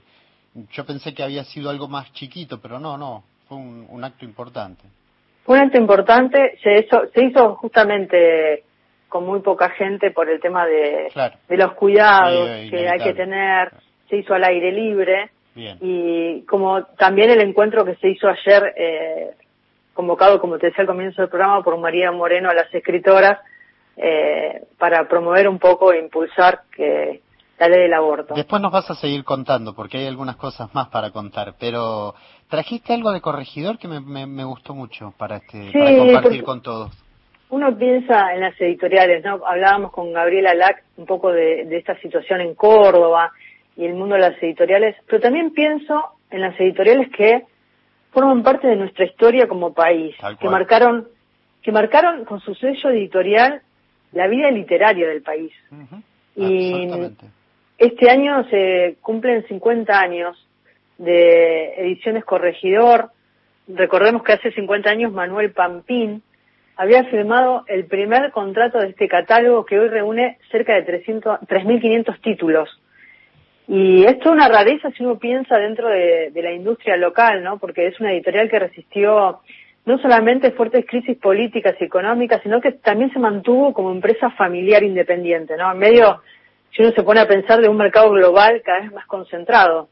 yo 0.72 0.84
pensé 0.84 1.14
que 1.14 1.22
había 1.22 1.44
sido 1.44 1.70
algo 1.70 1.88
más 1.88 2.12
chiquito, 2.12 2.60
pero 2.60 2.78
no, 2.78 2.96
no, 2.96 3.24
fue 3.48 3.58
un, 3.58 3.86
un 3.88 4.04
acto 4.04 4.24
importante. 4.24 4.82
Fue 5.44 5.58
un 5.58 5.66
acto 5.66 5.78
importante, 5.78 6.58
se 6.62 6.80
hizo, 6.80 7.02
se 7.12 7.24
hizo 7.24 7.54
justamente 7.56 8.64
con 9.08 9.26
muy 9.26 9.40
poca 9.40 9.70
gente 9.70 10.10
por 10.10 10.28
el 10.28 10.40
tema 10.40 10.66
de, 10.66 11.08
Claro. 11.12 11.36
de 11.48 11.56
los 11.56 11.72
cuidados 11.74 12.48
Sí, 12.62 12.70
que 12.70 12.88
hay 12.88 12.98
que 12.98 13.14
tener, 13.14 13.70
se 14.08 14.16
hizo 14.16 14.34
al 14.34 14.42
aire 14.44 14.72
libre 14.72 15.30
Bien. 15.54 15.78
y 15.80 16.42
como 16.46 16.84
también 16.98 17.30
el 17.30 17.40
encuentro 17.40 17.84
que 17.84 17.94
se 17.96 18.08
hizo 18.08 18.26
ayer, 18.28 18.74
eh, 18.76 19.30
convocado, 19.92 20.40
como 20.40 20.58
te 20.58 20.66
decía 20.66 20.82
al 20.82 20.88
comienzo 20.88 21.22
del 21.22 21.28
programa, 21.30 21.62
por 21.62 21.78
María 21.78 22.10
Moreno 22.10 22.50
a 22.50 22.54
las 22.54 22.74
escritoras, 22.74 23.38
eh, 23.96 24.64
para 24.78 25.08
promover 25.08 25.48
un 25.48 25.58
poco 25.58 25.92
e 25.92 25.98
impulsar 25.98 26.62
que 26.74 27.20
la 27.58 27.68
ley 27.68 27.82
del 27.82 27.94
aborto. 27.94 28.34
Después 28.34 28.60
nos 28.60 28.72
vas 28.72 28.90
a 28.90 28.94
seguir 28.94 29.24
contando, 29.24 29.74
porque 29.74 29.98
hay 29.98 30.06
algunas 30.06 30.36
cosas 30.36 30.74
más 30.74 30.88
para 30.88 31.10
contar, 31.10 31.54
pero 31.58 32.14
trajiste 32.48 32.92
algo 32.92 33.12
de 33.12 33.20
corregidor 33.20 33.78
que 33.78 33.88
me, 33.88 34.00
me, 34.00 34.26
me 34.26 34.44
gustó 34.44 34.74
mucho 34.74 35.14
para, 35.16 35.36
este, 35.36 35.70
Sí, 35.70 35.78
para 35.78 35.96
compartir 35.96 36.42
con 36.42 36.62
todos. 36.62 36.90
Uno 37.50 37.76
piensa 37.76 38.34
en 38.34 38.40
las 38.40 38.60
editoriales, 38.60 39.24
¿no? 39.24 39.40
Hablábamos 39.46 39.92
con 39.92 40.12
Gabriela 40.12 40.54
Lack 40.54 40.82
un 40.96 41.06
poco 41.06 41.30
de, 41.30 41.66
de 41.66 41.76
esta 41.76 41.96
situación 42.00 42.40
en 42.40 42.54
Córdoba 42.54 43.30
y 43.76 43.84
el 43.84 43.94
mundo 43.94 44.16
de 44.16 44.22
las 44.22 44.42
editoriales, 44.42 44.96
pero 45.06 45.20
también 45.20 45.52
pienso 45.52 46.14
en 46.30 46.40
las 46.40 46.58
editoriales 46.58 47.10
que 47.16 47.44
forman 48.12 48.42
parte 48.42 48.66
de 48.66 48.76
nuestra 48.76 49.04
historia 49.04 49.48
como 49.48 49.74
país, 49.74 50.14
que 50.40 50.48
marcaron, 50.48 51.08
que 51.62 51.72
marcaron 51.72 52.24
con 52.24 52.40
su 52.40 52.54
sello 52.54 52.90
editorial 52.90 53.62
la 54.14 54.28
vida 54.28 54.50
literaria 54.50 55.08
del 55.08 55.22
país. 55.22 55.52
Y 56.36 56.72
Absolutamente. 56.72 57.26
este 57.78 58.10
año 58.10 58.48
se 58.48 58.96
cumplen 59.02 59.46
50 59.46 60.00
años 60.00 60.48
de 60.98 61.74
Ediciones 61.76 62.24
Corregidor. 62.24 63.10
Recordemos 63.68 64.22
que 64.22 64.32
hace 64.32 64.52
50 64.52 64.88
años 64.88 65.12
Manuel 65.12 65.52
Pampín 65.52 66.22
había 66.76 67.04
firmado 67.04 67.64
el 67.68 67.86
primer 67.86 68.30
contrato 68.32 68.78
de 68.78 68.88
este 68.88 69.08
catálogo 69.08 69.64
que 69.64 69.78
hoy 69.78 69.88
reúne 69.88 70.38
cerca 70.50 70.74
de 70.74 70.82
300 70.82 71.40
3.500 71.40 72.20
títulos. 72.20 72.68
Y 73.66 74.04
esto 74.04 74.28
es 74.28 74.32
una 74.34 74.48
rareza 74.48 74.90
si 74.90 75.02
uno 75.02 75.18
piensa 75.18 75.56
dentro 75.56 75.88
de, 75.88 76.30
de 76.30 76.42
la 76.42 76.52
industria 76.52 76.96
local, 76.96 77.42
¿no? 77.42 77.58
Porque 77.58 77.86
es 77.86 77.98
una 77.98 78.12
editorial 78.12 78.50
que 78.50 78.58
resistió 78.58 79.40
no 79.86 79.98
solamente 79.98 80.52
fuertes 80.52 80.86
crisis 80.86 81.18
políticas 81.18 81.74
y 81.80 81.84
económicas, 81.84 82.40
sino 82.42 82.60
que 82.60 82.72
también 82.72 83.12
se 83.12 83.18
mantuvo 83.18 83.72
como 83.72 83.90
empresa 83.90 84.30
familiar 84.30 84.82
independiente, 84.82 85.56
¿no? 85.56 85.70
En 85.72 85.78
medio, 85.78 86.22
si 86.74 86.82
uno 86.82 86.92
se 86.92 87.02
pone 87.02 87.20
a 87.20 87.28
pensar 87.28 87.60
de 87.60 87.68
un 87.68 87.76
mercado 87.76 88.10
global 88.10 88.62
cada 88.64 88.80
vez 88.80 88.92
más 88.92 89.06
concentrado. 89.06 89.88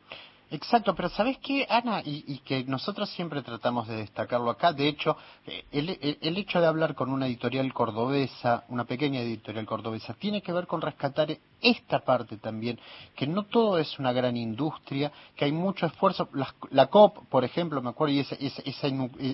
Exacto, 0.53 0.95
pero 0.95 1.09
¿sabes 1.09 1.39
qué, 1.39 1.67
Ana? 1.71 2.03
Y, 2.05 2.25
y 2.27 2.39
que 2.41 2.63
nosotros 2.65 3.09
siempre 3.11 3.41
tratamos 3.43 3.89
de 3.89 3.97
destacarlo 3.97 4.51
acá. 4.51 4.75
De 4.75 4.87
hecho, 4.87 5.17
eh, 5.47 5.65
el, 5.73 5.89
el- 5.89 6.19
el 6.21 6.37
hecho 6.37 6.61
de 6.61 6.67
hablar 6.67 6.95
con 6.95 7.11
una 7.11 7.27
editorial 7.27 7.73
cordobesa, 7.73 8.63
una 8.69 8.85
pequeña 8.85 9.21
editorial 9.21 9.65
cordobesa, 9.65 10.13
tiene 10.13 10.43
que 10.43 10.53
ver 10.53 10.67
con 10.67 10.83
rescatar 10.83 11.35
esta 11.63 12.01
parte 12.01 12.37
también, 12.37 12.79
que 13.17 13.27
no 13.27 13.45
todo 13.47 13.79
es 13.79 13.99
una 13.99 14.13
gran 14.13 14.37
industria, 14.37 15.11
que 15.37 15.47
hay 15.47 15.53
mucho 15.53 15.87
esfuerzo. 15.87 16.29
Las- 16.35 16.55
La, 16.71 16.89
COP, 16.89 17.27
por 17.31 17.45
ejemplo, 17.45 17.81
me 17.81 17.89
acuerdo, 17.89 18.13
y 18.15 18.19
ese, 18.21 18.37
ese, 18.39 18.63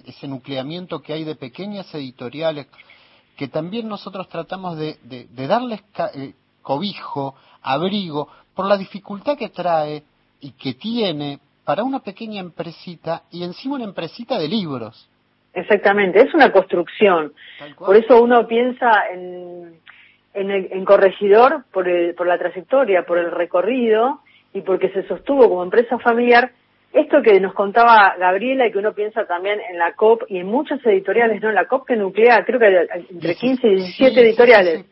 ese 0.06 0.28
nucleamiento 0.28 1.02
que 1.02 1.14
hay 1.14 1.24
de 1.24 1.34
pequeñas 1.34 1.92
editoriales, 1.96 2.68
que 3.36 3.48
también 3.48 3.88
nosotros 3.88 4.28
tratamos 4.28 4.76
de, 4.78 5.00
de- 5.02 5.24
de 5.26 5.46
darles 5.48 5.82
ca- 5.92 6.12
eh, 6.14 6.34
cobijo, 6.62 7.34
abrigo, 7.62 8.28
por 8.54 8.66
la 8.66 8.76
dificultad 8.76 9.36
que 9.36 9.48
trae 9.48 10.04
y 10.40 10.52
que 10.52 10.74
tiene 10.74 11.38
para 11.64 11.84
una 11.84 12.00
pequeña 12.00 12.40
empresita 12.40 13.22
y 13.30 13.44
encima 13.44 13.76
una 13.76 13.84
empresita 13.84 14.38
de 14.38 14.48
libros. 14.48 15.08
Exactamente, 15.52 16.20
es 16.20 16.32
una 16.34 16.52
construcción. 16.52 17.32
Por 17.76 17.96
eso 17.96 18.22
uno 18.22 18.46
piensa 18.46 19.04
en, 19.12 19.74
en, 20.34 20.50
el, 20.50 20.68
en 20.70 20.84
Corregidor, 20.84 21.64
por, 21.72 21.88
el, 21.88 22.14
por 22.14 22.26
la 22.26 22.38
trayectoria, 22.38 23.04
por 23.04 23.18
el 23.18 23.30
recorrido 23.30 24.20
y 24.52 24.60
porque 24.62 24.90
se 24.90 25.06
sostuvo 25.06 25.48
como 25.48 25.62
empresa 25.62 25.98
familiar, 25.98 26.52
esto 26.92 27.20
que 27.22 27.38
nos 27.40 27.52
contaba 27.52 28.14
Gabriela 28.18 28.66
y 28.66 28.72
que 28.72 28.78
uno 28.78 28.94
piensa 28.94 29.26
también 29.26 29.60
en 29.70 29.78
la 29.78 29.92
COP 29.92 30.22
y 30.28 30.38
en 30.38 30.46
muchas 30.46 30.84
editoriales, 30.86 31.42
¿no? 31.42 31.52
La 31.52 31.66
COP 31.66 31.86
que 31.86 31.96
nuclea, 31.96 32.44
creo 32.46 32.58
que 32.58 32.86
entre 33.10 33.34
15 33.34 33.66
y 33.66 33.74
17 33.74 34.20
editoriales. 34.20 34.84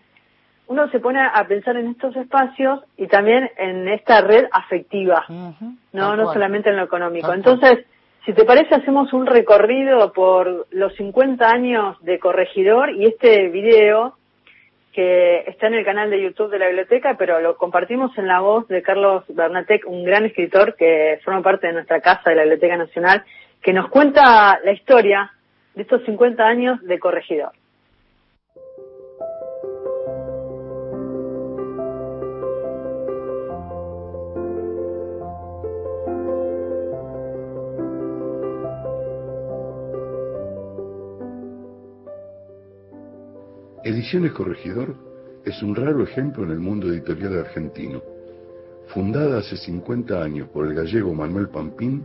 Uno 0.69 0.91
se 0.91 0.99
pone 0.99 1.21
a 1.21 1.47
pensar 1.47 1.77
en 1.77 1.89
estos 1.89 2.17
espacios 2.17 2.81
y 2.97 3.07
también 3.07 3.51
en 3.57 3.89
esta 3.89 4.21
red 4.21 4.47
afectiva, 4.51 5.25
no 5.29 6.17
no 6.17 6.33
solamente 6.33 6.71
en 6.71 6.77
lo 6.77 6.85
económico. 6.85 7.33
Entonces, 7.33 7.87
si 8.25 8.33
te 8.33 8.45
parece, 8.45 8.75
hacemos 8.75 9.13
un 9.13 9.27
recorrido 9.27 10.13
por 10.13 10.67
los 10.73 10.93
50 10.97 11.49
años 11.49 11.97
de 12.03 12.19
Corregidor 12.19 12.91
y 12.91 13.07
este 13.07 13.49
video 13.51 14.17
que 14.93 15.45
está 15.47 15.69
en 15.69 15.75
el 15.75 15.85
canal 15.85 16.11
de 16.11 16.23
YouTube 16.23 16.51
de 16.51 16.59
la 16.59 16.67
biblioteca, 16.67 17.17
pero 17.19 17.39
lo 17.41 17.57
compartimos 17.57 18.17
en 18.19 18.27
la 18.27 18.41
voz 18.41 18.67
de 18.67 18.83
Carlos 18.83 19.25
Bernatec, 19.29 19.87
un 19.87 20.05
gran 20.05 20.25
escritor 20.25 20.75
que 20.75 21.21
forma 21.23 21.43
parte 21.43 21.67
de 21.69 21.75
nuestra 21.75 22.01
casa 22.01 22.31
de 22.31 22.37
la 22.37 22.43
Biblioteca 22.43 22.79
Nacional, 22.79 23.23
que 23.63 23.75
nos 23.75 23.91
cuenta 23.91 24.59
la 24.65 24.73
historia 24.73 25.31
de 25.75 25.83
estos 25.83 26.03
50 26.07 26.43
años 26.43 26.83
de 26.83 26.99
Corregidor. 26.99 27.53
Ediciones 43.87 44.33
Corregidor 44.33 44.97
es 45.45 45.63
un 45.63 45.77
raro 45.77 46.03
ejemplo 46.03 46.43
en 46.43 46.51
el 46.51 46.59
mundo 46.59 46.89
editorial 46.89 47.39
argentino. 47.39 48.03
Fundada 48.89 49.39
hace 49.39 49.57
50 49.57 50.25
años 50.25 50.49
por 50.49 50.67
el 50.67 50.75
gallego 50.75 51.15
Manuel 51.15 51.51
Pampín, 51.51 52.05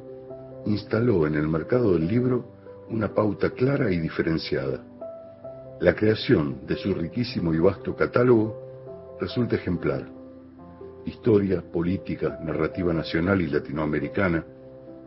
instaló 0.68 1.26
en 1.26 1.34
el 1.34 1.48
mercado 1.48 1.94
del 1.94 2.08
libro 2.08 2.46
una 2.92 3.12
pauta 3.12 3.50
clara 3.50 3.90
y 3.90 3.98
diferenciada. 3.98 4.84
La 5.80 5.96
creación 5.96 6.68
de 6.68 6.76
su 6.76 6.94
riquísimo 6.94 7.52
y 7.52 7.58
vasto 7.58 7.96
catálogo 7.96 9.18
resulta 9.20 9.56
ejemplar. 9.56 10.08
Historia, 11.08 11.64
política, 11.64 12.38
narrativa 12.44 12.94
nacional 12.94 13.42
y 13.42 13.48
latinoamericana, 13.48 14.46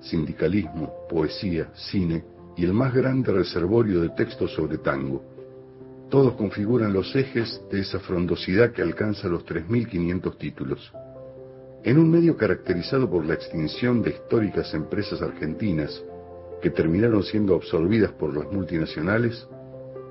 sindicalismo, 0.01 1.07
poesía, 1.09 1.69
cine 1.73 2.25
y 2.57 2.65
el 2.65 2.73
más 2.73 2.93
grande 2.93 3.31
reservorio 3.31 4.01
de 4.01 4.09
textos 4.09 4.53
sobre 4.53 4.79
tango 4.79 5.34
todos 6.11 6.35
configuran 6.35 6.93
los 6.93 7.15
ejes 7.17 7.61
de 7.71 7.81
esa 7.81 7.99
frondosidad 8.01 8.73
que 8.73 8.83
alcanza 8.83 9.29
los 9.29 9.45
3.500 9.45 10.39
títulos. 10.39 10.93
En 11.83 11.99
un 11.99 12.11
medio 12.11 12.37
caracterizado 12.37 13.11
por 13.11 13.27
la 13.27 13.35
extinción 13.35 14.03
de 14.03 14.11
históricas 14.11 14.73
empresas 14.75 15.21
argentinas 15.21 16.03
que 16.63 16.71
terminaron 16.71 17.23
siendo 17.23 17.55
absorbidas 17.55 18.13
por 18.13 18.35
las 18.35 18.51
multinacionales, 18.51 19.47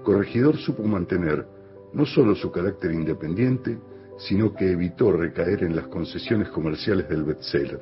Corregidor 0.03 0.57
supo 0.57 0.83
mantener 0.83 1.47
no 1.93 2.05
solo 2.05 2.35
su 2.35 2.51
carácter 2.51 2.91
independiente, 2.91 3.77
sino 4.17 4.53
que 4.53 4.71
evitó 4.71 5.11
recaer 5.11 5.63
en 5.63 5.75
las 5.75 5.87
concesiones 5.87 6.49
comerciales 6.49 7.07
del 7.09 7.23
bestseller. 7.23 7.81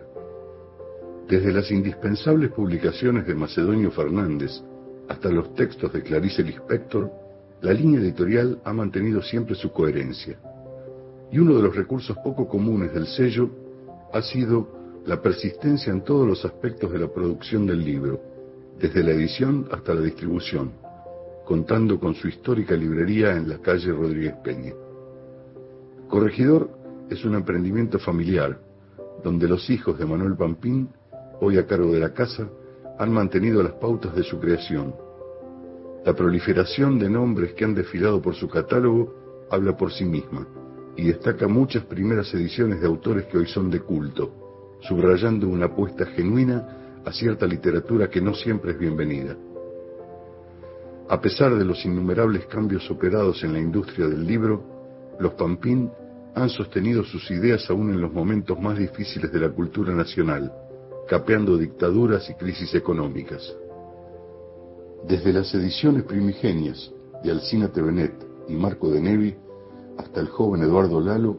Desde 1.27 1.51
las 1.51 1.71
indispensables 1.71 2.51
publicaciones 2.51 3.25
de 3.25 3.35
Macedonio 3.35 3.91
Fernández 3.91 4.51
hasta 5.09 5.29
los 5.29 5.53
textos 5.55 5.91
de 5.93 6.03
Clarice 6.03 6.43
Lispector, 6.43 7.11
la 7.61 7.73
línea 7.73 7.99
editorial 7.99 8.59
ha 8.63 8.73
mantenido 8.73 9.21
siempre 9.21 9.53
su 9.55 9.71
coherencia. 9.71 10.37
Y 11.31 11.37
uno 11.37 11.55
de 11.55 11.61
los 11.61 11.75
recursos 11.75 12.17
poco 12.23 12.47
comunes 12.47 12.91
del 12.93 13.05
sello 13.05 13.49
ha 14.11 14.21
sido 14.21 15.01
la 15.05 15.21
persistencia 15.21 15.93
en 15.93 16.03
todos 16.03 16.27
los 16.27 16.43
aspectos 16.43 16.91
de 16.91 16.99
la 16.99 17.07
producción 17.07 17.67
del 17.67 17.83
libro, 17.85 18.19
desde 18.79 19.03
la 19.03 19.11
edición 19.11 19.67
hasta 19.71 19.93
la 19.93 20.01
distribución, 20.01 20.71
contando 21.45 21.99
con 21.99 22.15
su 22.15 22.27
histórica 22.27 22.75
librería 22.75 23.37
en 23.37 23.47
la 23.47 23.59
calle 23.59 23.91
Rodríguez 23.91 24.35
Peña. 24.43 24.73
Corregidor 26.09 26.69
es 27.09 27.23
un 27.23 27.35
emprendimiento 27.35 27.99
familiar, 27.99 28.59
donde 29.23 29.47
los 29.47 29.69
hijos 29.69 29.99
de 29.99 30.05
Manuel 30.05 30.35
Pampín, 30.35 30.89
hoy 31.39 31.57
a 31.57 31.67
cargo 31.67 31.91
de 31.93 31.99
la 31.99 32.13
casa, 32.13 32.49
han 32.97 33.13
mantenido 33.13 33.61
las 33.61 33.73
pautas 33.73 34.15
de 34.15 34.23
su 34.23 34.39
creación 34.39 34.93
la 36.05 36.13
proliferación 36.13 36.97
de 36.97 37.09
nombres 37.09 37.53
que 37.53 37.63
han 37.63 37.75
desfilado 37.75 38.21
por 38.21 38.33
su 38.33 38.49
catálogo 38.49 39.13
habla 39.51 39.77
por 39.77 39.91
sí 39.91 40.03
misma 40.03 40.47
y 40.95 41.07
destaca 41.07 41.47
muchas 41.47 41.85
primeras 41.85 42.33
ediciones 42.33 42.81
de 42.81 42.87
autores 42.87 43.25
que 43.25 43.37
hoy 43.37 43.47
son 43.47 43.69
de 43.69 43.81
culto, 43.81 44.79
subrayando 44.81 45.47
una 45.47 45.67
apuesta 45.67 46.05
genuina 46.07 47.01
a 47.05 47.11
cierta 47.11 47.45
literatura 47.45 48.09
que 48.09 48.21
no 48.21 48.33
siempre 48.33 48.71
es 48.71 48.79
bienvenida. 48.79 49.37
A 51.07 51.21
pesar 51.21 51.55
de 51.55 51.65
los 51.65 51.85
innumerables 51.85 52.45
cambios 52.47 52.89
operados 52.89 53.43
en 53.43 53.53
la 53.53 53.59
industria 53.59 54.07
del 54.07 54.25
libro, 54.25 54.63
los 55.19 55.33
Pampín 55.33 55.91
han 56.33 56.49
sostenido 56.49 57.03
sus 57.03 57.29
ideas 57.29 57.69
aún 57.69 57.93
en 57.93 58.01
los 58.01 58.11
momentos 58.11 58.59
más 58.59 58.77
difíciles 58.77 59.31
de 59.31 59.39
la 59.39 59.49
cultura 59.49 59.93
nacional, 59.93 60.51
capeando 61.07 61.57
dictaduras 61.57 62.29
y 62.29 62.33
crisis 62.35 62.73
económicas. 62.73 63.55
Desde 65.07 65.33
las 65.33 65.53
ediciones 65.53 66.03
primigenias 66.03 66.91
de 67.23 67.31
Alcina 67.31 67.69
Tevenet 67.69 68.13
y 68.47 68.53
Marco 68.53 68.89
de 68.89 69.01
Nevi 69.01 69.35
hasta 69.97 70.19
el 70.19 70.27
joven 70.27 70.63
Eduardo 70.63 71.01
Lalo, 71.01 71.37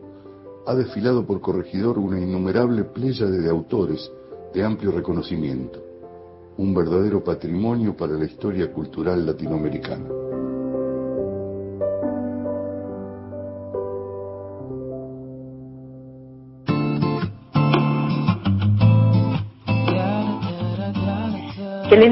ha 0.66 0.74
desfilado 0.74 1.24
por 1.26 1.40
corregidor 1.40 1.98
una 1.98 2.20
innumerable 2.20 2.84
pléyade 2.84 3.40
de 3.40 3.50
autores 3.50 4.10
de 4.52 4.64
amplio 4.64 4.92
reconocimiento, 4.92 5.82
un 6.56 6.74
verdadero 6.74 7.24
patrimonio 7.24 7.96
para 7.96 8.14
la 8.14 8.24
historia 8.24 8.72
cultural 8.72 9.24
latinoamericana. 9.24 10.31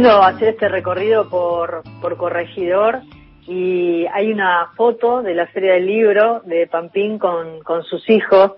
Hacer 0.08 0.48
este 0.48 0.68
recorrido 0.68 1.28
por, 1.28 1.82
por 2.00 2.16
Corregidor 2.16 3.00
y 3.46 4.06
hay 4.06 4.32
una 4.32 4.68
foto 4.76 5.22
de 5.22 5.34
la 5.34 5.46
Feria 5.48 5.74
del 5.74 5.86
Libro 5.86 6.40
de 6.44 6.66
Pampín 6.66 7.18
con, 7.18 7.62
con 7.62 7.84
sus 7.84 8.08
hijos 8.08 8.52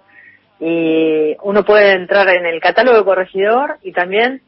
y 0.60 1.36
uno 1.42 1.64
puede 1.64 1.92
entrar 1.92 2.28
en 2.28 2.46
el 2.46 2.60
catálogo 2.60 2.98
de 2.98 3.04
Corregidor 3.04 3.78
y 3.82 3.92
también 3.92 4.42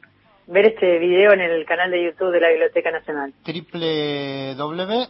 ver 0.46 0.66
este 0.66 0.98
video 0.98 1.32
en 1.32 1.40
el 1.40 1.64
canal 1.64 1.90
de 1.90 2.04
YouTube 2.04 2.30
de 2.30 2.40
la 2.40 2.50
Biblioteca 2.50 2.92
Nacional. 2.92 3.32
www.bn.gov.ar 4.56 5.06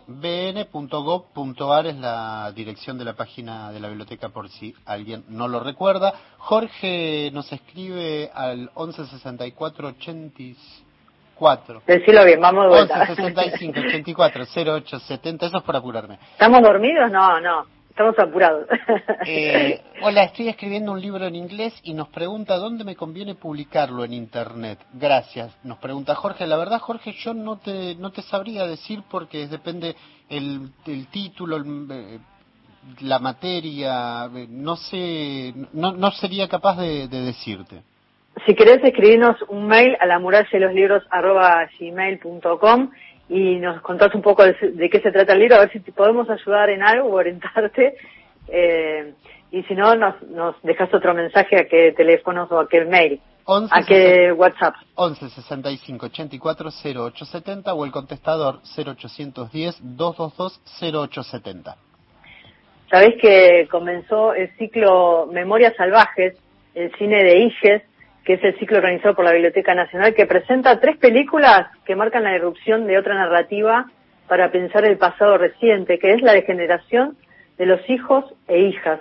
es 1.87 1.97
la 1.97 2.53
dirección 2.55 2.97
de 2.97 3.05
la 3.05 3.15
página 3.15 3.73
de 3.73 3.81
la 3.81 3.89
biblioteca 3.89 4.31
por 4.31 4.49
si 4.49 4.75
alguien 4.87 5.25
no 5.29 5.49
lo 5.49 5.61
recuerda. 5.61 6.15
Jorge 6.39 7.31
nos 7.33 7.53
escribe 7.53 8.31
al 8.33 8.71
1164 8.77 9.89
80 9.89 10.43
4. 11.35 11.83
Decilo 11.87 12.25
bien, 12.25 12.41
vamos 12.41 12.65
de 12.65 12.69
vuelta. 12.69 13.01
11 13.01 13.15
65 13.15 13.81
84 13.81 14.45
08 14.55 14.99
70, 15.01 15.47
eso 15.47 15.59
es 15.59 15.63
por 15.63 15.77
apurarme. 15.77 16.19
¿Estamos 16.33 16.63
dormidos? 16.63 17.11
No, 17.11 17.41
no. 17.41 17.67
Estamos 17.95 18.19
apurados. 18.19 18.67
Eh, 19.27 19.81
hola, 20.03 20.25
estoy 20.25 20.49
escribiendo 20.49 20.93
un 20.93 21.01
libro 21.01 21.25
en 21.27 21.35
inglés 21.35 21.73
y 21.83 21.95
nos 21.95 22.09
pregunta 22.09 22.57
dónde 22.57 22.85
me 22.85 22.97
conviene 22.97 23.37
publicarlo 23.37 24.05
en 24.05 24.13
internet. 24.13 24.81
Gracias. 24.93 25.57
Nos 25.63 25.79
pregunta 25.79 26.15
Jorge. 26.15 26.47
La 26.47 26.57
verdad, 26.57 26.81
Jorge, 26.81 27.13
yo 27.13 27.33
no 27.33 27.59
te 27.59 27.95
no 27.95 28.11
te 28.11 28.23
sabría 28.23 28.67
decir 28.67 29.03
porque 29.09 29.47
depende 29.47 29.97
el, 30.29 30.73
el 30.87 31.07
título, 31.07 31.57
el, 31.57 31.87
eh, 31.91 32.19
la 33.01 33.19
materia. 33.21 34.25
Eh, 34.35 34.47
no 34.51 34.77
sé, 34.77 35.55
no, 35.73 35.93
no 35.93 36.11
sería 36.11 36.49
capaz 36.49 36.77
de, 36.77 37.07
de 37.09 37.21
decirte 37.21 37.83
si 38.47 38.55
querés 38.55 38.83
escribirnos 38.83 39.41
un 39.49 39.67
mail 39.67 39.97
a 40.01 40.07
la 40.07 40.19
muralla 40.19 40.49
de 40.51 40.61
los 40.61 40.75
libros 40.75 41.03
arroba 41.11 41.69
gmail.com 41.79 42.91
y 43.29 43.57
nos 43.57 43.81
contás 43.81 44.15
un 44.15 44.23
poco 44.23 44.45
de, 44.45 44.91
qué 44.91 45.01
se 45.01 45.11
trata 45.11 45.33
el 45.33 45.41
libro, 45.41 45.57
a 45.57 45.61
ver 45.61 45.73
si 45.73 45.81
te 45.81 45.93
podemos 45.93 46.29
ayudar 46.29 46.71
en 46.71 46.83
algo 46.83 47.09
o 47.09 47.15
orientarte. 47.15 47.97
Eh, 48.47 49.15
y 49.51 49.63
si 49.63 49.75
no, 49.75 49.97
nos, 49.97 50.21
nos 50.25 50.55
dejas 50.63 50.93
otro 50.93 51.15
mensaje 51.15 51.59
a 51.59 51.65
qué 51.67 51.93
teléfonos 51.97 52.53
o 52.53 52.61
a 52.61 52.69
qué 52.69 52.85
mail. 52.85 53.19
¿A 53.47 53.83
qué 53.87 54.33
WhatsApp? 54.33 54.75
11 54.95 55.31
65 55.31 56.07
84 56.07 56.71
0870 56.85 57.73
o 57.73 57.85
el 57.87 57.91
contestador 57.91 58.61
0810 58.77 59.79
222 59.97 60.61
0870. 60.83 61.77
Sabés 62.91 63.15
que 63.21 63.67
comenzó 63.71 64.35
el 64.35 64.55
ciclo 64.57 65.27
Memorias 65.33 65.75
Salvajes, 65.77 66.37
el 66.75 66.95
cine 66.97 67.25
de 67.25 67.39
Iges, 67.39 67.83
que 68.25 68.35
es 68.35 68.45
el 68.45 68.59
ciclo 68.59 68.79
organizado 68.79 69.15
por 69.15 69.25
la 69.25 69.33
Biblioteca 69.33 69.75
Nacional, 69.75 70.15
que 70.15 70.27
presenta 70.27 70.81
tres 70.81 70.97
películas 70.97 71.69
que 71.85 71.95
marcan 71.95 72.25
la 72.25 72.35
irrupción 72.35 72.87
de 72.87 72.99
otra 72.99 73.15
narrativa 73.15 73.91
para 74.29 74.51
pensar 74.51 74.87
el 74.87 74.97
pasado 74.97 75.37
reciente, 75.37 75.99
que 75.99 76.13
es 76.13 76.23
la 76.23 76.33
degeneración 76.33 77.17
de 77.59 77.67
los 77.67 77.81
hijos 77.91 78.25
e 78.49 78.61
hijas. 78.61 79.01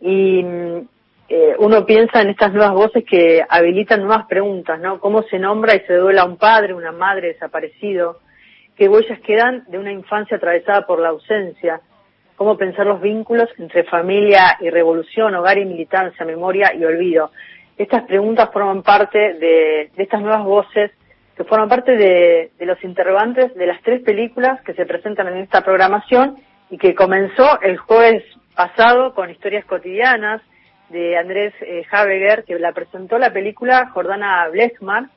Y 0.00 0.42
mm, 0.42 0.88
eh, 1.28 1.54
uno 1.58 1.86
piensa 1.86 2.20
en 2.20 2.30
estas 2.30 2.52
nuevas 2.52 2.74
voces 2.74 3.04
que 3.04 3.44
habilitan 3.48 4.00
nuevas 4.00 4.26
preguntas, 4.26 4.80
¿no? 4.80 4.98
¿Cómo 4.98 5.22
se 5.24 5.38
nombra 5.38 5.76
y 5.76 5.80
se 5.80 5.94
duela 5.94 6.24
un 6.24 6.36
padre, 6.36 6.74
una 6.74 6.90
madre 6.90 7.28
desaparecido? 7.28 8.18
¿Qué 8.76 8.88
huellas 8.88 9.20
quedan 9.20 9.64
de 9.68 9.78
una 9.78 9.92
infancia 9.92 10.36
atravesada 10.36 10.86
por 10.86 11.00
la 11.00 11.10
ausencia? 11.10 11.80
¿Cómo 12.34 12.56
pensar 12.56 12.86
los 12.86 13.00
vínculos 13.00 13.48
entre 13.58 13.84
familia 13.84 14.56
y 14.60 14.70
revolución, 14.70 15.34
hogar 15.34 15.58
y 15.58 15.64
militancia, 15.64 16.24
memoria 16.24 16.72
y 16.74 16.84
olvido? 16.84 17.30
Estas 17.78 18.02
preguntas 18.02 18.50
forman 18.52 18.82
parte 18.82 19.34
de, 19.34 19.92
estas 19.96 20.20
nuevas 20.20 20.44
voces 20.44 20.90
que 21.36 21.44
forman 21.44 21.68
parte 21.68 21.96
de, 21.96 22.50
los 22.58 22.82
interrogantes 22.82 23.54
de 23.54 23.66
las 23.66 23.80
tres 23.82 24.02
películas 24.02 24.60
que 24.62 24.74
se 24.74 24.84
presentan 24.84 25.28
en 25.28 25.38
esta 25.38 25.62
programación 25.62 26.38
y 26.70 26.76
que 26.76 26.96
comenzó 26.96 27.60
el 27.62 27.78
jueves 27.78 28.24
pasado 28.56 29.14
con 29.14 29.30
historias 29.30 29.64
cotidianas, 29.64 30.42
de 30.90 31.18
Andrés 31.18 31.54
eh, 31.60 31.84
Habeger, 31.90 32.44
que 32.44 32.58
la 32.58 32.72
presentó 32.72 33.18
la 33.18 33.30
película 33.30 33.90
Jordana 33.90 34.48
Blechman, 34.48 35.10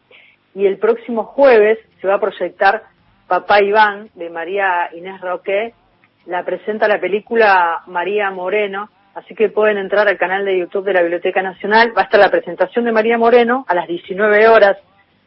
y 0.53 0.65
el 0.65 0.77
próximo 0.77 1.23
jueves 1.23 1.79
se 2.01 2.07
va 2.07 2.15
a 2.15 2.19
proyectar 2.19 2.83
Papá 3.27 3.63
Iván, 3.63 4.09
de 4.15 4.29
María 4.29 4.89
Inés 4.93 5.21
Roque, 5.21 5.73
la 6.25 6.43
presenta 6.43 6.87
la 6.87 6.99
película 6.99 7.81
María 7.87 8.29
Moreno, 8.31 8.89
así 9.15 9.35
que 9.35 9.49
pueden 9.49 9.77
entrar 9.77 10.07
al 10.07 10.17
canal 10.17 10.45
de 10.45 10.57
YouTube 10.57 10.85
de 10.85 10.93
la 10.93 11.01
Biblioteca 11.01 11.41
Nacional, 11.41 11.93
va 11.95 12.01
a 12.01 12.05
estar 12.05 12.19
la 12.19 12.31
presentación 12.31 12.85
de 12.85 12.91
María 12.91 13.17
Moreno 13.17 13.65
a 13.67 13.75
las 13.75 13.87
19 13.87 14.47
horas 14.47 14.77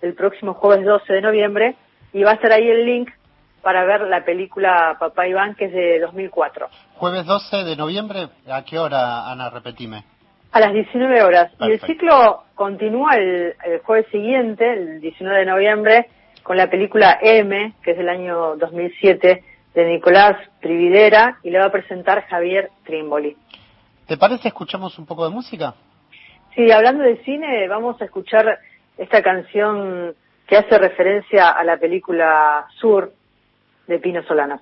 el 0.05 0.15
próximo 0.15 0.55
jueves 0.55 0.85
12 0.85 1.13
de 1.13 1.21
noviembre, 1.23 1.77
y 2.13 2.23
va 2.23 2.33
a 2.33 2.35
estar 2.35 2.53
ahí 2.53 2.69
el 2.69 2.85
link 2.85 3.11
para 3.63 3.85
ver 3.85 4.03
la 4.03 4.25
película 4.25 4.97
Papá 5.01 5.27
Iván, 5.27 5.55
que 5.55 5.65
es 5.65 5.73
de 5.73 5.99
2004. 6.01 6.69
Jueves 6.97 7.25
12 7.25 7.65
de 7.65 7.77
noviembre, 7.77 8.29
¿a 8.47 8.63
qué 8.65 8.79
hora, 8.79 9.31
Ana? 9.31 9.49
Repetime. 9.51 10.05
A 10.53 10.61
las 10.61 10.73
19 10.73 11.23
horas. 11.23 11.51
Y 11.61 11.73
el 11.73 11.81
ciclo 11.81 12.45
continúa 12.55 13.17
el, 13.17 13.55
jueves 13.83 14.07
siguiente, 14.13 14.71
el 14.71 15.01
19 15.01 15.39
de 15.39 15.47
noviembre, 15.47 16.07
con 16.43 16.57
la 16.57 16.69
película 16.69 17.19
M, 17.21 17.73
que 17.83 17.93
es 17.93 17.97
del 17.97 18.09
año 18.09 18.57
2007, 18.57 19.43
de 19.75 19.85
Nicolás 19.87 20.37
Prividera, 20.61 21.39
y 21.43 21.51
le 21.51 21.59
va 21.59 21.67
a 21.67 21.73
presentar 21.73 22.27
Javier 22.29 22.71
Trimboli. 22.85 23.37
¿Te 24.07 24.19
parece 24.19 24.49
escuchamos 24.49 24.99
un 24.99 25.07
poco 25.07 25.25
de 25.25 25.35
música? 25.35 25.75
Sí, 26.55 26.71
hablando 26.71 27.03
de 27.03 27.23
cine, 27.25 27.67
vamos 27.69 28.01
a 28.01 28.05
escuchar 28.05 28.59
esta 28.99 29.23
canción 29.23 30.15
que 30.47 30.57
hace 30.57 30.79
referencia 30.79 31.49
a 31.49 31.65
la 31.65 31.79
película 31.79 32.67
Sur 32.79 33.13
de 33.87 33.99
Pino 33.99 34.23
Solana. 34.25 34.61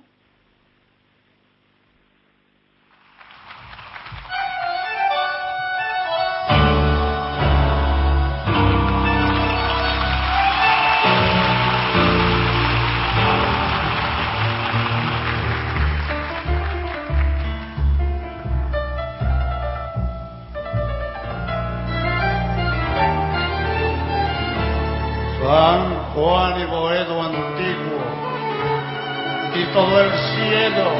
Todo 29.73 30.01
el 30.01 30.11
cielo, 30.11 30.91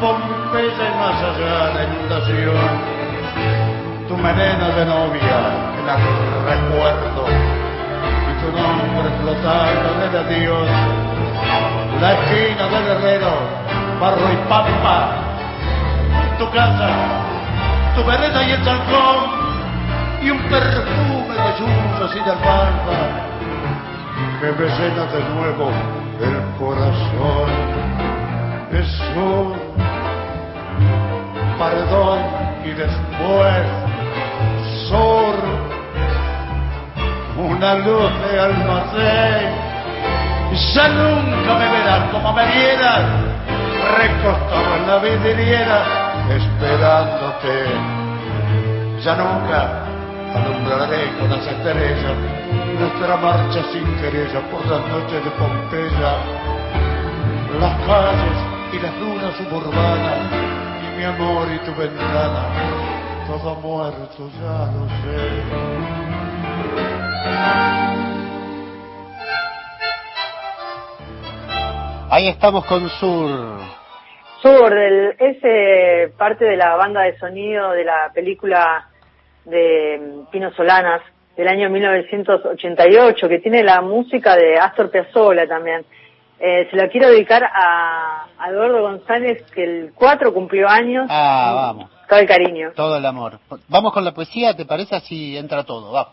Pompeya 0.00 0.84
y 0.90 0.98
más 0.98 1.22
allá 1.22 1.74
la 1.74 1.84
inundación, 1.84 2.68
tu 4.08 4.16
melena 4.16 4.68
de 4.76 4.84
novia 4.84 5.38
en 5.78 5.88
el 5.88 6.42
recuerdo, 6.44 7.24
y 8.26 8.32
tu 8.42 8.48
nombre 8.50 9.08
flotando 9.20 9.88
el 10.04 10.16
adiós, 10.26 10.68
la 12.00 12.12
esquina 12.14 12.66
del 12.68 12.86
herrero, 12.88 13.32
barro 14.00 14.26
y 14.32 14.36
pampa, 14.48 14.96
tu 16.38 16.50
casa, 16.50 16.90
tu 17.94 18.04
vereda 18.04 18.42
y 18.42 18.50
el 18.50 18.64
chancón, 18.64 19.46
y 20.20 20.30
un 20.30 20.38
perfume 20.48 21.34
de 21.34 21.50
yuyos 21.58 22.16
y 22.16 22.24
de 22.24 22.30
alfalfa. 22.32 22.98
Que 24.40 24.52
me 24.52 24.66
llena 24.66 25.06
de 25.06 25.20
nuevo 25.34 26.05
el 26.20 26.58
corazón. 26.58 27.50
Es 28.72 29.00
un 29.16 29.54
perdón 31.58 32.20
y 32.64 32.70
después 32.70 33.66
sur, 34.88 35.34
una 37.38 37.74
luz 37.74 38.10
de 38.30 38.40
almacén. 38.40 39.66
Ya 40.74 40.88
nunca 40.88 41.54
me 41.58 41.70
verán 41.70 42.08
como 42.10 42.32
me 42.32 42.46
vieran, 42.46 43.04
recostado 43.98 44.76
en 44.76 44.86
la 44.86 44.98
vidriera, 44.98 45.82
esperándote. 46.30 47.66
Ya 49.02 49.14
nunca 49.16 49.86
alumbraré 50.34 51.12
con 51.18 51.30
las 51.30 51.46
estrellas 51.46 52.16
nuestra 52.78 53.16
marcha 53.16 53.62
sin 53.72 53.84
querella 53.96 54.40
por 54.50 54.66
las 54.66 54.86
noches 54.88 55.24
de 55.24 55.30
Pompeya, 55.30 56.12
las 57.58 57.86
calles 57.86 58.38
y 58.72 58.78
las 58.78 58.98
dunas 59.00 59.34
suburbanas, 59.36 60.30
y 60.82 60.98
mi 60.98 61.04
amor 61.04 61.48
y 61.54 61.58
tu 61.64 61.74
ventana, 61.74 62.44
todo 63.26 63.54
muerto 63.56 64.30
ya 64.40 64.70
lo 64.72 64.86
sé. 65.00 65.86
Ahí 72.10 72.28
estamos 72.28 72.64
con 72.66 72.88
Sur. 72.88 73.60
Sur, 74.42 74.74
del, 74.74 75.16
es 75.18 76.12
parte 76.12 76.44
de 76.44 76.56
la 76.56 76.76
banda 76.76 77.02
de 77.02 77.18
sonido 77.18 77.72
de 77.72 77.84
la 77.84 78.12
película 78.14 78.88
de 79.46 80.24
Pino 80.30 80.52
Solanas, 80.52 81.02
del 81.36 81.48
año 81.48 81.70
1988, 81.70 83.28
que 83.28 83.38
tiene 83.40 83.62
la 83.62 83.80
música 83.80 84.36
de 84.36 84.58
Astor 84.58 84.90
Piazzolla 84.90 85.46
también. 85.46 85.84
Eh, 86.38 86.68
se 86.70 86.76
la 86.76 86.88
quiero 86.88 87.08
dedicar 87.08 87.42
a, 87.44 88.26
Eduardo 88.50 88.82
González, 88.82 89.42
que 89.52 89.64
el 89.64 89.92
4 89.94 90.34
cumplió 90.34 90.68
años. 90.68 91.06
Ah, 91.08 91.52
vamos. 91.54 91.90
Todo 92.08 92.18
el 92.18 92.26
cariño. 92.26 92.72
Todo 92.76 92.98
el 92.98 93.06
amor. 93.06 93.38
Vamos 93.68 93.92
con 93.92 94.04
la 94.04 94.12
poesía, 94.12 94.54
¿te 94.54 94.66
parece? 94.66 94.94
Así 94.96 95.36
entra 95.36 95.64
todo. 95.64 95.92
Va. 95.92 96.12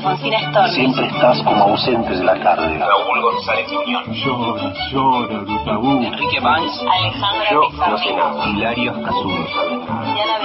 Alfonsina 0.00 0.38
Storni. 0.48 0.74
Siempre 0.74 1.06
estás 1.08 1.42
como 1.42 1.64
ausente 1.64 2.16
de 2.16 2.24
la 2.24 2.34
tarde. 2.42 2.78
Raúl 2.78 3.20
González 3.20 3.70
Muñoz. 3.70 4.06
Llora, 4.08 4.72
llora, 4.90 5.38
Brutabú. 5.40 6.02
Enrique 6.02 6.40
Banks. 6.40 6.80
Alejandro 6.90 7.68
Pizarro. 7.70 8.46
Hilario 8.46 9.02
Casulo. 9.02 9.46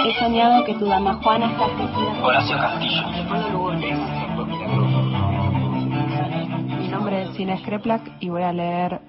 He 0.04 0.14
soñado 0.18 0.64
que 0.64 0.74
tu 0.74 0.84
dama 0.84 1.14
Juana 1.22 1.46
está 1.46 1.64
asesinada. 1.64 2.26
Horacio 2.26 2.58
Castillo. 2.58 3.02
Mi 6.78 6.88
nombre 6.88 7.22
es 7.22 7.40
Inés 7.40 7.62
Kreplak 7.62 8.02
y 8.20 8.28
voy 8.28 8.42
a 8.42 8.52
leer 8.52 9.00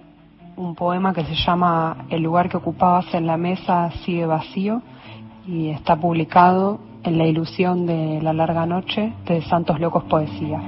un 0.56 0.76
poema 0.76 1.14
que 1.14 1.26
se 1.26 1.36
llama 1.36 2.06
El 2.10 2.24
lugar 2.24 2.48
que 2.48 2.56
ocupabas 2.56 3.14
en 3.14 3.28
la 3.28 3.36
mesa 3.36 3.92
sigue 4.06 4.26
vacío 4.26 4.82
y 5.46 5.70
está 5.70 5.98
publicado 5.98 6.80
en 7.08 7.18
La 7.18 7.26
ilusión 7.26 7.86
de 7.86 8.22
la 8.22 8.34
larga 8.34 8.66
noche 8.66 9.14
de 9.26 9.42
Santos 9.44 9.80
Locos 9.80 10.04
Poesía. 10.04 10.60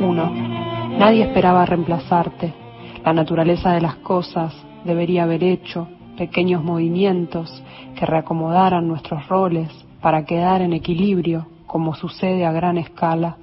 Uno. 0.00 0.30
Nadie 0.96 1.24
esperaba 1.24 1.66
reemplazarte. 1.66 2.54
La 3.04 3.12
naturaleza 3.12 3.72
de 3.72 3.80
las 3.80 3.96
cosas 3.96 4.54
debería 4.84 5.24
haber 5.24 5.42
hecho 5.42 5.88
pequeños 6.16 6.62
movimientos 6.62 7.62
que 7.96 8.06
reacomodaran 8.06 8.86
nuestros 8.86 9.26
roles 9.26 9.68
para 10.00 10.24
quedar 10.24 10.62
en 10.62 10.72
equilibrio, 10.72 11.46
como 11.66 11.96
sucede 11.96 12.46
a 12.46 12.52
gran 12.52 12.78
escala 12.78 13.36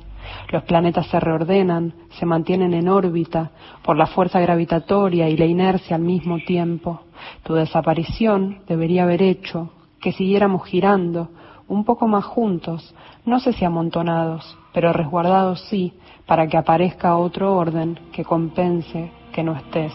los 0.49 0.63
planetas 0.63 1.07
se 1.07 1.19
reordenan, 1.19 1.93
se 2.19 2.25
mantienen 2.25 2.73
en 2.73 2.87
órbita 2.87 3.51
por 3.83 3.97
la 3.97 4.07
fuerza 4.07 4.39
gravitatoria 4.39 5.29
y 5.29 5.37
la 5.37 5.45
inercia 5.45 5.95
al 5.95 6.01
mismo 6.01 6.37
tiempo. 6.39 7.01
Tu 7.43 7.53
desaparición 7.53 8.59
debería 8.67 9.03
haber 9.03 9.21
hecho 9.21 9.71
que 10.01 10.11
siguiéramos 10.11 10.65
girando 10.65 11.29
un 11.67 11.83
poco 11.83 12.07
más 12.07 12.25
juntos, 12.25 12.93
no 13.25 13.39
sé 13.39 13.53
si 13.53 13.65
amontonados, 13.65 14.57
pero 14.73 14.93
resguardados 14.93 15.61
sí, 15.69 15.93
para 16.27 16.47
que 16.47 16.57
aparezca 16.57 17.17
otro 17.17 17.55
orden 17.55 17.99
que 18.11 18.23
compense 18.23 19.11
que 19.31 19.43
no 19.43 19.53
estés. 19.55 19.93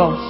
dos. 0.00 0.29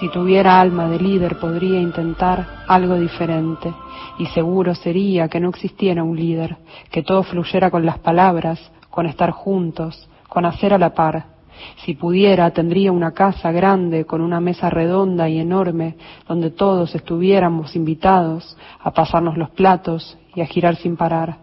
Si 0.00 0.08
tuviera 0.08 0.60
alma 0.60 0.88
de 0.88 0.98
líder 0.98 1.38
podría 1.38 1.80
intentar 1.80 2.64
algo 2.66 2.96
diferente 2.96 3.72
y 4.18 4.26
seguro 4.26 4.74
sería 4.74 5.28
que 5.28 5.38
no 5.38 5.50
existiera 5.50 6.02
un 6.02 6.16
líder, 6.16 6.56
que 6.90 7.02
todo 7.02 7.22
fluyera 7.22 7.70
con 7.70 7.86
las 7.86 7.98
palabras, 7.98 8.60
con 8.90 9.06
estar 9.06 9.30
juntos, 9.30 10.08
con 10.28 10.46
hacer 10.46 10.74
a 10.74 10.78
la 10.78 10.94
par. 10.94 11.26
Si 11.84 11.94
pudiera, 11.94 12.50
tendría 12.50 12.90
una 12.90 13.12
casa 13.12 13.52
grande 13.52 14.04
con 14.04 14.20
una 14.20 14.40
mesa 14.40 14.68
redonda 14.68 15.28
y 15.28 15.38
enorme 15.38 15.96
donde 16.26 16.50
todos 16.50 16.94
estuviéramos 16.96 17.76
invitados 17.76 18.56
a 18.80 18.90
pasarnos 18.90 19.38
los 19.38 19.50
platos 19.50 20.18
y 20.34 20.40
a 20.40 20.46
girar 20.46 20.74
sin 20.76 20.96
parar. 20.96 21.36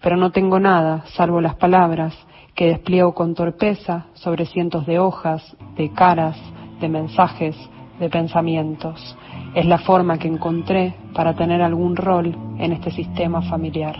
Pero 0.00 0.16
no 0.16 0.30
tengo 0.30 0.58
nada, 0.58 1.04
salvo 1.14 1.42
las 1.42 1.56
palabras, 1.56 2.14
que 2.54 2.68
despliego 2.68 3.14
con 3.14 3.34
torpeza 3.34 4.06
sobre 4.14 4.46
cientos 4.46 4.86
de 4.86 4.98
hojas, 4.98 5.56
de 5.76 5.90
caras, 5.92 6.36
de 6.80 6.88
mensajes, 6.88 7.56
de 8.02 8.10
pensamientos. 8.10 9.16
Es 9.54 9.64
la 9.64 9.78
forma 9.78 10.18
que 10.18 10.26
encontré 10.26 10.92
para 11.14 11.34
tener 11.34 11.62
algún 11.62 11.94
rol 11.94 12.36
en 12.58 12.72
este 12.72 12.90
sistema 12.90 13.42
familiar. 13.42 13.96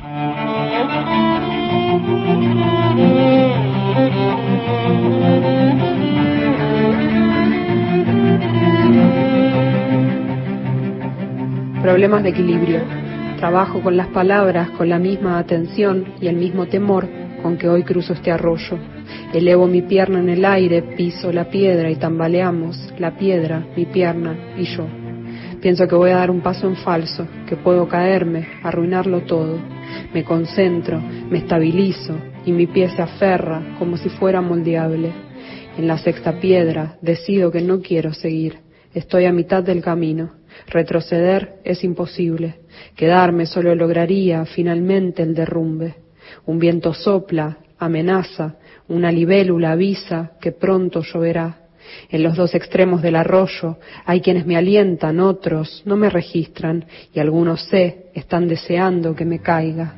Problemas 11.80 12.24
de 12.24 12.28
equilibrio. 12.30 12.80
Trabajo 13.38 13.80
con 13.80 13.96
las 13.96 14.08
palabras 14.08 14.70
con 14.70 14.88
la 14.88 14.98
misma 14.98 15.38
atención 15.38 16.06
y 16.20 16.26
el 16.26 16.36
mismo 16.36 16.66
temor 16.66 17.21
con 17.42 17.56
que 17.58 17.68
hoy 17.68 17.82
cruzo 17.82 18.12
este 18.12 18.30
arroyo. 18.30 18.78
Elevo 19.34 19.66
mi 19.66 19.82
pierna 19.82 20.20
en 20.20 20.28
el 20.28 20.44
aire, 20.44 20.82
piso 20.96 21.32
la 21.32 21.50
piedra 21.50 21.90
y 21.90 21.96
tambaleamos, 21.96 22.94
la 22.98 23.16
piedra, 23.16 23.66
mi 23.76 23.86
pierna 23.86 24.54
y 24.56 24.64
yo. 24.64 24.86
Pienso 25.60 25.86
que 25.86 25.94
voy 25.94 26.10
a 26.10 26.16
dar 26.16 26.30
un 26.30 26.40
paso 26.40 26.66
en 26.66 26.76
falso, 26.76 27.26
que 27.48 27.56
puedo 27.56 27.86
caerme, 27.86 28.48
arruinarlo 28.62 29.20
todo. 29.22 29.58
Me 30.12 30.24
concentro, 30.24 31.00
me 31.00 31.38
estabilizo 31.38 32.16
y 32.44 32.52
mi 32.52 32.66
pie 32.66 32.88
se 32.90 33.00
aferra 33.00 33.76
como 33.78 33.96
si 33.96 34.08
fuera 34.08 34.40
moldeable. 34.40 35.12
En 35.78 35.86
la 35.86 35.98
sexta 35.98 36.40
piedra 36.40 36.98
decido 37.00 37.50
que 37.50 37.60
no 37.60 37.80
quiero 37.80 38.12
seguir. 38.12 38.58
Estoy 38.92 39.24
a 39.24 39.32
mitad 39.32 39.62
del 39.62 39.82
camino. 39.82 40.32
Retroceder 40.66 41.60
es 41.64 41.82
imposible. 41.84 42.56
Quedarme 42.94 43.46
solo 43.46 43.74
lograría 43.74 44.44
finalmente 44.44 45.22
el 45.22 45.34
derrumbe. 45.34 45.94
Un 46.46 46.58
viento 46.58 46.92
sopla, 46.92 47.58
amenaza, 47.78 48.56
una 48.88 49.10
libélula 49.10 49.72
avisa 49.72 50.32
que 50.40 50.52
pronto 50.52 51.02
lloverá. 51.02 51.58
En 52.08 52.22
los 52.22 52.36
dos 52.36 52.54
extremos 52.54 53.02
del 53.02 53.16
arroyo 53.16 53.78
hay 54.04 54.20
quienes 54.20 54.46
me 54.46 54.56
alientan, 54.56 55.20
otros 55.20 55.82
no 55.84 55.96
me 55.96 56.10
registran 56.10 56.84
y 57.12 57.20
algunos 57.20 57.64
sé 57.68 58.06
están 58.14 58.48
deseando 58.48 59.14
que 59.14 59.24
me 59.24 59.40
caiga. 59.40 59.94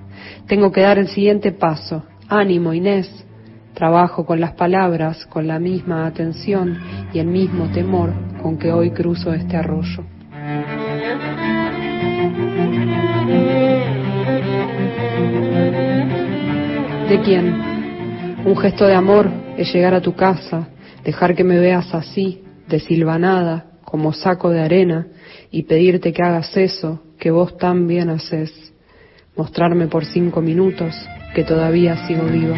Tengo 0.47 0.73
que 0.73 0.81
dar 0.81 0.99
el 0.99 1.09
siguiente 1.09 1.53
paso. 1.53 2.05
Ánimo, 2.29 2.73
Inés. 2.73 3.11
Trabajo 3.75 4.25
con 4.25 4.41
las 4.41 4.53
palabras, 4.53 5.27
con 5.27 5.49
la 5.49 5.59
misma 5.59 6.07
atención 6.07 6.79
y 7.13 7.19
el 7.19 7.27
mismo 7.27 7.71
temor 7.73 8.13
con 8.41 8.57
que 8.57 8.73
hoy 8.73 8.91
cruzo 8.91 9.33
este 9.33 9.57
arroyo. 9.57 10.05
¿De 17.09 17.21
quién? 17.21 17.55
Un 18.47 18.57
gesto 18.57 18.87
de 18.87 18.95
amor 18.95 19.31
es 19.59 19.73
llegar 19.75 19.93
a 19.93 20.01
tu 20.01 20.15
casa, 20.15 20.69
dejar 21.05 21.35
que 21.35 21.45
me 21.45 21.59
veas 21.59 21.95
así, 21.95 22.43
desilvanada, 22.67 23.67
como 23.85 24.15
saco 24.15 24.51
de 24.51 24.63
arena, 24.63 25.07
y 25.51 25.65
pedirte 25.65 26.15
que 26.15 26.23
hagas 26.23 26.57
eso 26.57 27.03
que 27.19 27.31
vos 27.31 27.59
tan 27.59 27.87
bien 27.87 28.09
haces. 28.09 28.73
Mostrarme 29.37 29.87
por 29.87 30.07
cinco 30.07 30.41
minutos 30.41 30.95
que 31.35 31.45
todavía 31.45 32.07
sigo 32.07 32.25
viva. 32.25 32.57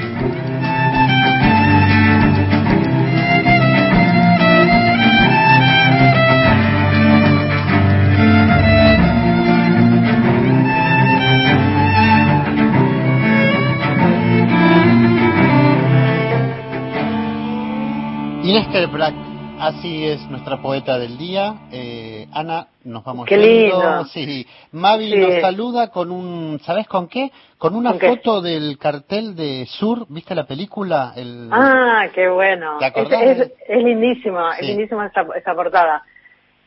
Inés 18.47 18.69
Kerbrack, 18.69 19.15
así 19.59 20.07
es 20.07 20.21
nuestra 20.31 20.59
poeta 20.63 20.99
del 21.01 21.19
día. 21.19 21.55
Eh, 21.73 22.29
Ana, 22.33 22.69
nos 22.85 23.03
vamos 23.03 23.27
Qué 23.27 23.37
yendo. 23.39 23.77
lindo. 23.81 24.05
Sí. 24.05 24.47
Mavi 24.71 25.11
Sí. 25.11 25.17
nos 25.19 25.41
saluda 25.41 25.89
con 25.91 26.13
un, 26.13 26.61
¿sabes 26.61 26.87
con 26.87 27.09
qué? 27.09 27.33
Con 27.59 27.75
una 27.75 27.91
¿Con 27.91 27.99
qué? 27.99 28.09
foto 28.09 28.41
del 28.43 28.79
cartel 28.79 29.35
de 29.35 29.67
Sur, 29.67 30.07
¿viste 30.09 30.35
la 30.37 30.45
película? 30.47 31.13
El... 31.17 31.49
Ah, 31.51 32.07
qué 32.15 32.29
bueno. 32.29 32.77
¿Te 32.79 32.85
Es, 32.87 32.91
acordás? 32.93 33.21
es, 33.23 33.53
es 33.69 33.83
lindísima, 33.83 34.53
es 34.53 34.61
Sí. 34.61 34.67
lindísima 34.69 35.07
esa, 35.07 35.27
esa 35.37 35.55
portada. 35.55 36.03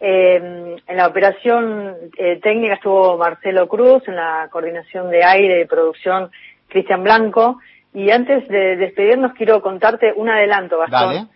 Eh, 0.02 0.76
en 0.86 0.98
la 0.98 1.08
operación 1.08 1.94
eh, 2.18 2.40
técnica 2.44 2.74
estuvo 2.76 3.18
Marcelo 3.18 3.68
Cruz, 3.70 4.04
en 4.08 4.16
la 4.18 4.50
coordinación 4.52 5.10
de 5.12 5.24
aire 5.24 5.62
y 5.62 5.66
producción 5.66 6.30
Cristian 6.68 7.04
Blanco. 7.04 7.60
Y 7.94 8.10
antes 8.12 8.48
de 8.50 8.76
despedirnos 8.76 9.32
quiero 9.34 9.62
contarte 9.62 10.12
un 10.16 10.30
adelanto, 10.30 10.78
Gastón. 10.78 11.16
Dale. 11.16 11.28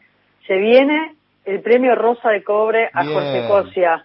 Se 0.47 0.55
viene 0.57 1.15
el 1.45 1.61
premio 1.61 1.95
Rosa 1.95 2.29
de 2.29 2.43
Cobre 2.43 2.89
a 2.93 3.03
Bien. 3.03 3.13
Jorge 3.13 3.47
Cosia. 3.47 4.03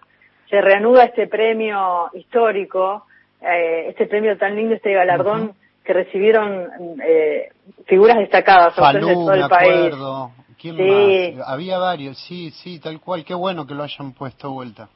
Se 0.49 0.61
reanuda 0.61 1.05
este 1.05 1.27
premio 1.27 2.09
histórico, 2.13 3.05
eh, 3.41 3.87
este 3.89 4.07
premio 4.07 4.37
tan 4.37 4.55
lindo, 4.55 4.75
este 4.75 4.93
galardón 4.93 5.53
que 5.83 5.93
recibieron 5.93 6.67
eh, 7.03 7.49
figuras 7.85 8.17
destacadas 8.17 8.77
autores 8.77 9.05
de 9.07 9.13
Falú, 9.13 9.25
todo 9.25 9.33
el 9.33 9.49
país. 9.49 9.95
¿Quién 10.59 10.75
Sí. 10.75 11.35
más? 11.37 11.47
Había 11.49 11.77
varios, 11.77 12.17
sí, 12.27 12.51
sí, 12.51 12.79
tal 12.79 12.99
cual. 12.99 13.23
Qué 13.23 13.33
bueno 13.33 13.65
que 13.65 13.73
lo 13.73 13.83
hayan 13.83 14.13
puesto 14.13 14.51
vuelta. 14.51 14.89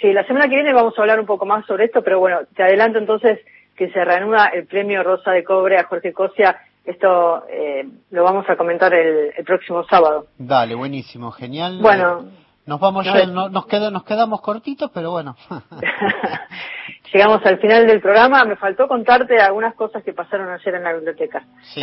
Sí, 0.00 0.12
la 0.12 0.24
semana 0.26 0.48
que 0.48 0.54
viene 0.54 0.72
vamos 0.72 0.96
a 0.96 1.00
hablar 1.02 1.18
un 1.18 1.26
poco 1.26 1.44
más 1.44 1.66
sobre 1.66 1.86
esto, 1.86 2.02
pero 2.02 2.20
bueno, 2.20 2.38
te 2.54 2.62
adelanto 2.62 2.98
entonces 2.98 3.40
que 3.76 3.90
se 3.90 4.04
reanuda 4.04 4.46
el 4.54 4.66
premio 4.66 5.02
Rosa 5.02 5.32
de 5.32 5.42
Cobre 5.42 5.76
a 5.76 5.84
Jorge 5.84 6.12
Cosia. 6.12 6.60
Esto 6.88 7.44
eh, 7.50 7.84
lo 8.10 8.24
vamos 8.24 8.48
a 8.48 8.56
comentar 8.56 8.94
el, 8.94 9.30
el 9.36 9.44
próximo 9.44 9.84
sábado. 9.84 10.28
Dale, 10.38 10.74
buenísimo, 10.74 11.30
genial. 11.32 11.78
Bueno, 11.82 12.24
Nos 12.64 12.80
vamos 12.80 13.04
no 13.04 13.14
ya, 13.14 13.26
no- 13.26 13.48
nos, 13.50 13.66
queda, 13.66 13.90
nos 13.90 14.04
quedamos 14.04 14.40
cortitos, 14.40 14.90
pero 14.94 15.10
bueno. 15.10 15.36
llegamos 17.12 17.44
al 17.44 17.58
final 17.58 17.86
del 17.86 18.00
programa. 18.00 18.44
Me 18.44 18.56
faltó 18.56 18.88
contarte 18.88 19.38
algunas 19.38 19.74
cosas 19.74 20.02
que 20.02 20.12
pasaron 20.12 20.50
ayer 20.50 20.74
en 20.76 20.84
la 20.84 20.92
biblioteca. 20.94 21.44
Sí. 21.74 21.82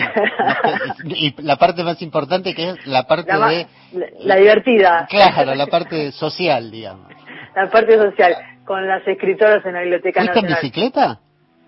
y 1.05 1.41
la 1.43 1.55
parte 1.57 1.83
más 1.83 2.01
importante 2.01 2.53
que 2.55 2.69
es 2.71 2.87
la 2.87 3.03
parte 3.07 3.31
La, 3.37 3.47
de... 3.47 3.67
la- 3.93 4.07
la 4.21 4.35
divertida. 4.37 5.07
Claro, 5.09 5.53
la 5.55 5.67
parte 5.67 6.11
social, 6.13 6.71
digamos. 6.71 7.07
La 7.55 7.69
parte 7.69 7.95
social, 7.97 8.35
con 8.65 8.87
las 8.87 9.07
escritoras 9.07 9.65
en 9.65 9.73
la 9.73 9.81
Biblioteca 9.81 10.21
¿Fuiste 10.21 10.39
en 10.39 10.47
bicicleta? 10.47 11.19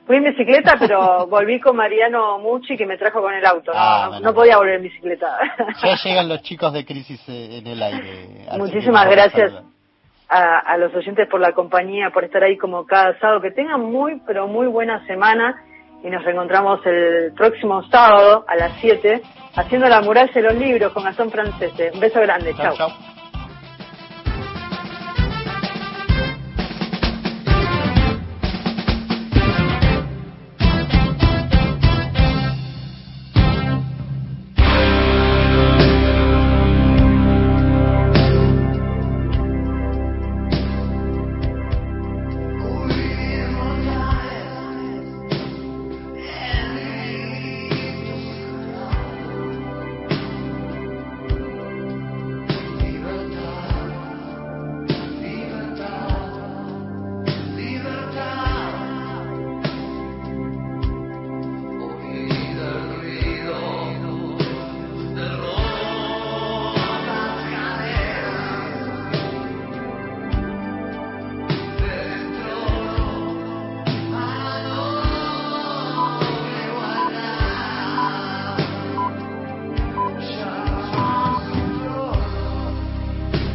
Fui 0.07 0.15
en 0.15 0.23
bicicleta, 0.23 0.77
pero 0.79 1.27
volví 1.27 1.59
con 1.59 1.75
Mariano 1.75 2.39
Mucci, 2.39 2.77
que 2.77 2.85
me 2.85 2.97
trajo 2.97 3.21
con 3.21 3.33
el 3.33 3.45
auto. 3.45 3.71
No, 3.73 3.77
Ah, 3.79 4.19
no- 4.21 4.33
podía 4.33 4.57
volver 4.57 4.75
en 4.75 4.83
bicicleta. 4.83 5.37
Ya 5.83 5.95
llegan 6.03 6.29
los 6.29 6.41
chicos 6.43 6.71
de 6.73 6.85
Crisis 6.85 7.21
eh, 7.27 7.57
en 7.59 7.67
el 7.67 7.83
aire. 7.83 8.45
Muchísimas 8.57 9.09
gracias 9.09 9.51
a, 10.29 10.59
a 10.59 10.77
los 10.77 10.93
oyentes 10.95 11.27
por 11.29 11.39
la 11.41 11.51
compañía, 11.51 12.09
por 12.11 12.23
estar 12.23 12.41
ahí 12.43 12.57
como 12.57 12.85
cada 12.85 13.19
sábado. 13.19 13.41
Que 13.41 13.51
tengan 13.51 13.81
muy, 13.81 14.21
pero 14.25 14.47
muy 14.47 14.67
buena 14.67 15.05
semana 15.05 15.61
y 16.03 16.09
nos 16.09 16.23
reencontramos 16.23 16.79
el 16.85 17.33
próximo 17.33 17.83
sábado 17.89 18.45
a 18.47 18.55
las 18.55 18.71
7 18.79 19.21
haciendo 19.55 19.89
la 19.89 20.01
muralla 20.01 20.31
de 20.31 20.41
los 20.41 20.55
libros 20.55 20.93
con 20.93 21.03
Gastón 21.03 21.29
Francese. 21.31 21.91
Un 21.93 21.99
beso 21.99 22.21
grande. 22.21 22.53
Chau, 22.55 22.75
chao. 22.77 22.89
chau. 22.89 23.16